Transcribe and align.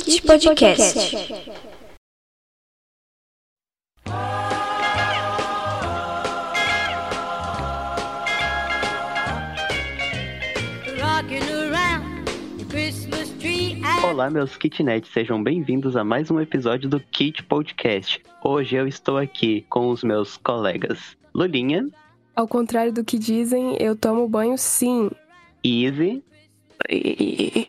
Kit 0.00 0.22
Podcast. 0.22 0.96
Olá, 14.04 14.30
meus 14.30 14.56
kitnets, 14.56 15.10
sejam 15.12 15.42
bem-vindos 15.42 15.96
a 15.96 16.04
mais 16.04 16.30
um 16.30 16.40
episódio 16.40 16.88
do 16.88 17.00
Kit 17.00 17.42
Podcast. 17.42 18.22
Hoje 18.44 18.76
eu 18.76 18.86
estou 18.86 19.16
aqui 19.16 19.66
com 19.68 19.88
os 19.88 20.04
meus 20.04 20.36
colegas 20.36 21.16
Lulinha. 21.34 21.88
Ao 22.36 22.46
contrário 22.46 22.92
do 22.92 23.02
que 23.02 23.18
dizem, 23.18 23.76
eu 23.80 23.96
tomo 23.96 24.28
banho 24.28 24.56
sim. 24.56 25.10
Easy. 25.64 26.22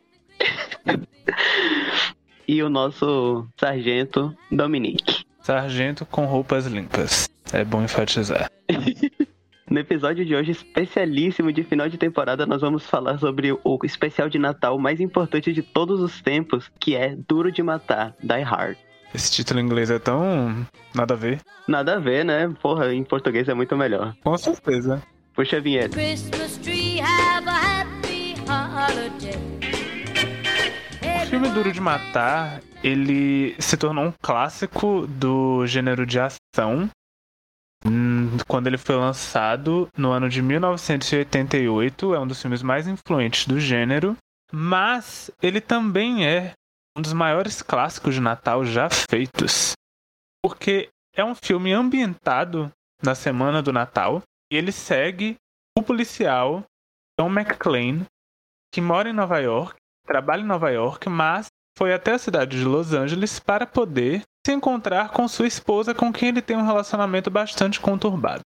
e 2.49 2.63
o 2.63 2.70
nosso 2.70 3.48
sargento 3.55 4.35
Dominique. 4.52 5.23
Sargento 5.40 6.03
com 6.03 6.26
roupas 6.26 6.66
limpas. 6.66 7.30
É 7.53 7.63
bom 7.63 7.84
enfatizar. 7.84 8.49
No 9.71 9.77
episódio 9.77 10.26
de 10.26 10.35
hoje, 10.35 10.49
especialíssimo 10.49 11.54
de 11.54 11.63
final 11.63 11.88
de 11.88 11.95
temporada, 11.95 12.43
nós 12.43 12.59
vamos 12.59 12.88
falar 12.88 13.20
sobre 13.20 13.52
o 13.52 13.80
especial 13.84 14.27
de 14.27 14.40
Natal 14.40 14.80
mais 14.80 14.99
importante 14.99 15.54
de 15.54 15.62
todos 15.62 16.02
os 16.02 16.23
tempos, 16.23 16.71
que 16.80 16.95
é 16.95 17.16
Duro 17.27 17.52
de 17.52 17.62
Matar, 17.62 18.16
Die 18.20 18.41
Hard. 18.41 18.77
Esse 19.13 19.31
título 19.31 19.59
em 19.59 19.66
inglês 19.66 19.91
é 19.91 19.99
tão. 19.99 20.66
nada 20.95 21.13
a 21.13 21.18
ver. 21.18 21.40
Nada 21.68 21.98
a 21.98 21.99
ver, 21.99 22.26
né? 22.26 22.52
Porra, 22.59 22.91
em 22.91 23.04
português 23.04 23.48
é 23.48 23.54
muito 23.54 23.77
melhor. 23.77 24.15
Com 24.24 24.35
certeza. 24.40 25.04
Puxa 25.35 25.57
a 25.57 25.59
vinheta. 25.59 25.96
O 25.96 25.99
filme 31.40 31.55
Duro 31.55 31.71
de 31.71 31.79
Matar, 31.79 32.62
ele 32.84 33.55
se 33.62 33.77
tornou 33.77 34.04
um 34.04 34.12
clássico 34.12 35.07
do 35.07 35.65
gênero 35.65 36.05
de 36.05 36.20
ação 36.20 36.90
hum, 37.85 38.37
quando 38.46 38.68
ele 38.68 38.77
foi 38.77 38.98
lançado 38.98 39.87
no 39.96 40.12
ano 40.12 40.27
de 40.27 40.41
1988. 40.41 42.13
É 42.13 42.20
um 42.20 42.27
dos 42.27 42.41
filmes 42.41 42.62
mais 42.62 42.90
influentes 42.90 43.48
do 43.48 43.57
gênero, 43.57 44.18
mas 44.51 45.31
ele 45.41 45.62
também 45.62 46.27
é 46.27 46.51
um 46.98 47.01
dos 47.01 47.13
maiores 47.13 47.62
clássicos 47.62 48.15
de 48.15 48.20
Natal 48.20 48.65
já 48.65 48.90
feitos, 48.90 49.71
porque 50.43 50.90
é 51.15 51.24
um 51.24 51.34
filme 51.34 51.71
ambientado 51.71 52.70
na 53.01 53.15
semana 53.15 53.62
do 53.62 53.71
Natal 53.71 54.21
e 54.51 54.57
ele 54.57 54.74
segue 54.74 55.37
o 55.77 55.81
policial 55.81 56.65
John 57.18 57.31
McClane, 57.31 58.05
que 58.74 58.81
mora 58.81 59.09
em 59.09 59.13
Nova 59.13 59.40
York, 59.40 59.79
trabalha 60.10 60.41
em 60.41 60.46
Nova 60.46 60.71
York, 60.71 61.07
mas 61.07 61.46
foi 61.77 61.93
até 61.93 62.13
a 62.13 62.18
cidade 62.18 62.57
de 62.57 62.65
Los 62.65 62.93
Angeles 62.93 63.40
para 63.40 63.68
poder 63.68 64.24
se 64.46 64.52
encontrar 64.52 65.12
com 65.12 65.28
sua 65.28 65.46
esposa, 65.46 65.94
com 65.94 66.12
quem 66.12 66.29
ele 66.29 66.41
tem 66.41 66.57
um 66.57 66.66
relacionamento 66.66 67.29
bastante 67.29 67.79
conturbado. 67.79 68.41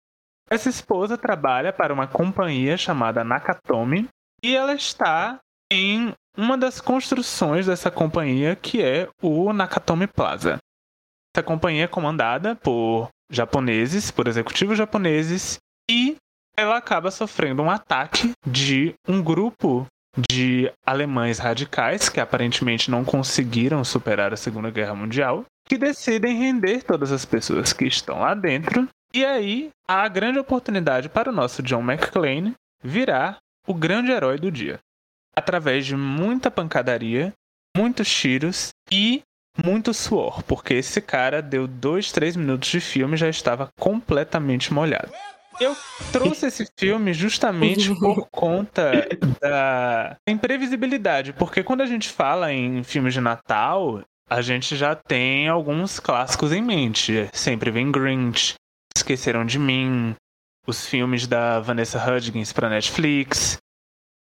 Essa 0.48 0.68
esposa 0.68 1.18
trabalha 1.18 1.72
para 1.72 1.92
uma 1.92 2.06
companhia 2.06 2.76
chamada 2.76 3.24
Nakatomi 3.24 4.08
e 4.42 4.56
ela 4.56 4.72
está 4.72 5.40
em 5.70 6.14
uma 6.36 6.56
das 6.56 6.80
construções 6.80 7.66
dessa 7.66 7.90
companhia, 7.90 8.54
que 8.54 8.80
é 8.80 9.08
o 9.20 9.52
Nakatomi 9.52 10.06
Plaza. 10.06 10.58
Essa 11.34 11.42
companhia 11.42 11.84
é 11.84 11.88
comandada 11.88 12.54
por 12.54 13.08
japoneses, 13.30 14.10
por 14.10 14.28
executivos 14.28 14.78
japoneses, 14.78 15.58
e 15.90 16.16
ela 16.56 16.76
acaba 16.76 17.10
sofrendo 17.10 17.62
um 17.62 17.70
ataque 17.70 18.32
de 18.46 18.94
um 19.06 19.22
grupo 19.22 19.86
de 20.30 20.72
alemães 20.86 21.38
radicais 21.38 22.08
que 22.08 22.20
aparentemente 22.20 22.90
não 22.90 23.04
conseguiram 23.04 23.84
superar 23.84 24.32
a 24.32 24.36
Segunda 24.36 24.70
Guerra 24.70 24.94
Mundial, 24.94 25.44
que 25.66 25.76
decidem 25.76 26.38
render 26.38 26.82
todas 26.82 27.12
as 27.12 27.24
pessoas 27.24 27.72
que 27.72 27.84
estão 27.84 28.20
lá 28.20 28.34
dentro. 28.34 28.88
E 29.14 29.24
aí 29.24 29.70
há 29.86 30.02
a 30.02 30.08
grande 30.08 30.38
oportunidade 30.38 31.08
para 31.08 31.30
o 31.30 31.34
nosso 31.34 31.62
John 31.62 31.82
McClane 31.82 32.54
virar 32.82 33.38
o 33.66 33.74
grande 33.74 34.10
herói 34.10 34.38
do 34.38 34.50
dia, 34.50 34.78
através 35.36 35.86
de 35.86 35.96
muita 35.96 36.50
pancadaria, 36.50 37.32
muitos 37.76 38.08
tiros 38.08 38.70
e 38.90 39.22
muito 39.64 39.92
suor, 39.92 40.42
porque 40.44 40.74
esse 40.74 41.00
cara 41.00 41.42
deu 41.42 41.66
dois, 41.66 42.12
três 42.12 42.36
minutos 42.36 42.68
de 42.68 42.80
filme 42.80 43.14
e 43.14 43.18
já 43.18 43.28
estava 43.28 43.68
completamente 43.78 44.72
molhado. 44.72 45.12
Eu 45.60 45.76
trouxe 46.12 46.46
esse 46.46 46.68
filme 46.78 47.12
justamente 47.12 47.92
por 47.98 48.28
conta 48.30 49.08
da 49.40 50.16
imprevisibilidade, 50.26 51.32
porque 51.32 51.62
quando 51.62 51.80
a 51.80 51.86
gente 51.86 52.08
fala 52.08 52.52
em 52.52 52.82
filmes 52.84 53.14
de 53.14 53.20
Natal, 53.20 54.02
a 54.28 54.40
gente 54.40 54.76
já 54.76 54.94
tem 54.94 55.48
alguns 55.48 55.98
clássicos 55.98 56.52
em 56.52 56.62
mente. 56.62 57.28
Sempre 57.32 57.70
vem 57.70 57.90
Grinch, 57.90 58.54
Esqueceram 58.96 59.44
de 59.44 59.58
Mim, 59.58 60.14
os 60.66 60.86
filmes 60.86 61.26
da 61.26 61.58
Vanessa 61.60 61.98
Hudgens 61.98 62.52
para 62.52 62.68
Netflix. 62.68 63.58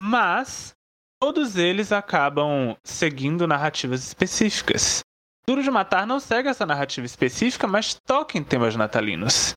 Mas 0.02 0.74
todos 1.20 1.56
eles 1.56 1.92
acabam 1.92 2.76
seguindo 2.84 3.48
narrativas 3.48 4.04
específicas. 4.04 5.00
Duro 5.48 5.64
de 5.64 5.72
Matar 5.72 6.06
não 6.06 6.20
segue 6.20 6.50
essa 6.50 6.66
narrativa 6.66 7.06
específica, 7.06 7.68
mas 7.68 7.96
toca 8.06 8.38
em 8.38 8.44
temas 8.44 8.76
natalinos. 8.76 9.54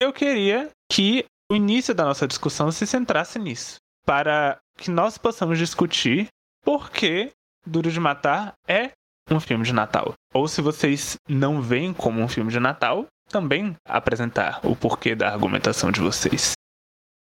Eu 0.00 0.12
queria 0.12 0.70
que 0.90 1.24
o 1.50 1.54
início 1.54 1.94
da 1.94 2.04
nossa 2.04 2.26
discussão 2.26 2.70
se 2.70 2.86
centrasse 2.86 3.38
nisso, 3.38 3.76
para 4.04 4.58
que 4.76 4.90
nós 4.90 5.16
possamos 5.18 5.58
discutir 5.58 6.28
por 6.64 6.90
que 6.90 7.30
Duro 7.64 7.90
de 7.90 8.00
Matar 8.00 8.52
é 8.68 8.92
um 9.30 9.40
filme 9.40 9.64
de 9.64 9.72
Natal. 9.72 10.14
Ou 10.32 10.46
se 10.46 10.60
vocês 10.60 11.16
não 11.28 11.60
veem 11.60 11.92
como 11.92 12.20
um 12.20 12.28
filme 12.28 12.50
de 12.50 12.60
Natal, 12.60 13.06
também 13.28 13.76
apresentar 13.84 14.60
o 14.64 14.76
porquê 14.76 15.14
da 15.14 15.32
argumentação 15.32 15.90
de 15.90 16.00
vocês. 16.00 16.52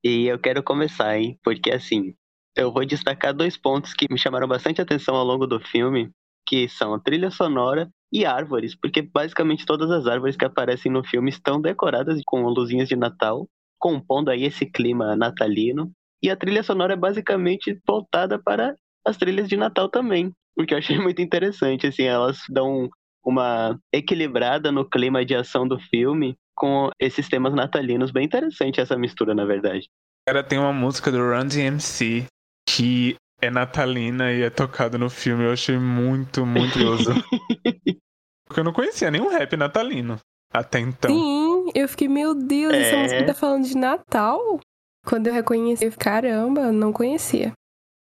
E 0.05 0.27
eu 0.27 0.39
quero 0.39 0.63
começar, 0.63 1.19
hein? 1.19 1.39
Porque 1.43 1.71
assim, 1.71 2.15
eu 2.57 2.73
vou 2.73 2.85
destacar 2.85 3.33
dois 3.33 3.57
pontos 3.57 3.95
que 3.95 4.07
me 4.11 4.19
chamaram 4.19 4.47
bastante 4.47 4.81
atenção 4.81 5.15
ao 5.15 5.25
longo 5.25 5.47
do 5.47 5.61
filme, 5.61 6.11
que 6.49 6.67
são 6.67 6.95
a 6.95 6.99
trilha 6.99 7.31
sonora 7.31 7.91
e 8.11 8.25
árvores, 8.25 8.75
porque 8.75 9.03
basicamente 9.03 9.67
todas 9.67 9.91
as 9.91 10.07
árvores 10.07 10.35
que 10.35 10.47
aparecem 10.47 10.91
no 10.91 11.05
filme 11.05 11.29
estão 11.29 11.61
decoradas 11.61 12.19
com 12.25 12.43
luzinhas 12.45 12.89
de 12.89 12.97
Natal, 12.97 13.47
compondo 13.79 14.31
aí 14.31 14.45
esse 14.45 14.65
clima 14.65 15.15
natalino. 15.15 15.93
E 16.23 16.31
a 16.31 16.37
trilha 16.37 16.63
sonora 16.63 16.95
é 16.95 16.97
basicamente 16.97 17.79
voltada 17.87 18.39
para 18.39 18.75
as 19.07 19.19
trilhas 19.19 19.47
de 19.47 19.59
Natal 19.59 19.91
também, 19.91 20.33
o 20.59 20.65
que 20.65 20.73
eu 20.73 20.79
achei 20.79 20.99
muito 20.99 21.21
interessante, 21.21 21.87
assim, 21.87 22.05
elas 22.05 22.39
dão 22.49 22.89
uma 23.23 23.79
equilibrada 23.93 24.73
no 24.73 24.89
clima 24.89 25.25
de 25.25 25.35
ação 25.35 25.69
do 25.69 25.79
filme 25.79 26.35
com 26.57 26.91
esses 26.99 27.29
temas 27.29 27.55
natalinos, 27.55 28.11
bem 28.11 28.25
interessante 28.25 28.81
essa 28.81 28.97
mistura, 28.97 29.35
na 29.35 29.45
verdade. 29.45 29.87
Cara, 30.27 30.43
tem 30.43 30.59
uma 30.59 30.73
música 30.73 31.13
do 31.13 31.19
Run 31.19 31.47
DMC 31.47 32.27
que 32.69 33.17
é 33.41 33.51
natalina 33.51 34.33
e 34.33 34.43
é 34.43 34.51
tocado 34.51 34.99
no 34.99 35.09
filme. 35.09 35.45
Eu 35.45 35.53
achei 35.53 35.79
muito, 35.79 36.45
muito 36.45 36.73
curioso. 36.73 37.13
Porque 38.47 38.61
eu 38.61 38.65
não 38.65 38.73
conhecia 38.73 39.11
nenhum 39.11 39.29
rap 39.29 39.57
natalino 39.57 40.19
até 40.53 40.81
então. 40.81 41.11
Sim, 41.11 41.71
eu 41.75 41.89
fiquei, 41.89 42.09
meu 42.09 42.35
Deus, 42.35 42.73
é... 42.73 42.81
essa 42.81 42.97
música 42.97 43.27
tá 43.27 43.35
falando 43.35 43.65
de 43.65 43.77
Natal? 43.77 44.61
Quando 45.07 45.27
eu 45.27 45.35
reconheci, 45.35 45.85
eu 45.85 45.93
fiquei, 45.93 46.05
caramba, 46.05 46.73
não 46.73 46.93
conhecia. 46.93 47.53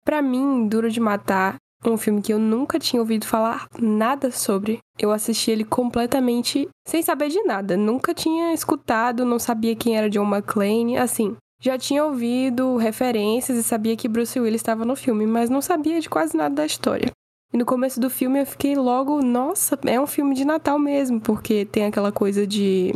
Para 0.06 0.22
mim, 0.22 0.68
Duro 0.68 0.90
de 0.90 1.00
Matar, 1.00 1.56
um 1.84 1.98
filme 1.98 2.22
que 2.22 2.34
eu 2.34 2.40
nunca 2.40 2.80
tinha 2.80 3.02
ouvido 3.02 3.26
falar 3.26 3.68
nada 3.80 4.32
sobre. 4.32 4.80
Eu 5.00 5.12
assisti 5.12 5.52
ele 5.52 5.64
completamente 5.64 6.68
sem 6.88 7.02
saber 7.02 7.30
de 7.30 7.42
nada. 7.44 7.76
Nunca 7.76 8.14
tinha 8.14 8.54
escutado, 8.54 9.26
não 9.26 9.40
sabia 9.40 9.76
quem 9.76 9.98
era 9.98 10.10
John 10.10 10.28
McClane. 10.28 10.98
Assim, 10.98 11.36
já 11.66 11.80
tinha 11.80 12.06
ouvido 12.06 12.78
referências 12.78 13.58
e 13.58 13.64
sabia 13.64 13.98
que 13.98 14.08
Bruce 14.08 14.40
Willis 14.40 14.62
estava 14.62 14.86
no 14.86 14.96
filme, 14.96 15.26
mas 15.26 15.50
não 15.50 15.62
sabia 15.62 16.00
de 16.00 16.08
quase 16.08 16.38
nada 16.38 16.54
da 16.54 16.66
história. 16.66 17.10
E 17.52 17.58
no 17.58 17.66
começo 17.66 18.00
do 18.00 18.08
filme 18.08 18.40
eu 18.40 18.46
fiquei 18.46 18.76
logo, 18.76 19.20
nossa, 19.20 19.76
é 19.88 20.00
um 20.00 20.06
filme 20.06 20.36
de 20.36 20.46
Natal 20.46 20.78
mesmo, 20.78 21.20
porque 21.20 21.66
tem 21.66 21.86
aquela 21.86 22.12
coisa 22.12 22.46
de 22.46 22.92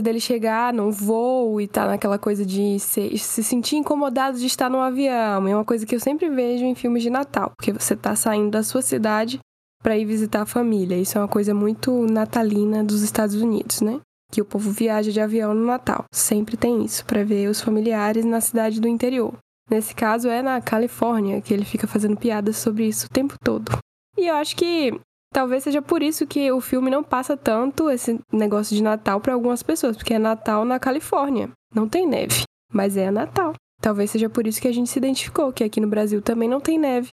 dele 0.00 0.20
chegar 0.20 0.72
num 0.72 0.90
voo 0.90 1.60
e 1.60 1.66
tá 1.66 1.86
naquela 1.86 2.18
coisa 2.18 2.46
de 2.46 2.78
se, 2.78 3.18
se 3.18 3.42
sentir 3.42 3.76
incomodado 3.76 4.38
de 4.38 4.46
estar 4.46 4.70
no 4.70 4.78
avião. 4.78 5.48
É 5.48 5.54
uma 5.54 5.64
coisa 5.64 5.84
que 5.84 5.94
eu 5.94 6.00
sempre 6.00 6.28
vejo 6.28 6.64
em 6.64 6.74
filmes 6.76 7.02
de 7.02 7.10
Natal, 7.10 7.52
porque 7.56 7.72
você 7.72 7.96
tá 7.96 8.14
saindo 8.14 8.52
da 8.52 8.62
sua 8.62 8.82
cidade 8.82 9.40
para 9.82 9.98
ir 9.98 10.04
visitar 10.04 10.42
a 10.42 10.46
família. 10.46 10.96
Isso 10.96 11.18
é 11.18 11.20
uma 11.20 11.28
coisa 11.28 11.52
muito 11.52 12.06
natalina 12.06 12.84
dos 12.84 13.02
Estados 13.02 13.34
Unidos, 13.34 13.80
né? 13.80 14.00
Que 14.32 14.40
o 14.40 14.44
povo 14.44 14.70
viaja 14.70 15.12
de 15.12 15.20
avião 15.20 15.52
no 15.52 15.66
Natal. 15.66 16.04
Sempre 16.10 16.56
tem 16.56 16.84
isso, 16.84 17.04
para 17.04 17.22
ver 17.22 17.48
os 17.48 17.60
familiares 17.60 18.24
na 18.24 18.40
cidade 18.40 18.80
do 18.80 18.88
interior. 18.88 19.36
Nesse 19.70 19.94
caso 19.94 20.28
é 20.28 20.42
na 20.42 20.60
Califórnia, 20.60 21.40
que 21.40 21.52
ele 21.52 21.64
fica 21.64 21.86
fazendo 21.86 22.16
piadas 22.16 22.56
sobre 22.56 22.86
isso 22.86 23.06
o 23.06 23.10
tempo 23.10 23.34
todo. 23.42 23.70
E 24.16 24.26
eu 24.28 24.34
acho 24.34 24.56
que 24.56 24.98
talvez 25.32 25.64
seja 25.64 25.80
por 25.80 26.02
isso 26.02 26.26
que 26.26 26.50
o 26.50 26.60
filme 26.60 26.90
não 26.90 27.02
passa 27.02 27.36
tanto 27.36 27.90
esse 27.90 28.18
negócio 28.32 28.74
de 28.74 28.82
Natal 28.82 29.20
para 29.20 29.34
algumas 29.34 29.62
pessoas, 29.62 29.96
porque 29.96 30.14
é 30.14 30.18
Natal 30.18 30.64
na 30.64 30.78
Califórnia. 30.78 31.50
Não 31.74 31.88
tem 31.88 32.06
neve, 32.06 32.42
mas 32.72 32.96
é 32.96 33.10
Natal. 33.10 33.54
Talvez 33.80 34.10
seja 34.10 34.30
por 34.30 34.46
isso 34.46 34.60
que 34.60 34.68
a 34.68 34.72
gente 34.72 34.90
se 34.90 34.98
identificou, 34.98 35.52
que 35.52 35.64
aqui 35.64 35.80
no 35.80 35.88
Brasil 35.88 36.22
também 36.22 36.48
não 36.48 36.60
tem 36.60 36.78
neve. 36.78 37.08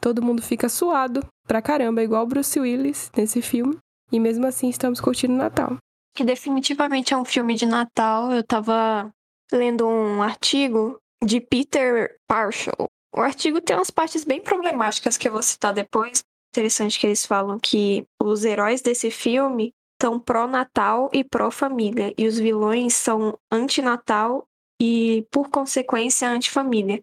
Todo 0.00 0.22
mundo 0.22 0.42
fica 0.42 0.68
suado 0.68 1.24
pra 1.46 1.62
caramba, 1.62 2.02
igual 2.02 2.26
Bruce 2.26 2.58
Willis 2.58 3.10
nesse 3.16 3.42
filme. 3.42 3.76
E 4.12 4.20
mesmo 4.20 4.46
assim 4.46 4.68
estamos 4.68 5.00
curtindo 5.00 5.34
o 5.34 5.36
Natal. 5.36 5.76
Que 6.16 6.24
definitivamente 6.24 7.12
é 7.12 7.16
um 7.16 7.26
filme 7.26 7.54
de 7.54 7.66
Natal. 7.66 8.32
Eu 8.32 8.42
tava 8.42 9.12
lendo 9.52 9.86
um 9.86 10.22
artigo 10.22 10.98
de 11.22 11.42
Peter 11.42 12.16
Parshall. 12.26 12.88
O 13.14 13.20
artigo 13.20 13.60
tem 13.60 13.76
umas 13.76 13.90
partes 13.90 14.24
bem 14.24 14.40
problemáticas 14.40 15.18
que 15.18 15.28
eu 15.28 15.32
vou 15.32 15.42
citar 15.42 15.74
depois. 15.74 16.24
Interessante 16.54 16.98
que 16.98 17.06
eles 17.06 17.26
falam 17.26 17.58
que 17.58 18.06
os 18.18 18.46
heróis 18.46 18.80
desse 18.80 19.10
filme 19.10 19.74
estão 19.92 20.18
pró-natal 20.18 21.10
e 21.12 21.22
pró-família. 21.22 22.14
E 22.16 22.26
os 22.26 22.38
vilões 22.38 22.94
são 22.94 23.38
anti-natal 23.52 24.46
e, 24.80 25.26
por 25.30 25.50
consequência, 25.50 26.30
anti-família. 26.30 27.02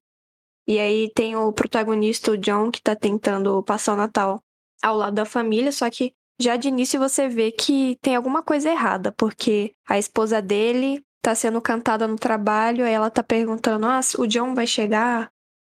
E 0.68 0.80
aí 0.80 1.12
tem 1.14 1.36
o 1.36 1.54
protagonista, 1.54 2.32
o 2.32 2.38
John, 2.38 2.72
que 2.72 2.82
tá 2.82 2.96
tentando 2.96 3.62
passar 3.62 3.94
o 3.94 3.98
Natal 3.98 4.42
ao 4.82 4.98
lado 4.98 5.14
da 5.14 5.26
família, 5.26 5.72
só 5.72 5.88
que 5.88 6.14
já 6.40 6.56
de 6.56 6.68
início 6.68 7.00
você 7.00 7.28
vê 7.28 7.52
que 7.52 7.98
tem 8.02 8.16
alguma 8.16 8.44
coisa 8.44 8.70
errada, 8.70 9.12
porque 9.12 9.74
a 9.88 9.98
esposa 9.98 10.42
dele 10.42 11.04
tá 11.22 11.34
sendo 11.34 11.62
cantada 11.62 12.08
no 12.08 12.16
trabalho, 12.16 12.86
aí 12.86 12.92
ela 12.92 13.10
tá 13.10 13.24
perguntando: 13.24 13.86
ah, 13.86 14.00
o 14.18 14.28
John 14.28 14.54
vai 14.54 14.68
chegar? 14.68 15.32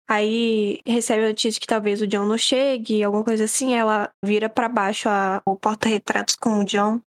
Aí 0.08 0.80
recebe 0.84 1.24
a 1.24 1.28
notícia 1.28 1.60
que 1.60 1.66
talvez 1.66 2.02
o 2.02 2.06
John 2.06 2.24
não 2.26 2.36
chegue, 2.36 3.02
alguma 3.02 3.22
coisa 3.22 3.44
assim, 3.44 3.74
ela 3.74 4.10
vira 4.24 4.48
para 4.48 4.68
baixo 4.68 5.08
a, 5.08 5.40
o 5.46 5.56
porta-retratos 5.56 6.34
com 6.34 6.60
o 6.60 6.64
John. 6.64 7.00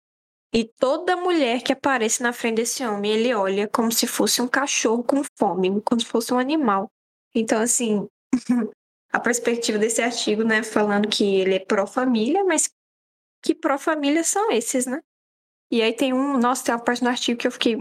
E 0.53 0.63
toda 0.63 1.17
mulher 1.17 1.63
que 1.63 1.73
aparece 1.73 2.21
na 2.21 2.31
frente 2.31 2.57
desse 2.57 2.85
homem, 2.85 3.11
ele 3.11 3.33
olha 3.33 3.67
como 3.67 3.91
se 3.91 4.07
fosse 4.07 4.41
um 4.41 4.47
cachorro 4.47 5.03
com 5.03 5.21
fome, 5.37 5.81
como 5.81 5.99
se 5.99 6.07
fosse 6.07 6.33
um 6.33 6.37
animal. 6.37 6.87
Então, 7.35 7.59
assim, 7.59 8.07
a 9.11 9.19
perspectiva 9.19 9.77
desse 9.77 10.01
artigo, 10.01 10.43
né, 10.43 10.63
falando 10.63 11.09
que 11.09 11.25
ele 11.41 11.55
é 11.55 11.59
pró-família, 11.59 12.43
mas 12.45 12.69
que 13.43 13.53
pró-família 13.53 14.23
são 14.23 14.51
esses, 14.51 14.85
né? 14.85 15.01
E 15.69 15.81
aí 15.81 15.93
tem 15.93 16.13
um, 16.13 16.37
nossa, 16.37 16.63
tem 16.63 16.73
uma 16.73 16.83
parte 16.83 17.03
no 17.03 17.09
artigo 17.09 17.39
que 17.39 17.47
eu 17.47 17.51
fiquei, 17.51 17.75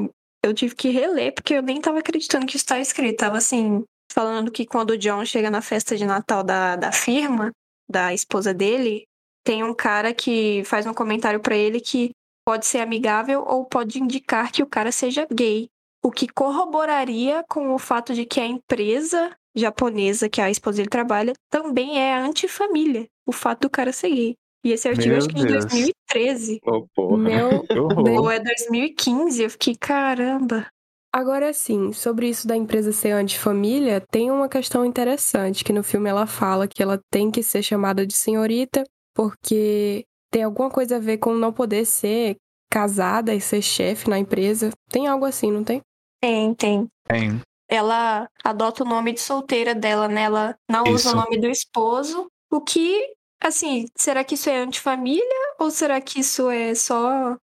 eu 0.45 0.53
tive 0.53 0.75
que 0.75 0.89
reler, 0.89 1.33
porque 1.35 1.55
eu 1.55 1.63
nem 1.63 1.81
tava 1.81 2.01
acreditando 2.01 2.47
que 2.47 2.57
isso 2.57 2.65
estava 2.65 2.81
escrito. 2.81 3.19
Tava 3.19 3.39
assim, 3.39 3.85
falando 4.13 4.51
que 4.51 4.67
quando 4.67 4.91
o 4.91 4.99
John 4.99 5.25
chega 5.25 5.51
na 5.51 5.63
festa 5.63 5.97
de 5.97 6.05
Natal 6.05 6.43
da, 6.43 6.75
da 6.75 6.91
firma, 6.91 7.53
da 7.89 8.13
esposa 8.13 8.53
dele, 8.53 9.05
tem 9.45 9.63
um 9.63 9.75
cara 9.75 10.13
que 10.15 10.63
faz 10.65 10.87
um 10.87 10.95
comentário 10.95 11.41
para 11.41 11.57
ele 11.57 11.81
que 11.81 12.11
pode 12.47 12.67
ser 12.67 12.79
amigável 12.79 13.45
ou 13.47 13.65
pode 13.65 14.01
indicar 14.01 14.51
que 14.51 14.63
o 14.63 14.67
cara 14.67 14.91
seja 14.91 15.27
gay. 15.33 15.69
O 16.05 16.11
que 16.11 16.27
corroboraria 16.29 17.45
com 17.49 17.73
o 17.75 17.79
fato 17.79 18.13
de 18.13 18.25
que 18.25 18.41
a 18.41 18.47
empresa 18.47 19.37
japonesa 19.55 20.29
que 20.29 20.41
a 20.41 20.51
esposa 20.51 20.79
dele 20.79 20.89
trabalha 20.89 21.33
também 21.51 21.99
é 22.01 22.15
antifamília. 22.15 23.07
O 23.27 23.33
fato 23.33 23.63
do 23.63 23.71
cara 23.71 23.93
ser 23.93 24.11
gay. 24.11 24.35
E 24.65 24.73
esse 24.73 24.89
artigo 24.89 25.09
Meu 25.09 25.19
acho 25.19 25.29
que 25.29 25.41
é 25.41 25.45
de 25.45 25.53
2013. 25.53 26.61
Oh, 26.65 26.87
porra. 26.95 27.19
Meu 27.19 27.65
Ou 28.23 28.31
é 28.31 28.39
2015. 28.39 29.43
Eu 29.43 29.51
fiquei, 29.51 29.77
caramba. 29.77 30.67
Agora 31.15 31.53
sim, 31.53 31.93
sobre 31.93 32.29
isso 32.29 32.47
da 32.47 32.57
empresa 32.57 32.91
ser 32.91 33.11
antifamília, 33.11 34.01
tem 34.11 34.31
uma 34.31 34.49
questão 34.49 34.83
interessante 34.83 35.63
que 35.63 35.73
no 35.73 35.83
filme 35.83 36.09
ela 36.09 36.27
fala 36.27 36.67
que 36.67 36.83
ela 36.83 36.99
tem 37.11 37.31
que 37.31 37.43
ser 37.43 37.63
chamada 37.63 38.07
de 38.07 38.15
senhorita 38.15 38.83
porque 39.15 40.07
tem 40.31 40.43
alguma 40.43 40.71
coisa 40.71 40.97
a 40.97 40.99
ver 40.99 41.19
com 41.19 41.35
não 41.35 41.53
poder 41.53 41.85
ser 41.85 42.37
casada 42.71 43.35
e 43.35 43.41
ser 43.43 43.61
chefe 43.61 44.09
na 44.09 44.19
empresa. 44.19 44.71
Tem 44.89 45.07
algo 45.07 45.27
assim, 45.27 45.51
não 45.51 45.63
tem? 45.63 45.83
Tem, 46.19 46.55
tem. 46.55 46.89
Tem 47.07 47.43
ela 47.73 48.29
adota 48.45 48.85
o 48.85 48.87
nome 48.87 49.15
de 49.15 49.21
solteira 49.21 49.75
dela, 49.75 50.07
né? 50.07 50.25
Ela 50.25 50.55
não 50.71 50.85
isso. 50.85 51.09
usa 51.09 51.13
o 51.13 51.17
nome 51.17 51.39
do 51.41 51.49
esposo. 51.49 52.27
O 52.51 52.61
que, 52.61 53.15
assim, 53.43 53.87
será 53.97 54.25
que 54.25 54.35
isso 54.35 54.49
é 54.49 54.59
antifamília? 54.59 55.55
Ou 55.59 55.71
será 55.71 56.01
que 56.01 56.21
isso 56.21 56.49
é 56.51 56.75
só. 56.75 57.37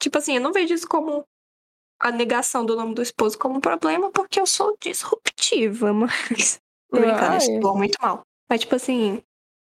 Tipo 0.00 0.18
assim, 0.18 0.36
eu 0.36 0.40
não 0.40 0.52
vejo 0.52 0.74
isso 0.74 0.88
como 0.88 1.24
a 2.00 2.10
negação 2.10 2.64
do 2.66 2.76
nome 2.76 2.94
do 2.94 3.02
esposo 3.02 3.38
como 3.38 3.56
um 3.56 3.60
problema, 3.60 4.10
porque 4.10 4.40
eu 4.40 4.46
sou 4.46 4.76
disruptiva, 4.80 5.92
mas. 5.94 6.60
Brincando, 6.90 7.36
isso 7.36 7.74
muito 7.74 7.96
mal. 8.02 8.22
Mas, 8.50 8.60
tipo 8.60 8.74
assim, 8.74 9.22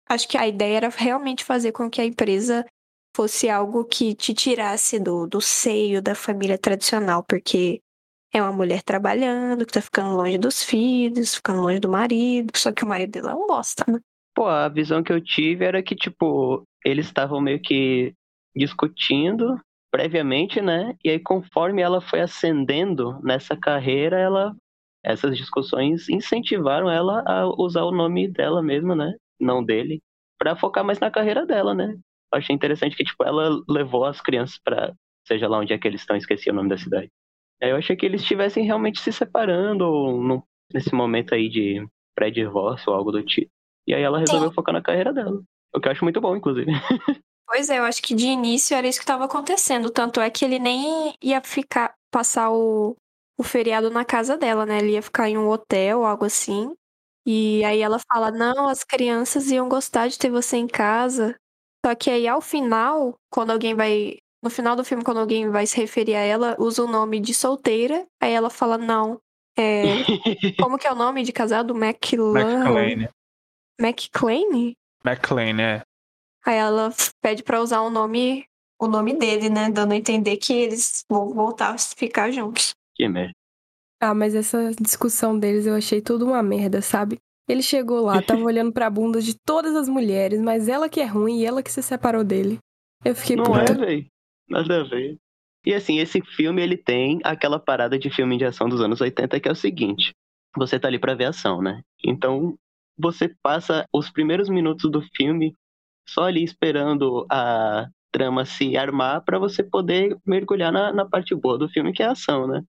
acho 0.08 0.28
que 0.28 0.38
a 0.38 0.46
ideia 0.46 0.76
era 0.76 0.88
realmente 0.88 1.44
fazer 1.44 1.73
com 1.73 1.90
que 1.90 2.00
a 2.00 2.05
empresa 2.05 2.64
fosse 3.17 3.49
algo 3.49 3.84
que 3.84 4.14
te 4.14 4.32
tirasse 4.32 5.00
do, 5.00 5.26
do 5.26 5.40
seio 5.40 6.00
da 6.00 6.14
família 6.14 6.58
tradicional, 6.58 7.25
porque 7.25 7.82
é 8.32 8.43
uma 8.43 8.52
mulher 8.52 8.82
trabalhando, 8.82 9.64
que 9.67 9.73
tá 9.73 9.81
ficando 9.81 10.14
longe 10.14 10.38
dos 10.38 10.62
filhos, 10.62 11.34
ficando 11.34 11.62
longe 11.62 11.81
do 11.81 11.88
marido, 11.88 12.52
só 12.56 12.70
que 12.70 12.84
o 12.84 12.87
marido 12.87 13.12
dela 13.12 13.32
é 13.32 13.34
um 13.34 13.46
bosta, 13.46 13.84
né? 13.90 13.99
Pô, 14.36 14.46
a 14.46 14.68
visão 14.68 15.02
que 15.02 15.10
eu 15.12 15.20
tive 15.20 15.64
era 15.64 15.82
que, 15.82 15.96
tipo, 15.96 16.62
eles 16.84 17.06
estavam 17.06 17.40
meio 17.40 17.58
que 17.60 18.14
discutindo 18.54 19.58
previamente, 19.90 20.60
né? 20.60 20.94
E 21.02 21.08
aí, 21.10 21.18
conforme 21.18 21.80
ela 21.80 22.02
foi 22.02 22.20
ascendendo 22.20 23.18
nessa 23.22 23.56
carreira, 23.56 24.18
ela 24.18 24.54
essas 25.04 25.36
discussões 25.38 26.08
incentivaram 26.10 26.90
ela 26.90 27.22
a 27.26 27.46
usar 27.62 27.84
o 27.84 27.92
nome 27.92 28.28
dela 28.28 28.62
mesma, 28.62 28.94
né? 28.94 29.14
Não 29.40 29.64
dele, 29.64 30.02
para 30.38 30.56
focar 30.56 30.84
mais 30.84 31.00
na 31.00 31.10
carreira 31.10 31.46
dela, 31.46 31.74
né? 31.74 31.96
Achei 32.34 32.54
interessante 32.54 32.96
que 32.96 33.04
tipo 33.04 33.24
ela 33.24 33.58
levou 33.68 34.04
as 34.04 34.20
crianças 34.20 34.58
para 34.62 34.92
seja 35.26 35.48
lá 35.48 35.58
onde 35.60 35.72
é 35.72 35.78
que 35.78 35.88
eles 35.88 36.02
estão, 36.02 36.16
esqueci 36.16 36.50
o 36.50 36.54
nome 36.54 36.68
da 36.68 36.76
cidade. 36.78 37.10
Eu 37.60 37.76
achei 37.76 37.96
que 37.96 38.06
eles 38.06 38.22
estivessem 38.22 38.64
realmente 38.66 39.00
se 39.00 39.12
separando 39.12 39.84
no, 40.20 40.44
nesse 40.74 40.94
momento 40.94 41.34
aí 41.34 41.48
de 41.48 41.86
pré-divórcio 42.16 42.92
ou 42.92 42.98
algo 42.98 43.12
do 43.12 43.22
tipo. 43.24 43.50
E 43.86 43.94
aí 43.94 44.02
ela 44.02 44.18
resolveu 44.18 44.48
Sim. 44.48 44.54
focar 44.54 44.72
na 44.72 44.82
carreira 44.82 45.12
dela. 45.12 45.40
O 45.74 45.80
que 45.80 45.88
eu 45.88 45.92
acho 45.92 46.04
muito 46.04 46.20
bom, 46.20 46.36
inclusive. 46.36 46.70
Pois 47.48 47.70
é, 47.70 47.78
eu 47.78 47.84
acho 47.84 48.02
que 48.02 48.12
de 48.12 48.26
início 48.26 48.76
era 48.76 48.88
isso 48.88 48.98
que 48.98 49.04
estava 49.04 49.24
acontecendo. 49.24 49.88
Tanto 49.88 50.20
é 50.20 50.28
que 50.28 50.44
ele 50.44 50.58
nem 50.58 51.14
ia 51.22 51.40
ficar, 51.40 51.94
passar 52.10 52.50
o, 52.50 52.96
o 53.38 53.44
feriado 53.44 53.88
na 53.88 54.04
casa 54.04 54.36
dela, 54.36 54.66
né? 54.66 54.78
Ele 54.78 54.94
ia 54.94 55.00
ficar 55.00 55.30
em 55.30 55.38
um 55.38 55.48
hotel, 55.48 56.04
algo 56.04 56.24
assim. 56.24 56.74
E 57.24 57.64
aí 57.64 57.80
ela 57.80 58.00
fala: 58.12 58.32
Não, 58.32 58.68
as 58.68 58.82
crianças 58.82 59.48
iam 59.48 59.68
gostar 59.68 60.08
de 60.08 60.18
ter 60.18 60.28
você 60.28 60.56
em 60.56 60.66
casa. 60.66 61.36
Só 61.84 61.94
que 61.94 62.10
aí 62.10 62.26
ao 62.26 62.40
final, 62.40 63.14
quando 63.30 63.52
alguém 63.52 63.76
vai 63.76 64.18
no 64.42 64.50
final 64.50 64.76
do 64.76 64.84
filme, 64.84 65.04
quando 65.04 65.20
alguém 65.20 65.49
vai 65.49 65.66
se 65.66 65.76
referir 65.76 66.14
a 66.14 66.20
ela, 66.20 66.56
usa 66.58 66.82
o 66.82 66.88
nome 66.88 67.20
de 67.20 67.32
solteira. 67.32 68.06
Aí 68.20 68.32
ela 68.32 68.50
fala, 68.50 68.76
não. 68.76 69.20
É... 69.56 69.82
Como 70.61 70.78
que 70.78 70.87
é 70.87 70.92
o 70.92 70.96
nome 70.96 71.22
de 71.22 71.32
casado? 71.32 71.75
McLean. 71.75 73.08
McClane? 73.80 74.75
McClane, 75.04 75.62
é. 75.62 75.83
Aí 76.45 76.56
ela 76.56 76.92
pede 77.21 77.42
pra 77.42 77.61
usar 77.61 77.80
o 77.80 77.90
nome, 77.90 78.45
o 78.80 78.87
nome 78.87 79.14
dele, 79.18 79.49
né? 79.49 79.71
Dando 79.71 79.92
a 79.92 79.97
entender 79.97 80.37
que 80.37 80.52
eles 80.52 81.04
vão 81.09 81.33
voltar 81.33 81.75
a 81.75 81.78
ficar 81.78 82.30
juntos. 82.30 82.71
Que 82.95 83.09
merda. 83.09 83.33
Ah, 84.00 84.14
mas 84.14 84.35
essa 84.35 84.73
discussão 84.80 85.38
deles 85.38 85.66
eu 85.66 85.75
achei 85.75 86.00
tudo 86.00 86.26
uma 86.26 86.42
merda, 86.42 86.83
sabe? 86.83 87.18
Ele 87.49 87.62
chegou 87.62 88.00
lá, 88.00 88.21
tava 88.23 88.42
olhando 88.45 88.73
pra 88.73 88.90
bunda 88.90 89.21
de 89.21 89.35
todas 89.35 89.75
as 89.75 89.88
mulheres, 89.88 90.40
mas 90.40 90.68
ela 90.68 90.88
que 90.88 91.00
é 91.00 91.04
ruim 91.06 91.40
e 91.40 91.47
ela 91.47 91.62
que 91.62 91.71
se 91.73 91.83
separou 91.83 92.23
dele. 92.23 92.59
Eu 93.04 93.14
fiquei 93.14 93.37
Não 93.37 93.45
puta. 93.45 93.73
é, 93.73 93.75
velho. 93.75 94.06
Nada 94.49 94.80
a 94.80 94.85
ver. 94.85 95.16
E 95.64 95.75
assim, 95.75 95.99
esse 95.99 96.21
filme 96.23 96.62
ele 96.62 96.76
tem 96.76 97.18
aquela 97.25 97.59
parada 97.59 97.99
de 97.99 98.09
filme 98.11 98.38
de 98.38 98.45
ação 98.45 98.68
dos 98.68 98.80
anos 98.80 99.00
80 99.00 99.40
que 99.40 99.49
é 99.49 99.52
o 99.52 99.56
seguinte: 99.56 100.12
você 100.56 100.78
tá 100.78 100.87
ali 100.88 100.99
pra 100.99 101.14
ver 101.14 101.25
ação, 101.25 101.61
né? 101.61 101.83
Então 102.04 102.56
você 102.98 103.34
passa 103.42 103.86
os 103.92 104.10
primeiros 104.10 104.48
minutos 104.48 104.90
do 104.90 105.02
filme 105.14 105.54
só 106.08 106.24
ali 106.24 106.44
esperando 106.44 107.26
a 107.30 107.88
trama 108.12 108.44
se 108.44 108.76
armar 108.76 109.22
para 109.24 109.38
você 109.38 109.62
poder 109.62 110.16
mergulhar 110.24 110.72
na, 110.72 110.92
na 110.92 111.04
parte 111.04 111.34
boa 111.34 111.58
do 111.58 111.68
filme, 111.68 111.92
que 111.92 112.02
é 112.02 112.06
a 112.06 112.12
ação, 112.12 112.46
né? 112.46 112.62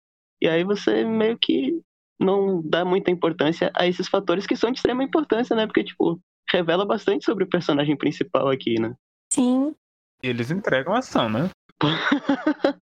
E 0.40 0.48
aí 0.48 0.64
você 0.64 1.04
meio 1.04 1.38
que 1.38 1.80
não 2.18 2.62
dá 2.62 2.84
muita 2.84 3.10
importância 3.10 3.70
a 3.74 3.86
esses 3.86 4.08
fatores 4.08 4.46
que 4.46 4.56
são 4.56 4.70
de 4.70 4.78
extrema 4.78 5.02
importância, 5.02 5.54
né? 5.54 5.66
Porque, 5.66 5.84
tipo, 5.84 6.20
revela 6.48 6.86
bastante 6.86 7.24
sobre 7.24 7.44
o 7.44 7.48
personagem 7.48 7.96
principal 7.96 8.48
aqui, 8.48 8.80
né? 8.80 8.94
Sim. 9.32 9.74
E 10.22 10.28
eles 10.28 10.50
entregam 10.50 10.94
ação, 10.94 11.28
né? 11.28 11.50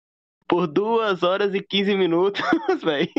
Por 0.47 0.67
duas 0.67 1.23
horas 1.23 1.53
e 1.53 1.61
15 1.61 1.95
minutos, 1.95 2.41
velho. 2.83 3.09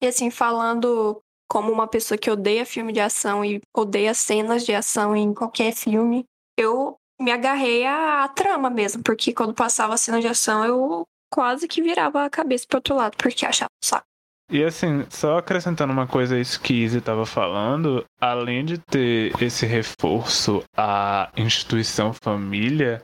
E 0.00 0.06
assim, 0.06 0.30
falando 0.30 1.20
como 1.48 1.72
uma 1.72 1.86
pessoa 1.86 2.18
que 2.18 2.30
odeia 2.30 2.66
filme 2.66 2.92
de 2.92 3.00
ação 3.00 3.44
e 3.44 3.60
odeia 3.74 4.14
cenas 4.14 4.64
de 4.64 4.74
ação 4.74 5.14
em 5.14 5.32
qualquer 5.32 5.72
filme, 5.72 6.24
eu 6.58 6.96
me 7.20 7.30
agarrei 7.30 7.86
à, 7.86 8.28
trama 8.28 8.68
mesmo, 8.68 9.02
porque 9.02 9.32
quando 9.32 9.54
passava 9.54 9.94
a 9.94 9.96
cena 9.96 10.20
de 10.20 10.26
ação 10.26 10.64
eu 10.64 11.06
quase 11.32 11.66
que 11.66 11.82
virava 11.82 12.24
a 12.24 12.30
cabeça 12.30 12.66
pro 12.68 12.78
outro 12.78 12.94
lado, 12.94 13.16
porque 13.16 13.46
achava 13.46 13.70
saco. 13.82 14.06
E 14.50 14.62
assim, 14.62 15.04
só 15.10 15.38
acrescentando 15.38 15.92
uma 15.92 16.06
coisa 16.06 16.38
isso 16.38 16.60
que 16.60 16.72
Izzy 16.72 16.98
estava 16.98 17.26
falando, 17.26 18.04
além 18.20 18.64
de 18.64 18.78
ter 18.78 19.32
esse 19.42 19.66
reforço 19.66 20.62
à 20.76 21.32
instituição 21.36 22.12
família, 22.12 23.02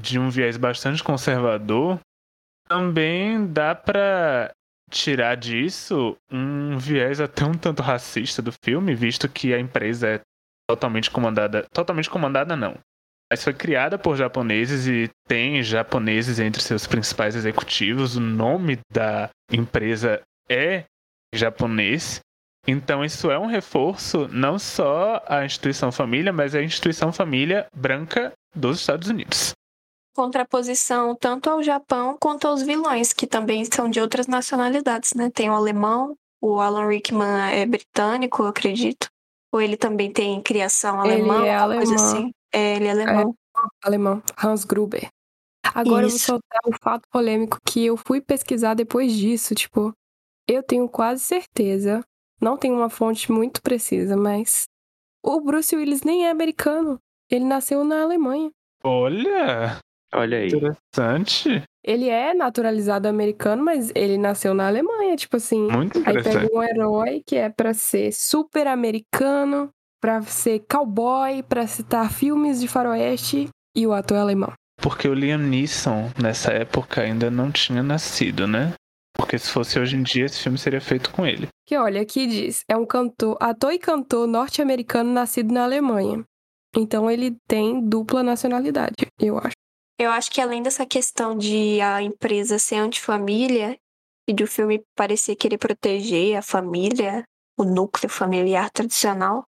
de 0.00 0.20
um 0.20 0.30
viés 0.30 0.56
bastante 0.56 1.02
conservador, 1.02 1.98
também 2.68 3.44
dá 3.46 3.74
para 3.74 4.52
tirar 4.90 5.36
disso 5.36 6.16
um 6.30 6.78
viés 6.78 7.20
até 7.20 7.44
um 7.44 7.54
tanto 7.54 7.82
racista 7.82 8.40
do 8.42 8.52
filme, 8.64 8.94
visto 8.94 9.28
que 9.28 9.52
a 9.54 9.60
empresa 9.60 10.08
é 10.08 10.20
totalmente 10.68 11.10
comandada. 11.10 11.66
Totalmente 11.72 12.10
comandada, 12.10 12.56
não. 12.56 12.78
Mas 13.30 13.44
foi 13.44 13.52
criada 13.52 13.98
por 13.98 14.16
japoneses 14.16 14.86
e 14.86 15.10
tem 15.26 15.62
japoneses 15.62 16.38
entre 16.38 16.62
seus 16.62 16.86
principais 16.86 17.36
executivos. 17.36 18.16
O 18.16 18.20
nome 18.20 18.78
da 18.90 19.28
empresa 19.52 20.22
é 20.48 20.84
japonês. 21.34 22.20
Então 22.66 23.04
isso 23.04 23.30
é 23.30 23.38
um 23.38 23.46
reforço 23.46 24.28
não 24.28 24.58
só 24.58 25.22
à 25.26 25.44
instituição 25.44 25.92
família, 25.92 26.32
mas 26.32 26.54
à 26.54 26.62
instituição 26.62 27.12
família 27.12 27.66
branca 27.74 28.32
dos 28.54 28.80
Estados 28.80 29.08
Unidos. 29.08 29.52
Contraposição 30.18 31.14
tanto 31.14 31.48
ao 31.48 31.62
Japão 31.62 32.16
quanto 32.20 32.48
aos 32.48 32.60
vilões, 32.60 33.12
que 33.12 33.24
também 33.24 33.64
são 33.64 33.88
de 33.88 34.00
outras 34.00 34.26
nacionalidades, 34.26 35.14
né? 35.14 35.30
Tem 35.30 35.48
o 35.48 35.52
alemão, 35.52 36.16
o 36.42 36.58
Alan 36.58 36.88
Rickman 36.88 37.52
é 37.52 37.64
britânico, 37.64 38.42
eu 38.42 38.48
acredito. 38.48 39.08
Ou 39.52 39.60
ele 39.60 39.76
também 39.76 40.12
tem 40.12 40.42
criação 40.42 41.00
alemã, 41.00 41.38
ele 41.38 41.46
é 41.46 41.54
alemão. 41.54 41.86
coisa 41.86 42.04
assim. 42.04 42.32
É, 42.52 42.74
ele 42.74 42.86
é 42.88 42.90
alemão. 42.90 43.32
É, 43.56 43.86
alemão, 43.86 44.20
Hans 44.42 44.64
Gruber. 44.64 45.08
Agora 45.72 46.04
Isso. 46.08 46.16
eu 46.16 46.34
vou 46.34 46.40
soltar 46.40 46.60
um 46.66 46.76
fato 46.82 47.08
polêmico 47.12 47.58
que 47.64 47.86
eu 47.86 47.96
fui 47.96 48.20
pesquisar 48.20 48.74
depois 48.74 49.12
disso, 49.12 49.54
tipo, 49.54 49.94
eu 50.48 50.64
tenho 50.64 50.88
quase 50.88 51.22
certeza, 51.22 52.02
não 52.40 52.56
tenho 52.56 52.74
uma 52.74 52.90
fonte 52.90 53.30
muito 53.30 53.62
precisa, 53.62 54.16
mas 54.16 54.66
o 55.24 55.40
Bruce 55.40 55.76
Willis 55.76 56.02
nem 56.02 56.26
é 56.26 56.30
americano. 56.30 56.98
Ele 57.30 57.44
nasceu 57.44 57.84
na 57.84 58.02
Alemanha. 58.02 58.50
Olha! 58.82 59.78
Olha 60.14 60.38
aí. 60.38 60.48
Interessante. 60.48 61.62
Ele 61.84 62.08
é 62.08 62.34
naturalizado 62.34 63.08
americano, 63.08 63.64
mas 63.64 63.90
ele 63.94 64.18
nasceu 64.18 64.52
na 64.52 64.66
Alemanha, 64.66 65.16
tipo 65.16 65.36
assim. 65.36 65.70
Muito 65.70 65.98
Aí 65.98 66.02
interessante. 66.02 66.42
pega 66.42 66.56
um 66.56 66.62
herói 66.62 67.22
que 67.26 67.36
é 67.36 67.48
pra 67.48 67.72
ser 67.72 68.12
super 68.12 68.66
americano, 68.66 69.70
pra 70.00 70.20
ser 70.22 70.64
cowboy, 70.70 71.42
pra 71.42 71.66
citar 71.66 72.12
filmes 72.12 72.60
de 72.60 72.68
faroeste 72.68 73.48
e 73.74 73.86
o 73.86 73.92
ator 73.92 74.16
é 74.16 74.20
alemão. 74.20 74.52
Porque 74.80 75.08
o 75.08 75.14
Liam 75.14 75.38
Neeson, 75.38 76.10
nessa 76.20 76.52
época, 76.52 77.00
ainda 77.00 77.30
não 77.30 77.50
tinha 77.50 77.82
nascido, 77.82 78.46
né? 78.46 78.74
Porque 79.16 79.36
se 79.36 79.50
fosse 79.50 79.78
hoje 79.78 79.96
em 79.96 80.02
dia, 80.02 80.26
esse 80.26 80.40
filme 80.40 80.56
seria 80.56 80.80
feito 80.80 81.10
com 81.10 81.26
ele. 81.26 81.48
Que 81.66 81.76
olha, 81.76 82.00
aqui 82.00 82.26
diz, 82.26 82.62
é 82.68 82.76
um 82.76 82.86
cantor, 82.86 83.36
ator 83.40 83.72
e 83.72 83.78
cantor 83.78 84.26
norte-americano 84.28 85.12
nascido 85.12 85.52
na 85.52 85.64
Alemanha. 85.64 86.22
Então 86.76 87.10
ele 87.10 87.36
tem 87.48 87.80
dupla 87.80 88.22
nacionalidade, 88.22 88.94
eu 89.20 89.36
acho. 89.38 89.56
Eu 89.98 90.10
acho 90.10 90.30
que 90.30 90.40
além 90.40 90.62
dessa 90.62 90.86
questão 90.86 91.36
de 91.36 91.80
a 91.80 92.00
empresa 92.00 92.58
ser 92.58 92.76
antifamília 92.76 93.76
e 94.28 94.32
do 94.32 94.46
filme 94.46 94.84
parecer 94.94 95.34
querer 95.34 95.58
proteger 95.58 96.36
a 96.36 96.42
família, 96.42 97.24
o 97.58 97.64
núcleo 97.64 98.08
familiar 98.08 98.70
tradicional, 98.70 99.44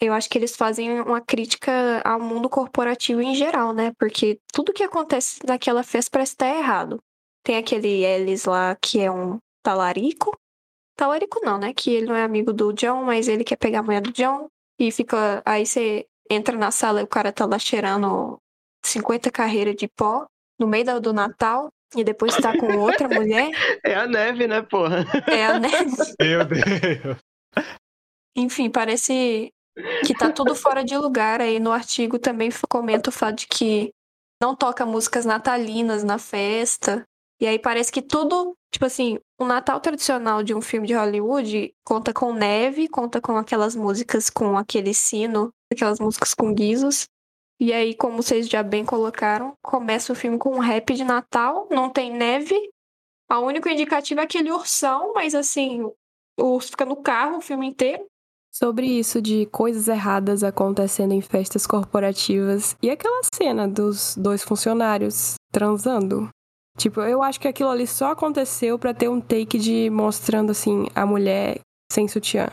eu 0.00 0.12
acho 0.12 0.28
que 0.28 0.36
eles 0.36 0.56
fazem 0.56 1.00
uma 1.00 1.20
crítica 1.20 2.02
ao 2.04 2.18
mundo 2.18 2.50
corporativo 2.50 3.22
em 3.22 3.36
geral, 3.36 3.72
né? 3.72 3.92
Porque 3.96 4.40
tudo 4.52 4.72
que 4.72 4.82
acontece 4.82 5.38
naquela 5.46 5.84
festa 5.84 6.10
parece 6.10 6.32
estar 6.32 6.48
errado. 6.48 6.98
Tem 7.44 7.56
aquele 7.56 8.04
Ellis 8.04 8.44
lá 8.44 8.74
que 8.74 8.98
é 8.98 9.08
um 9.08 9.38
talarico. 9.62 10.36
Talarico 10.96 11.40
não, 11.44 11.56
né? 11.56 11.72
Que 11.72 11.92
ele 11.92 12.06
não 12.06 12.16
é 12.16 12.24
amigo 12.24 12.52
do 12.52 12.72
John, 12.72 13.04
mas 13.04 13.28
ele 13.28 13.44
quer 13.44 13.54
pegar 13.54 13.78
a 13.78 13.82
mulher 13.84 14.00
do 14.00 14.10
John. 14.10 14.48
E 14.76 14.90
fica. 14.90 15.40
Aí 15.44 15.64
você 15.64 16.04
entra 16.28 16.56
na 16.56 16.72
sala 16.72 17.00
e 17.00 17.04
o 17.04 17.08
cara 17.08 17.32
tá 17.32 17.46
lá 17.46 17.58
cheirando 17.60 18.41
50 18.84 19.30
carreiras 19.30 19.76
de 19.76 19.88
pó 19.88 20.26
no 20.58 20.66
meio 20.66 21.00
do 21.00 21.12
Natal. 21.12 21.68
E 21.94 22.02
depois 22.02 22.34
tá 22.36 22.56
com 22.56 22.78
outra 22.78 23.06
mulher. 23.08 23.50
É 23.84 23.94
a 23.94 24.06
neve, 24.06 24.46
né, 24.46 24.62
porra? 24.62 25.04
É 25.26 25.44
a 25.44 25.58
neve. 25.58 25.92
Meu 26.20 26.44
Deus. 26.44 27.18
Enfim, 28.34 28.70
parece 28.70 29.52
que 30.06 30.14
tá 30.14 30.30
tudo 30.30 30.54
fora 30.54 30.82
de 30.82 30.96
lugar. 30.96 31.40
Aí 31.40 31.60
no 31.60 31.70
artigo 31.70 32.18
também 32.18 32.50
comenta 32.68 33.10
o 33.10 33.12
fato 33.12 33.40
de 33.40 33.46
que 33.46 33.90
não 34.42 34.56
toca 34.56 34.86
músicas 34.86 35.24
natalinas 35.24 36.02
na 36.02 36.18
festa. 36.18 37.04
E 37.40 37.46
aí 37.46 37.58
parece 37.58 37.92
que 37.92 38.00
tudo, 38.00 38.54
tipo 38.72 38.86
assim, 38.86 39.18
o 39.38 39.44
Natal 39.44 39.80
tradicional 39.80 40.42
de 40.42 40.54
um 40.54 40.62
filme 40.62 40.86
de 40.86 40.94
Hollywood 40.94 41.74
conta 41.84 42.12
com 42.12 42.32
neve, 42.32 42.88
conta 42.88 43.20
com 43.20 43.36
aquelas 43.36 43.74
músicas 43.74 44.30
com 44.30 44.56
aquele 44.56 44.94
sino, 44.94 45.50
aquelas 45.72 45.98
músicas 45.98 46.34
com 46.34 46.54
guizos. 46.54 47.06
E 47.62 47.72
aí, 47.72 47.94
como 47.94 48.20
vocês 48.20 48.48
já 48.48 48.60
bem 48.60 48.84
colocaram, 48.84 49.54
começa 49.62 50.12
o 50.12 50.16
filme 50.16 50.36
com 50.36 50.56
um 50.56 50.58
rap 50.58 50.92
de 50.94 51.04
Natal, 51.04 51.68
não 51.70 51.88
tem 51.88 52.12
neve. 52.12 52.56
A 53.30 53.38
único 53.38 53.68
indicativo 53.68 54.18
é 54.18 54.24
aquele 54.24 54.50
ursão, 54.50 55.12
mas 55.14 55.32
assim, 55.32 55.84
o 55.84 56.44
urso 56.44 56.70
fica 56.70 56.84
no 56.84 56.96
carro 56.96 57.36
o 57.36 57.40
filme 57.40 57.68
inteiro. 57.68 58.04
Sobre 58.52 58.88
isso 58.88 59.22
de 59.22 59.46
coisas 59.46 59.86
erradas 59.86 60.42
acontecendo 60.42 61.12
em 61.12 61.20
festas 61.20 61.64
corporativas 61.64 62.76
e 62.82 62.90
aquela 62.90 63.20
cena 63.32 63.68
dos 63.68 64.16
dois 64.16 64.42
funcionários 64.42 65.34
transando. 65.52 66.30
Tipo, 66.76 67.02
eu 67.02 67.22
acho 67.22 67.38
que 67.38 67.46
aquilo 67.46 67.70
ali 67.70 67.86
só 67.86 68.10
aconteceu 68.10 68.76
pra 68.76 68.92
ter 68.92 69.08
um 69.08 69.20
take 69.20 69.56
de 69.56 69.88
mostrando 69.88 70.50
assim 70.50 70.88
a 70.96 71.06
mulher 71.06 71.60
sem 71.92 72.08
sutiã, 72.08 72.50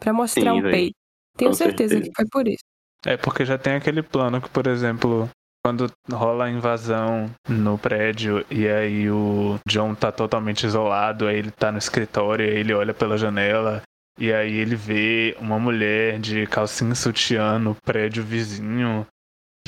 Pra 0.00 0.12
mostrar 0.12 0.54
Sim, 0.54 0.58
um 0.58 0.62
peito. 0.62 0.96
Tenho 1.36 1.54
certeza 1.54 1.94
certeza. 1.94 2.10
que 2.10 2.16
foi 2.16 2.28
por 2.28 2.48
isso. 2.48 2.69
É 3.06 3.16
porque 3.16 3.44
já 3.44 3.56
tem 3.56 3.74
aquele 3.74 4.02
plano 4.02 4.40
que, 4.40 4.48
por 4.50 4.66
exemplo, 4.66 5.28
quando 5.64 5.90
rola 6.10 6.46
a 6.46 6.50
invasão 6.50 7.30
no 7.48 7.78
prédio 7.78 8.44
e 8.50 8.66
aí 8.66 9.10
o 9.10 9.58
John 9.66 9.94
tá 9.94 10.10
totalmente 10.10 10.64
isolado, 10.64 11.26
aí 11.26 11.36
ele 11.36 11.50
tá 11.50 11.70
no 11.70 11.78
escritório, 11.78 12.46
aí 12.46 12.56
ele 12.56 12.74
olha 12.74 12.94
pela 12.94 13.18
janela 13.18 13.82
e 14.18 14.32
aí 14.32 14.54
ele 14.54 14.76
vê 14.76 15.36
uma 15.40 15.58
mulher 15.58 16.18
de 16.18 16.46
calcinha 16.46 16.94
sutiã 16.94 17.58
no 17.58 17.74
prédio 17.74 18.22
vizinho. 18.22 19.06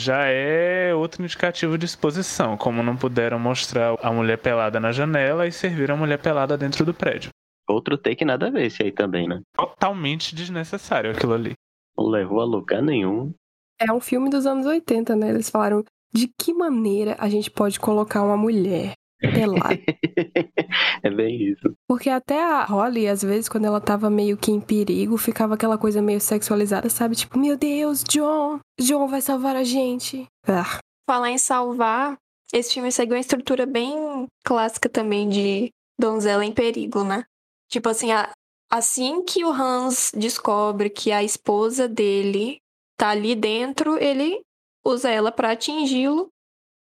Já 0.00 0.24
é 0.24 0.94
outro 0.94 1.22
indicativo 1.22 1.76
de 1.76 1.84
exposição, 1.84 2.56
como 2.56 2.82
não 2.82 2.96
puderam 2.96 3.38
mostrar 3.38 3.96
a 4.02 4.10
mulher 4.10 4.38
pelada 4.38 4.80
na 4.80 4.92
janela 4.92 5.46
e 5.46 5.52
serviram 5.52 5.94
a 5.94 5.98
mulher 5.98 6.18
pelada 6.18 6.56
dentro 6.56 6.84
do 6.84 6.94
prédio. 6.94 7.30
Outro 7.68 7.96
take 7.96 8.24
nada 8.24 8.48
a 8.48 8.50
ver 8.50 8.66
esse 8.66 8.82
aí 8.82 8.90
também, 8.90 9.28
né? 9.28 9.40
Totalmente 9.54 10.34
desnecessário 10.34 11.10
aquilo 11.10 11.34
ali. 11.34 11.52
Não 11.96 12.06
levou 12.06 12.40
a 12.40 12.44
lugar 12.44 12.82
nenhum. 12.82 13.32
É 13.80 13.92
um 13.92 14.00
filme 14.00 14.30
dos 14.30 14.46
anos 14.46 14.66
80, 14.66 15.14
né? 15.16 15.30
Eles 15.30 15.50
falaram 15.50 15.84
de 16.12 16.28
que 16.38 16.52
maneira 16.54 17.16
a 17.18 17.28
gente 17.28 17.50
pode 17.50 17.80
colocar 17.80 18.22
uma 18.22 18.36
mulher 18.36 18.92
pelada. 19.20 19.78
é 21.02 21.10
bem 21.10 21.42
isso. 21.50 21.74
Porque 21.88 22.08
até 22.10 22.42
a 22.42 22.64
Holly, 22.64 23.08
às 23.08 23.22
vezes, 23.22 23.48
quando 23.48 23.64
ela 23.66 23.80
tava 23.80 24.10
meio 24.10 24.36
que 24.36 24.50
em 24.50 24.60
perigo, 24.60 25.16
ficava 25.16 25.54
aquela 25.54 25.78
coisa 25.78 26.00
meio 26.02 26.20
sexualizada, 26.20 26.88
sabe? 26.88 27.16
Tipo, 27.16 27.38
meu 27.38 27.56
Deus, 27.56 28.02
John, 28.04 28.58
John 28.80 29.06
vai 29.08 29.20
salvar 29.20 29.56
a 29.56 29.64
gente. 29.64 30.26
Ah, 30.46 30.78
Falar 31.08 31.30
em 31.30 31.38
salvar, 31.38 32.16
esse 32.52 32.74
filme 32.74 32.90
segue 32.92 33.12
uma 33.12 33.18
estrutura 33.20 33.66
bem 33.66 34.26
clássica 34.44 34.88
também 34.88 35.28
de 35.28 35.70
donzela 35.98 36.44
em 36.44 36.52
perigo, 36.52 37.02
né? 37.04 37.24
Tipo 37.68 37.88
assim, 37.88 38.12
a- 38.12 38.30
assim 38.72 39.22
que 39.22 39.44
o 39.44 39.50
Hans 39.50 40.10
descobre 40.16 40.88
que 40.88 41.12
a 41.12 41.22
esposa 41.22 41.86
dele 41.86 42.58
tá 42.96 43.10
ali 43.10 43.34
dentro, 43.34 44.02
ele 44.02 44.40
usa 44.84 45.10
ela 45.10 45.30
pra 45.30 45.52
atingi-lo 45.52 46.30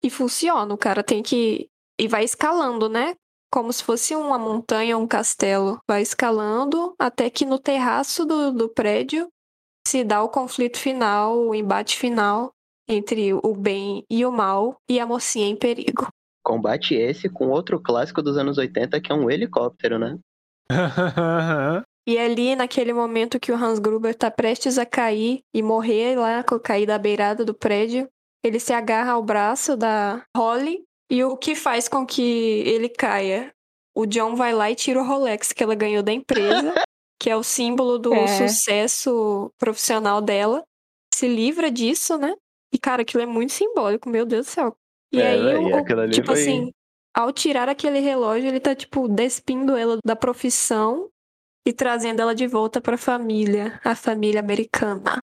e 0.03 0.09
funciona. 0.09 0.73
O 0.73 0.77
cara 0.77 1.03
tem 1.03 1.21
que. 1.21 1.67
E 1.99 2.07
vai 2.07 2.23
escalando, 2.23 2.89
né? 2.89 3.13
Como 3.53 3.71
se 3.71 3.83
fosse 3.83 4.15
uma 4.15 4.39
montanha, 4.39 4.97
um 4.97 5.07
castelo. 5.07 5.79
Vai 5.87 6.01
escalando 6.01 6.95
até 6.99 7.29
que 7.29 7.45
no 7.45 7.59
terraço 7.59 8.25
do, 8.25 8.51
do 8.51 8.67
prédio 8.67 9.29
se 9.87 10.03
dá 10.03 10.23
o 10.23 10.29
conflito 10.29 10.79
final, 10.79 11.37
o 11.37 11.53
embate 11.53 11.97
final 11.97 12.51
entre 12.87 13.33
o 13.33 13.55
bem 13.55 14.03
e 14.09 14.25
o 14.25 14.31
mal 14.31 14.77
e 14.89 14.99
a 14.99 15.05
mocinha 15.05 15.47
em 15.47 15.55
perigo. 15.55 16.07
Combate 16.43 16.95
esse 16.95 17.29
com 17.29 17.49
outro 17.49 17.79
clássico 17.79 18.21
dos 18.21 18.37
anos 18.37 18.57
80 18.57 18.99
que 18.99 19.11
é 19.11 19.15
um 19.15 19.29
helicóptero, 19.29 19.97
né? 19.97 20.17
E 22.07 22.17
ali, 22.19 22.55
naquele 22.55 22.93
momento 22.93 23.39
que 23.39 23.51
o 23.51 23.55
Hans 23.55 23.79
Gruber 23.79 24.13
tá 24.13 24.29
prestes 24.29 24.77
a 24.77 24.85
cair 24.85 25.41
e 25.53 25.61
morrer 25.63 26.15
lá, 26.17 26.43
cair 26.43 26.85
da 26.85 26.97
beirada 26.99 27.43
do 27.43 27.53
prédio, 27.53 28.07
ele 28.43 28.59
se 28.59 28.71
agarra 28.73 29.13
ao 29.13 29.23
braço 29.23 29.75
da 29.75 30.23
Holly 30.37 30.83
e 31.09 31.23
o 31.23 31.35
que 31.35 31.55
faz 31.55 31.87
com 31.87 32.05
que 32.05 32.21
ele 32.65 32.89
caia? 32.89 33.51
O 33.97 34.05
John 34.05 34.35
vai 34.35 34.53
lá 34.53 34.69
e 34.69 34.75
tira 34.75 35.01
o 35.01 35.05
Rolex 35.07 35.51
que 35.51 35.63
ela 35.63 35.73
ganhou 35.73 36.03
da 36.03 36.11
empresa, 36.11 36.73
que 37.19 37.29
é 37.29 37.35
o 37.35 37.41
símbolo 37.43 37.97
do 37.97 38.13
É. 38.13 38.27
sucesso 38.27 39.51
profissional 39.57 40.21
dela. 40.21 40.63
Se 41.13 41.27
livra 41.27 41.71
disso, 41.71 42.17
né? 42.17 42.35
E, 42.73 42.77
cara, 42.77 43.01
aquilo 43.03 43.23
é 43.23 43.25
muito 43.25 43.53
simbólico, 43.53 44.09
meu 44.09 44.25
Deus 44.25 44.45
do 44.47 44.49
céu. 44.51 44.75
E 45.13 45.21
É, 45.21 45.29
aí, 45.29 45.55
o- 45.55 46.09
tipo 46.11 46.27
foi- 46.27 46.41
assim, 46.41 46.71
ao 47.15 47.31
tirar 47.31 47.69
aquele 47.69 47.99
relógio, 47.99 48.49
ele 48.49 48.59
tá, 48.59 48.75
tipo, 48.75 49.07
despindo 49.07 49.75
ela 49.75 49.97
da 50.05 50.15
profissão 50.15 51.09
e 51.65 51.71
trazendo 51.71 52.21
ela 52.21 52.35
de 52.35 52.45
volta 52.45 52.81
pra 52.81 52.97
família, 52.97 53.79
a 53.83 53.95
família 53.95 54.41
americana. 54.41 55.19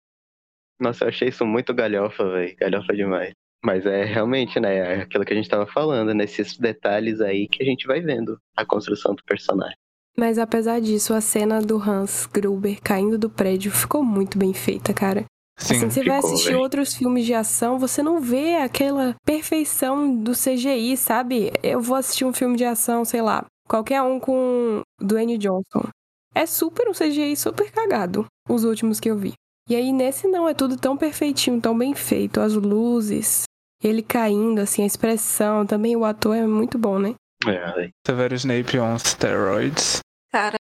Nossa, 0.80 1.04
eu 1.04 1.08
achei 1.08 1.28
isso 1.28 1.44
muito 1.44 1.74
galhofa, 1.74 2.24
velho. 2.28 2.56
Galhofa 2.56 2.94
demais. 2.94 3.32
Mas 3.64 3.86
é 3.86 4.04
realmente, 4.04 4.58
né? 4.58 4.76
É 4.76 5.02
aquilo 5.02 5.24
que 5.24 5.32
a 5.32 5.36
gente 5.36 5.48
tava 5.48 5.66
falando, 5.66 6.12
nesses 6.14 6.58
detalhes 6.58 7.20
aí 7.20 7.46
que 7.46 7.62
a 7.62 7.66
gente 7.66 7.86
vai 7.86 8.00
vendo 8.00 8.36
a 8.56 8.66
construção 8.66 9.14
do 9.14 9.22
personagem. 9.22 9.76
Mas 10.16 10.38
apesar 10.38 10.80
disso, 10.80 11.14
a 11.14 11.20
cena 11.20 11.60
do 11.60 11.76
Hans 11.76 12.26
Gruber 12.26 12.80
caindo 12.82 13.16
do 13.16 13.30
prédio 13.30 13.70
ficou 13.70 14.02
muito 14.02 14.36
bem 14.36 14.52
feita, 14.52 14.92
cara. 14.92 15.24
Sim, 15.58 15.76
assim, 15.76 15.90
você 15.90 16.00
ficou, 16.00 16.08
vai 16.08 16.18
assistir 16.18 16.54
outros 16.54 16.94
filmes 16.94 17.26
de 17.26 17.34
ação, 17.34 17.78
você 17.78 18.02
não 18.02 18.20
vê 18.20 18.56
aquela 18.56 19.14
perfeição 19.24 20.14
do 20.14 20.32
CGI, 20.32 20.96
sabe? 20.96 21.52
Eu 21.62 21.80
vou 21.80 21.96
assistir 21.96 22.24
um 22.24 22.32
filme 22.32 22.56
de 22.56 22.64
ação, 22.64 23.04
sei 23.04 23.22
lá, 23.22 23.44
qualquer 23.68 24.02
um 24.02 24.18
com 24.18 24.82
Dwayne 25.00 25.38
Johnson. 25.38 25.88
É 26.34 26.46
super 26.46 26.88
um 26.88 26.92
CGI 26.92 27.36
super 27.36 27.70
cagado, 27.70 28.26
os 28.48 28.64
últimos 28.64 28.98
que 28.98 29.10
eu 29.10 29.16
vi. 29.16 29.34
E 29.68 29.76
aí 29.76 29.92
nesse 29.92 30.26
não, 30.26 30.48
é 30.48 30.54
tudo 30.54 30.76
tão 30.76 30.96
perfeitinho, 30.96 31.60
tão 31.60 31.76
bem 31.76 31.94
feito, 31.94 32.40
as 32.40 32.54
luzes, 32.54 33.44
ele 33.82 34.02
caindo, 34.02 34.60
assim, 34.60 34.82
a 34.82 34.86
expressão, 34.86 35.66
também 35.66 35.96
o 35.96 36.04
ator 36.04 36.36
é 36.36 36.46
muito 36.46 36.78
bom, 36.78 36.98
né? 36.98 37.14
É. 37.46 37.90
Severo 38.06 38.34
Snape 38.34 38.78
on 38.78 38.98
steroids. 38.98 40.00
Cara, 40.30 40.56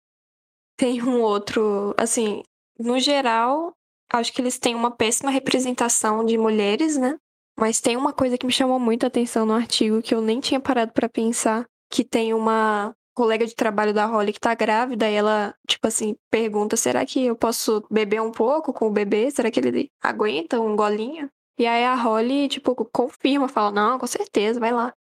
tem 0.77 1.03
um 1.03 1.21
outro. 1.21 1.95
Assim, 1.99 2.43
no 2.79 2.99
geral, 3.01 3.73
acho 4.13 4.33
que 4.33 4.41
eles 4.41 4.59
têm 4.59 4.75
uma 4.75 4.91
péssima 4.91 5.31
representação 5.31 6.25
de 6.25 6.37
mulheres, 6.39 6.97
né? 6.97 7.17
Mas 7.59 7.81
tem 7.81 7.97
uma 7.97 8.13
coisa 8.13 8.39
que 8.39 8.47
me 8.47 8.53
chamou 8.53 8.79
muito 8.79 9.05
a 9.05 9.09
atenção 9.09 9.45
no 9.45 9.53
artigo 9.53 10.01
que 10.01 10.15
eu 10.15 10.21
nem 10.21 10.41
tinha 10.41 10.61
parado 10.61 10.93
pra 10.93 11.09
pensar, 11.09 11.67
que 11.91 12.05
tem 12.05 12.33
uma 12.33 12.95
colega 13.15 13.45
de 13.45 13.55
trabalho 13.55 13.93
da 13.93 14.07
Holly 14.07 14.33
que 14.33 14.39
tá 14.39 14.55
grávida 14.55 15.11
e 15.11 15.15
ela, 15.15 15.53
tipo 15.67 15.89
assim, 15.89 16.15
pergunta: 16.31 16.77
será 16.77 17.05
que 17.05 17.27
eu 17.27 17.35
posso 17.37 17.85
beber 17.91 18.23
um 18.23 18.31
pouco 18.31 18.73
com 18.73 18.87
o 18.87 18.93
bebê? 18.93 19.29
Será 19.31 19.51
que 19.51 19.59
ele 19.59 19.91
aguenta 20.01 20.61
um 20.61 20.77
golinho? 20.77 21.29
E 21.59 21.67
aí 21.67 21.85
a 21.85 21.97
Holly, 21.97 22.49
tipo, 22.49 22.75
confirma, 22.93 23.49
fala: 23.49 23.73
não, 23.73 23.99
com 23.99 24.07
certeza, 24.07 24.61
vai 24.61 24.73
lá. 24.73 24.95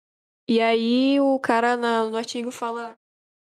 E 0.48 0.60
aí 0.60 1.20
o 1.20 1.38
cara 1.38 1.76
no 1.76 2.16
artigo 2.16 2.50
fala 2.50 2.96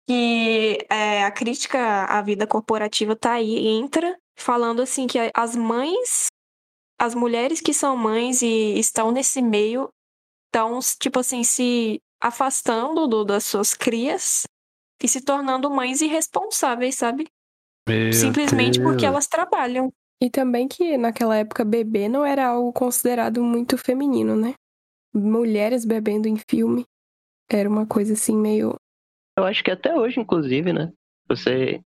que 0.06 0.78
é, 0.90 1.24
a 1.24 1.30
crítica 1.30 2.04
à 2.04 2.20
vida 2.20 2.46
corporativa 2.46 3.16
tá 3.16 3.32
aí, 3.32 3.66
entra, 3.66 4.18
falando 4.38 4.82
assim 4.82 5.06
que 5.06 5.18
as 5.34 5.56
mães, 5.56 6.26
as 7.00 7.14
mulheres 7.14 7.60
que 7.60 7.72
são 7.74 7.96
mães 7.96 8.42
e 8.42 8.78
estão 8.78 9.10
nesse 9.10 9.40
meio, 9.42 9.88
estão, 10.46 10.78
tipo 11.00 11.18
assim, 11.18 11.42
se 11.44 12.00
afastando 12.20 13.06
do- 13.06 13.24
das 13.24 13.44
suas 13.44 13.74
crias 13.74 14.44
e 15.02 15.08
se 15.08 15.20
tornando 15.20 15.70
mães 15.70 16.00
irresponsáveis, 16.00 16.94
sabe? 16.94 17.26
Meu 17.88 18.12
Simplesmente 18.12 18.80
porque 18.80 19.02
Deus. 19.02 19.12
elas 19.12 19.26
trabalham. 19.26 19.92
E 20.22 20.30
também 20.30 20.66
que 20.66 20.96
naquela 20.96 21.36
época 21.36 21.62
bebê 21.64 22.08
não 22.08 22.24
era 22.24 22.46
algo 22.48 22.72
considerado 22.72 23.42
muito 23.44 23.76
feminino, 23.76 24.34
né? 24.34 24.54
Mulheres 25.14 25.84
bebendo 25.84 26.26
em 26.26 26.36
filme 26.50 26.84
era 27.50 27.68
uma 27.68 27.86
coisa 27.86 28.14
assim 28.14 28.34
meio. 28.36 28.74
Eu 29.38 29.44
acho 29.44 29.62
que 29.62 29.70
até 29.70 29.94
hoje, 29.94 30.18
inclusive, 30.18 30.72
né? 30.72 30.90
Você 31.28 31.82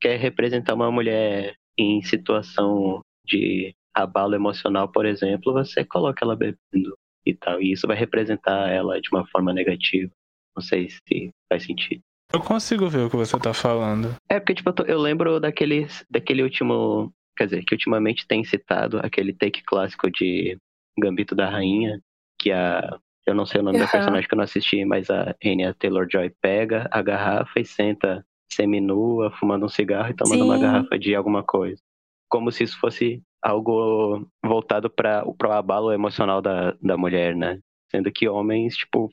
quer 0.00 0.18
representar 0.18 0.74
uma 0.74 0.90
mulher 0.90 1.54
em 1.78 2.02
situação 2.02 3.00
de 3.26 3.74
abalo 3.94 4.34
emocional, 4.34 4.88
por 4.88 5.06
exemplo, 5.06 5.52
você 5.52 5.84
coloca 5.84 6.24
ela 6.24 6.36
bebendo 6.36 6.96
e 7.24 7.34
tal. 7.34 7.60
E 7.62 7.72
isso 7.72 7.86
vai 7.86 7.96
representar 7.96 8.68
ela 8.70 9.00
de 9.00 9.08
uma 9.12 9.26
forma 9.28 9.52
negativa. 9.52 10.10
Não 10.56 10.62
sei 10.62 10.88
se 10.90 11.30
faz 11.48 11.64
sentido. 11.64 12.00
Eu 12.32 12.40
consigo 12.40 12.88
ver 12.88 13.00
o 13.06 13.10
que 13.10 13.16
você 13.16 13.38
tá 13.38 13.54
falando. 13.54 14.14
É 14.28 14.40
porque, 14.40 14.54
tipo, 14.54 14.68
eu, 14.70 14.72
tô- 14.74 14.82
eu 14.84 14.98
lembro 15.00 15.38
daquele, 15.40 15.86
daquele 16.10 16.42
último. 16.42 17.12
Quer 17.36 17.46
dizer, 17.46 17.64
que 17.64 17.74
ultimamente 17.74 18.26
tem 18.26 18.44
citado 18.44 18.98
aquele 18.98 19.32
take 19.32 19.62
clássico 19.64 20.10
de 20.10 20.56
Gambito 20.98 21.34
da 21.34 21.48
Rainha, 21.48 22.00
que 22.38 22.50
a. 22.52 22.98
Eu 23.26 23.34
não 23.34 23.46
sei 23.46 23.60
o 23.60 23.64
nome 23.64 23.78
da 23.78 23.84
Aham. 23.84 23.92
personagem 23.92 24.28
que 24.28 24.34
eu 24.34 24.36
não 24.36 24.44
assisti, 24.44 24.84
mas 24.84 25.08
a 25.10 25.34
Anya 25.44 25.72
Taylor 25.74 26.06
Joy 26.10 26.30
pega 26.42 26.86
a 26.90 27.00
garrafa 27.00 27.58
e 27.58 27.64
senta 27.64 28.24
seminua, 28.52 29.30
fumando 29.38 29.66
um 29.66 29.68
cigarro 29.68 30.10
e 30.10 30.14
tomando 30.14 30.44
uma 30.44 30.54
Sim. 30.56 30.62
garrafa 30.62 30.98
de 30.98 31.14
alguma 31.14 31.42
coisa. 31.42 31.80
Como 32.28 32.50
se 32.50 32.64
isso 32.64 32.78
fosse 32.78 33.22
algo 33.42 34.26
voltado 34.44 34.88
para 34.90 35.24
o 35.26 35.52
abalo 35.52 35.92
emocional 35.92 36.40
da, 36.40 36.74
da 36.80 36.96
mulher, 36.96 37.36
né? 37.36 37.58
Sendo 37.90 38.10
que 38.10 38.28
homens, 38.28 38.76
tipo, 38.76 39.10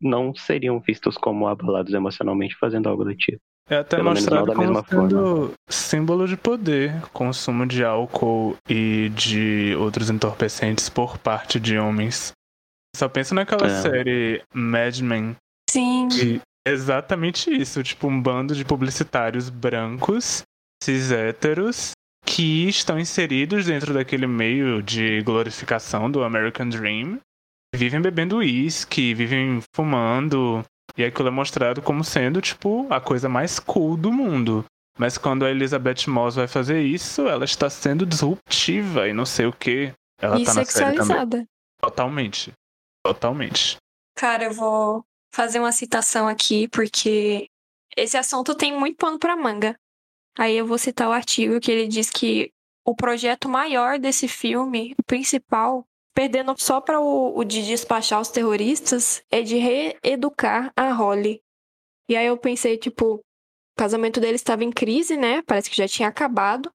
não 0.00 0.34
seriam 0.34 0.78
vistos 0.80 1.16
como 1.18 1.48
abalados 1.48 1.92
emocionalmente 1.92 2.56
fazendo 2.56 2.88
algo 2.88 3.04
do 3.04 3.14
tipo. 3.14 3.40
É 3.68 3.76
até 3.76 3.96
Pelo 3.96 4.10
mostrado 4.10 4.46
da 4.46 4.54
como 4.54 4.66
mesma 4.66 4.84
sendo 4.88 5.52
símbolo 5.68 6.26
de 6.26 6.38
poder, 6.38 7.02
consumo 7.12 7.66
de 7.66 7.84
álcool 7.84 8.56
e 8.68 9.10
de 9.10 9.76
outros 9.76 10.08
entorpecentes 10.08 10.88
por 10.88 11.18
parte 11.18 11.60
de 11.60 11.78
homens. 11.78 12.32
Só 12.96 13.08
pensa 13.10 13.34
naquela 13.34 13.66
É. 13.66 13.68
série 13.68 14.42
Mad 14.54 14.98
Men, 15.00 15.36
Sim. 15.68 16.08
que 16.08 16.40
exatamente 16.66 17.50
isso, 17.50 17.82
tipo 17.82 18.06
um 18.06 18.20
bando 18.20 18.54
de 18.54 18.64
publicitários 18.64 19.48
brancos, 19.48 20.42
cis 20.82 21.10
héteros, 21.10 21.92
que 22.24 22.68
estão 22.68 22.98
inseridos 22.98 23.66
dentro 23.66 23.94
daquele 23.94 24.26
meio 24.26 24.82
de 24.82 25.22
glorificação 25.22 26.10
do 26.10 26.22
American 26.22 26.68
Dream, 26.68 27.18
vivem 27.74 28.00
bebendo 28.00 28.38
uísque, 28.38 29.14
vivem 29.14 29.62
fumando, 29.74 30.64
e 30.96 31.04
aquilo 31.04 31.28
é 31.28 31.30
mostrado 31.30 31.80
como 31.80 32.04
sendo, 32.04 32.40
tipo, 32.40 32.86
a 32.90 33.00
coisa 33.00 33.28
mais 33.28 33.58
cool 33.58 33.96
do 33.96 34.12
mundo. 34.12 34.64
Mas 34.98 35.16
quando 35.16 35.44
a 35.44 35.50
Elizabeth 35.50 36.08
Moss 36.08 36.34
vai 36.34 36.48
fazer 36.48 36.82
isso, 36.82 37.28
ela 37.28 37.44
está 37.44 37.70
sendo 37.70 38.04
disruptiva 38.04 39.08
e 39.08 39.12
não 39.12 39.24
sei 39.24 39.46
o 39.46 39.52
que. 39.52 39.92
Ela 40.20 40.40
e 40.40 40.44
tá 40.44 40.54
na 40.54 40.64
série 40.64 40.96
também. 40.96 41.06
sexualizada. 41.06 41.44
Totalmente. 41.80 42.52
Totalmente. 43.06 43.76
Cara, 44.16 44.44
eu 44.44 44.52
vou 44.52 45.04
fazer 45.32 45.58
uma 45.58 45.72
citação 45.72 46.28
aqui, 46.28 46.68
porque 46.68 47.48
esse 47.96 48.16
assunto 48.16 48.54
tem 48.54 48.76
muito 48.76 48.96
pano 48.96 49.18
pra 49.18 49.36
manga. 49.36 49.78
Aí 50.38 50.56
eu 50.56 50.66
vou 50.66 50.78
citar 50.78 51.08
o 51.08 51.12
artigo 51.12 51.60
que 51.60 51.70
ele 51.70 51.88
diz 51.88 52.10
que 52.10 52.52
o 52.86 52.94
projeto 52.94 53.48
maior 53.48 53.98
desse 53.98 54.28
filme, 54.28 54.94
o 54.98 55.02
principal, 55.02 55.84
perdendo 56.14 56.54
só 56.56 56.80
para 56.80 57.00
o, 57.00 57.36
o 57.36 57.44
de 57.44 57.66
despachar 57.66 58.20
os 58.20 58.28
terroristas, 58.28 59.22
é 59.30 59.42
de 59.42 59.56
reeducar 59.56 60.72
a 60.76 60.92
Holly. 60.92 61.42
E 62.08 62.16
aí 62.16 62.26
eu 62.26 62.38
pensei, 62.38 62.78
tipo, 62.78 63.16
o 63.16 63.22
casamento 63.76 64.20
dele 64.20 64.36
estava 64.36 64.64
em 64.64 64.70
crise, 64.70 65.16
né? 65.16 65.42
Parece 65.42 65.68
que 65.68 65.76
já 65.76 65.86
tinha 65.86 66.08
acabado. 66.08 66.70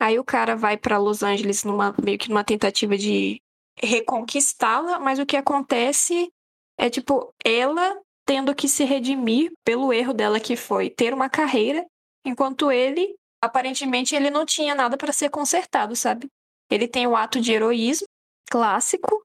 Aí 0.00 0.18
o 0.18 0.24
cara 0.24 0.56
vai 0.56 0.76
pra 0.76 0.96
Los 0.96 1.22
Angeles 1.22 1.64
numa 1.64 1.94
meio 2.02 2.18
que 2.18 2.28
numa 2.28 2.44
tentativa 2.44 2.96
de 2.96 3.42
reconquistá-la, 3.76 4.98
mas 4.98 5.18
o 5.18 5.26
que 5.26 5.36
acontece 5.36 6.32
é 6.78 6.88
tipo 6.88 7.34
ela 7.44 8.00
tendo 8.24 8.54
que 8.54 8.68
se 8.68 8.84
redimir 8.84 9.50
pelo 9.64 9.92
erro 9.92 10.14
dela 10.14 10.38
que 10.38 10.54
foi 10.54 10.88
ter 10.88 11.12
uma 11.12 11.28
carreira, 11.28 11.84
enquanto 12.24 12.70
ele 12.70 13.16
aparentemente 13.42 14.14
ele 14.14 14.30
não 14.30 14.44
tinha 14.44 14.74
nada 14.74 14.96
para 14.96 15.12
ser 15.12 15.30
consertado, 15.30 15.96
sabe? 15.96 16.28
Ele 16.70 16.86
tem 16.86 17.06
o 17.06 17.16
ato 17.16 17.40
de 17.40 17.52
heroísmo 17.52 18.06
clássico, 18.50 19.22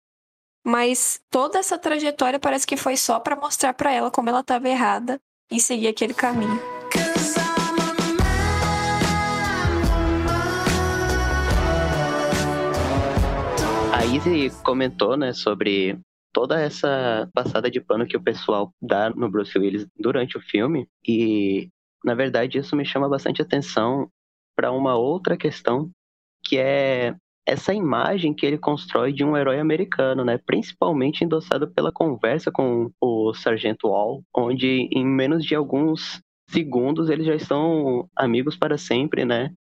mas 0.66 1.20
toda 1.30 1.60
essa 1.60 1.78
trajetória 1.78 2.40
parece 2.40 2.66
que 2.66 2.78
foi 2.78 2.96
só 2.96 3.20
para 3.20 3.36
mostrar 3.36 3.74
para 3.74 3.92
ela 3.92 4.10
como 4.10 4.30
ela 4.30 4.40
estava 4.40 4.70
errada 4.70 5.20
e 5.52 5.60
seguir 5.60 5.90
aquele 5.90 6.14
caminho. 6.14 6.60
A 13.92 14.06
Izzy 14.06 14.50
comentou, 14.64 15.18
né, 15.18 15.34
sobre 15.34 16.00
toda 16.34 16.60
essa 16.60 17.30
passada 17.34 17.70
de 17.70 17.80
pano 17.80 18.08
que 18.08 18.18
o 18.18 18.24
pessoal 18.24 18.74
dá 18.82 19.10
no 19.10 19.30
Bruce 19.30 19.58
Willis 19.58 19.88
durante 19.98 20.38
o 20.38 20.42
filme 20.42 20.88
e, 21.08 21.70
na 22.04 22.16
verdade, 22.16 22.58
isso 22.58 22.76
me 22.76 22.86
chama 22.86 23.08
bastante 23.08 23.42
atenção 23.42 24.10
para 24.56 24.72
uma 24.72 24.96
outra 24.96 25.38
questão 25.38 25.92
que 26.44 26.58
é 26.58 27.16
essa 27.46 27.74
imagem 27.74 28.34
que 28.34 28.46
ele 28.46 28.58
constrói 28.58 29.12
de 29.12 29.24
um 29.24 29.36
herói 29.36 29.60
americano, 29.60 30.24
né, 30.24 30.38
principalmente 30.38 31.24
endossado 31.24 31.72
pela 31.72 31.92
conversa 31.92 32.52
com 32.52 32.90
o 33.02 33.34
Sargento 33.34 33.88
Wall, 33.88 34.24
onde 34.36 34.88
em 34.92 35.06
menos 35.06 35.46
de 35.46 35.56
alguns 35.56 36.22
segundos 36.50 37.10
eles 37.10 37.26
já 37.26 37.36
estão 37.36 38.10
amigos 38.16 38.56
para 38.56 38.78
sempre, 38.78 39.26
né? 39.26 39.54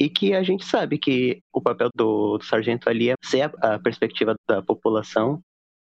E 0.00 0.08
que 0.08 0.32
a 0.32 0.42
gente 0.44 0.64
sabe 0.64 0.96
que 0.96 1.42
o 1.52 1.60
papel 1.60 1.88
do, 1.94 2.38
do 2.38 2.44
sargento 2.44 2.88
ali 2.88 3.10
é 3.10 3.14
ser 3.24 3.42
a, 3.42 3.74
a 3.74 3.78
perspectiva 3.80 4.34
da 4.48 4.62
população, 4.62 5.40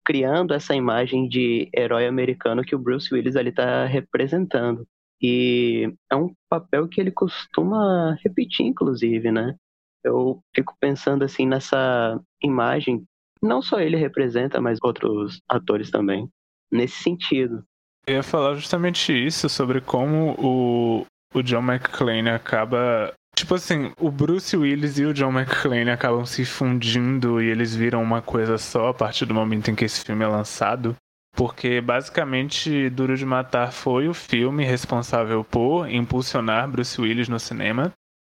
criando 0.05 0.53
essa 0.53 0.75
imagem 0.75 1.29
de 1.29 1.69
herói 1.75 2.07
americano 2.07 2.63
que 2.63 2.75
o 2.75 2.79
Bruce 2.79 3.13
Willis 3.13 3.37
ali 3.37 3.51
está 3.51 3.87
representando. 3.87 4.87
E 5.21 5.93
é 6.11 6.17
um 6.17 6.33
papel 6.51 6.87
que 6.89 7.01
ele 7.01 7.11
costuma 7.11 8.17
repetir, 8.23 8.67
inclusive, 8.67 9.33
né? 9.33 9.55
Eu 10.03 10.41
fico 10.55 10.75
pensando 10.79 11.25
assim 11.25 11.47
nessa 11.47 12.21
imagem, 12.43 13.05
não 13.43 13.63
só 13.63 13.81
ele 13.81 13.97
representa, 13.97 14.61
mas 14.61 14.79
outros 14.83 15.41
atores 15.49 15.91
também, 15.91 16.29
nesse 16.71 17.03
sentido. 17.03 17.65
Eu 18.07 18.17
ia 18.17 18.23
falar 18.23 18.55
justamente 18.55 19.13
isso, 19.13 19.49
sobre 19.49 19.81
como 19.81 20.35
o, 20.39 21.07
o 21.33 21.43
John 21.43 21.63
McClane 21.63 22.29
acaba. 22.29 23.15
Tipo 23.35 23.57
assim, 23.57 23.93
o 23.99 24.11
Bruce 24.11 24.57
Willis 24.57 24.99
e 24.99 25.05
o 25.05 25.13
John 25.13 25.33
McClane 25.33 25.91
acabam 25.91 26.25
se 26.25 26.45
fundindo 26.45 27.43
e 27.43 27.47
eles 27.49 27.75
viram 27.75 28.03
uma 28.03 28.23
coisa 28.23 28.57
só 28.57 28.89
a 28.89 28.95
partir 28.95 29.27
do 29.27 29.35
momento 29.35 29.71
em 29.71 29.75
que 29.75 29.85
esse 29.85 30.05
filme 30.05 30.25
é 30.25 30.29
lançado. 30.29 30.97
Porque 31.37 31.81
basicamente 31.81 32.89
Duro 32.91 33.17
de 33.17 33.27
Matar 33.27 33.73
foi 33.73 34.09
o 34.09 34.15
filme 34.15 34.65
responsável 34.65 35.43
por 35.43 35.91
impulsionar 35.91 36.69
Bruce 36.69 37.01
Willis 37.01 37.29
no 37.29 37.41
cinema. 37.41 37.93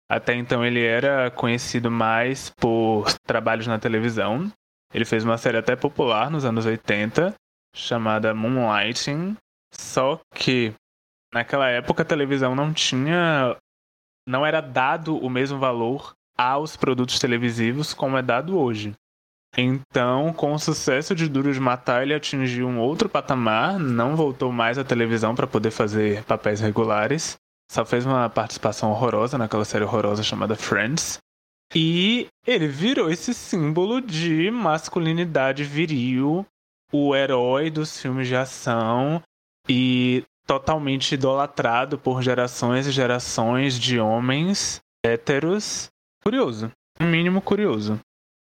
Até 0.09 0.35
então 0.35 0.65
ele 0.65 0.85
era 0.85 1.31
conhecido 1.31 1.91
mais 1.91 2.51
por 2.51 3.07
trabalhos 3.27 3.67
na 3.67 3.79
televisão. 3.79 4.53
Ele 4.93 5.05
fez 5.05 5.25
uma 5.25 5.39
série 5.39 5.57
até 5.57 5.77
popular 5.77 6.31
nos 6.31 6.45
anos 6.45 6.67
80, 6.67 7.33
chamada 7.75 8.35
Moonlighting. 8.35 9.37
Só 9.73 10.21
que 10.35 10.75
naquela 11.33 11.69
época 11.69 12.03
a 12.03 12.07
televisão 12.07 12.55
não 12.55 12.73
tinha. 12.73 13.57
Não 14.31 14.47
era 14.47 14.61
dado 14.61 15.17
o 15.19 15.29
mesmo 15.29 15.59
valor 15.59 16.15
aos 16.39 16.77
produtos 16.77 17.19
televisivos 17.19 17.93
como 17.93 18.17
é 18.17 18.23
dado 18.23 18.57
hoje. 18.59 18.95
Então, 19.59 20.33
com 20.33 20.55
o 20.55 20.59
sucesso 20.59 21.15
de 21.15 21.29
Duro 21.29 21.53
de 21.53 21.59
Matar, 21.59 22.03
ele 22.03 22.15
atingiu 22.15 22.69
um 22.69 22.79
outro 22.79 23.09
patamar, 23.09 23.79
não 23.79 24.15
voltou 24.15 24.53
mais 24.53 24.79
à 24.79 24.85
televisão 24.85 25.35
para 25.35 25.47
poder 25.47 25.73
fazer 25.73 26.23
papéis 26.23 26.61
regulares, 26.61 27.37
só 27.71 27.85
fez 27.85 28.07
uma 28.07 28.31
participação 28.31 28.93
horrorosa 28.93 29.37
naquela 29.37 29.65
série 29.65 29.85
horrorosa 29.85 30.23
chamada 30.23 30.55
Friends. 30.55 31.19
E 31.75 32.29
ele 32.47 32.69
virou 32.69 33.11
esse 33.11 33.35
símbolo 33.35 34.01
de 34.01 34.51
masculinidade 34.51 35.65
viril, 35.65 36.47
o 36.93 37.15
herói 37.15 37.71
dos 37.71 38.01
filmes 38.01 38.29
de 38.29 38.37
ação 38.37 39.23
e 39.69 40.25
totalmente 40.51 41.13
idolatrado 41.13 41.97
por 41.97 42.21
gerações 42.25 42.85
e 42.85 42.91
gerações 42.91 43.79
de 43.79 44.01
homens 44.01 44.81
héteros. 45.01 45.89
Curioso, 46.25 46.73
no 46.99 47.07
mínimo 47.07 47.41
curioso. 47.41 48.01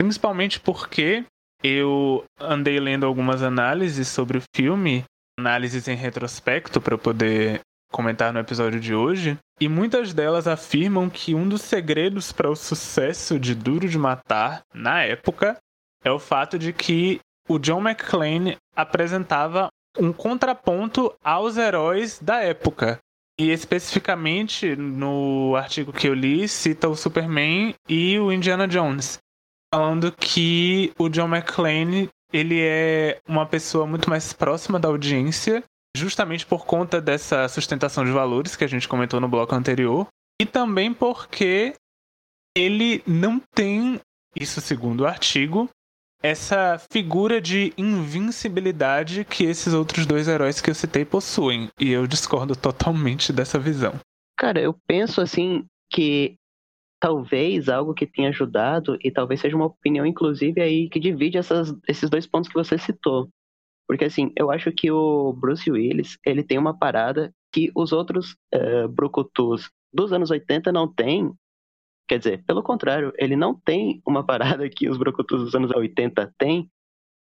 Principalmente 0.00 0.58
porque 0.58 1.22
eu 1.62 2.24
andei 2.40 2.80
lendo 2.80 3.04
algumas 3.04 3.42
análises 3.42 4.08
sobre 4.08 4.38
o 4.38 4.42
filme, 4.56 5.04
análises 5.38 5.86
em 5.86 5.94
retrospecto 5.94 6.80
para 6.80 6.96
poder 6.96 7.60
comentar 7.92 8.32
no 8.32 8.40
episódio 8.40 8.80
de 8.80 8.94
hoje, 8.94 9.36
e 9.60 9.68
muitas 9.68 10.14
delas 10.14 10.48
afirmam 10.48 11.10
que 11.10 11.34
um 11.34 11.46
dos 11.46 11.60
segredos 11.60 12.32
para 12.32 12.50
o 12.50 12.56
sucesso 12.56 13.38
de 13.38 13.54
Duro 13.54 13.86
de 13.86 13.98
Matar 13.98 14.62
na 14.72 15.02
época 15.02 15.58
é 16.02 16.10
o 16.10 16.18
fato 16.18 16.58
de 16.58 16.72
que 16.72 17.20
o 17.46 17.58
John 17.58 17.86
McClane 17.86 18.56
apresentava 18.74 19.68
um 19.98 20.12
contraponto 20.12 21.14
aos 21.22 21.56
heróis 21.56 22.18
da 22.20 22.42
época. 22.42 22.98
E 23.38 23.50
especificamente 23.50 24.76
no 24.76 25.56
artigo 25.56 25.92
que 25.92 26.06
eu 26.06 26.14
li, 26.14 26.46
cita 26.46 26.88
o 26.88 26.96
Superman 26.96 27.74
e 27.88 28.18
o 28.18 28.30
Indiana 28.30 28.68
Jones 28.68 29.18
falando 29.72 30.12
que 30.12 30.92
o 30.98 31.08
John 31.08 31.34
McClane 31.34 32.10
ele 32.30 32.60
é 32.60 33.20
uma 33.26 33.46
pessoa 33.46 33.86
muito 33.86 34.08
mais 34.08 34.32
próxima 34.32 34.78
da 34.78 34.88
audiência, 34.88 35.64
justamente 35.96 36.44
por 36.44 36.66
conta 36.66 37.00
dessa 37.00 37.48
sustentação 37.48 38.04
de 38.04 38.10
valores 38.10 38.54
que 38.54 38.64
a 38.64 38.68
gente 38.68 38.88
comentou 38.88 39.20
no 39.20 39.28
bloco 39.28 39.54
anterior, 39.54 40.06
e 40.40 40.44
também 40.44 40.92
porque 40.92 41.74
ele 42.56 43.02
não 43.06 43.40
tem, 43.54 44.00
isso 44.36 44.60
segundo 44.60 45.02
o 45.02 45.06
artigo, 45.06 45.68
essa 46.22 46.78
figura 46.90 47.40
de 47.40 47.72
invincibilidade 47.76 49.24
que 49.24 49.44
esses 49.44 49.74
outros 49.74 50.06
dois 50.06 50.28
heróis 50.28 50.60
que 50.60 50.70
eu 50.70 50.74
citei 50.74 51.04
possuem. 51.04 51.68
E 51.80 51.90
eu 51.90 52.06
discordo 52.06 52.54
totalmente 52.54 53.32
dessa 53.32 53.58
visão. 53.58 53.94
Cara, 54.38 54.60
eu 54.60 54.74
penso 54.86 55.20
assim 55.20 55.64
que 55.90 56.36
talvez 57.02 57.68
algo 57.68 57.92
que 57.92 58.06
tenha 58.06 58.28
ajudado, 58.28 58.96
e 59.02 59.10
talvez 59.10 59.40
seja 59.40 59.56
uma 59.56 59.66
opinião, 59.66 60.06
inclusive, 60.06 60.60
aí 60.60 60.88
que 60.88 61.00
divide 61.00 61.36
essas, 61.36 61.74
esses 61.88 62.08
dois 62.08 62.28
pontos 62.28 62.48
que 62.48 62.54
você 62.54 62.78
citou. 62.78 63.28
Porque, 63.88 64.04
assim, 64.04 64.30
eu 64.36 64.52
acho 64.52 64.70
que 64.70 64.88
o 64.90 65.32
Bruce 65.32 65.68
Willis, 65.68 66.16
ele 66.24 66.44
tem 66.44 66.58
uma 66.58 66.78
parada 66.78 67.32
que 67.52 67.72
os 67.74 67.92
outros 67.92 68.36
uh, 68.54 68.88
brucutus 68.88 69.68
dos 69.92 70.12
anos 70.12 70.30
80 70.30 70.70
não 70.70 70.86
têm. 70.86 71.32
Quer 72.12 72.18
dizer, 72.18 72.44
pelo 72.44 72.62
contrário, 72.62 73.10
ele 73.16 73.34
não 73.34 73.54
tem 73.54 74.02
uma 74.06 74.22
parada 74.26 74.68
que 74.68 74.86
os 74.86 74.98
brucutus 74.98 75.44
dos 75.44 75.54
anos 75.54 75.70
80 75.74 76.30
têm, 76.36 76.68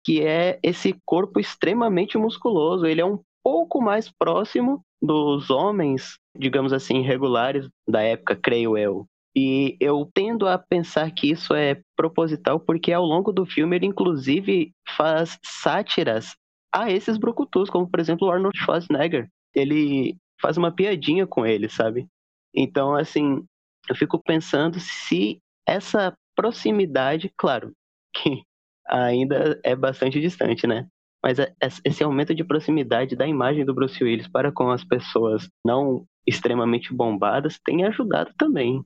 que 0.03 0.21
é 0.21 0.59
esse 0.61 0.93
corpo 1.05 1.39
extremamente 1.39 2.17
musculoso. 2.17 2.85
Ele 2.85 2.99
é 2.99 3.05
um 3.05 3.17
pouco 3.41 3.81
mais 3.81 4.11
próximo 4.11 4.83
dos 5.01 5.49
homens, 5.49 6.17
digamos 6.37 6.73
assim, 6.73 6.99
regulares 6.99 7.69
da 7.87 8.01
época, 8.01 8.35
creio 8.35 8.77
eu. 8.77 9.07
E 9.33 9.77
eu 9.79 10.05
tendo 10.13 10.49
a 10.49 10.57
pensar 10.57 11.09
que 11.11 11.31
isso 11.31 11.53
é 11.53 11.81
proposital 11.95 12.59
porque 12.59 12.91
ao 12.91 13.05
longo 13.05 13.31
do 13.31 13.45
filme 13.45 13.77
ele 13.77 13.85
inclusive 13.85 14.73
faz 14.97 15.39
sátiras 15.41 16.35
a 16.75 16.91
esses 16.91 17.15
brucutus, 17.15 17.69
como 17.69 17.89
por 17.89 18.01
exemplo 18.01 18.27
o 18.27 18.31
Arnold 18.31 18.59
Schwarzenegger. 18.59 19.29
Ele 19.55 20.17
faz 20.41 20.57
uma 20.57 20.73
piadinha 20.73 21.25
com 21.25 21.45
ele, 21.45 21.69
sabe? 21.69 22.05
Então, 22.53 22.93
assim, 22.93 23.43
eu 23.89 23.95
fico 23.95 24.21
pensando 24.21 24.79
se 24.79 25.39
essa 25.67 26.13
proximidade, 26.35 27.31
claro, 27.37 27.71
que 28.15 28.43
ainda 28.87 29.59
é 29.63 29.75
bastante 29.75 30.19
distante, 30.19 30.67
né? 30.67 30.87
Mas 31.23 31.39
é, 31.39 31.53
esse 31.85 32.03
aumento 32.03 32.35
de 32.35 32.43
proximidade 32.43 33.15
da 33.15 33.25
imagem 33.25 33.63
do 33.63 33.73
Bruce 33.73 34.03
Willis 34.03 34.27
para 34.27 34.51
com 34.51 34.69
as 34.69 34.83
pessoas 34.83 35.47
não 35.65 36.05
extremamente 36.27 36.93
bombadas 36.93 37.59
tem 37.63 37.85
ajudado 37.85 38.33
também. 38.37 38.83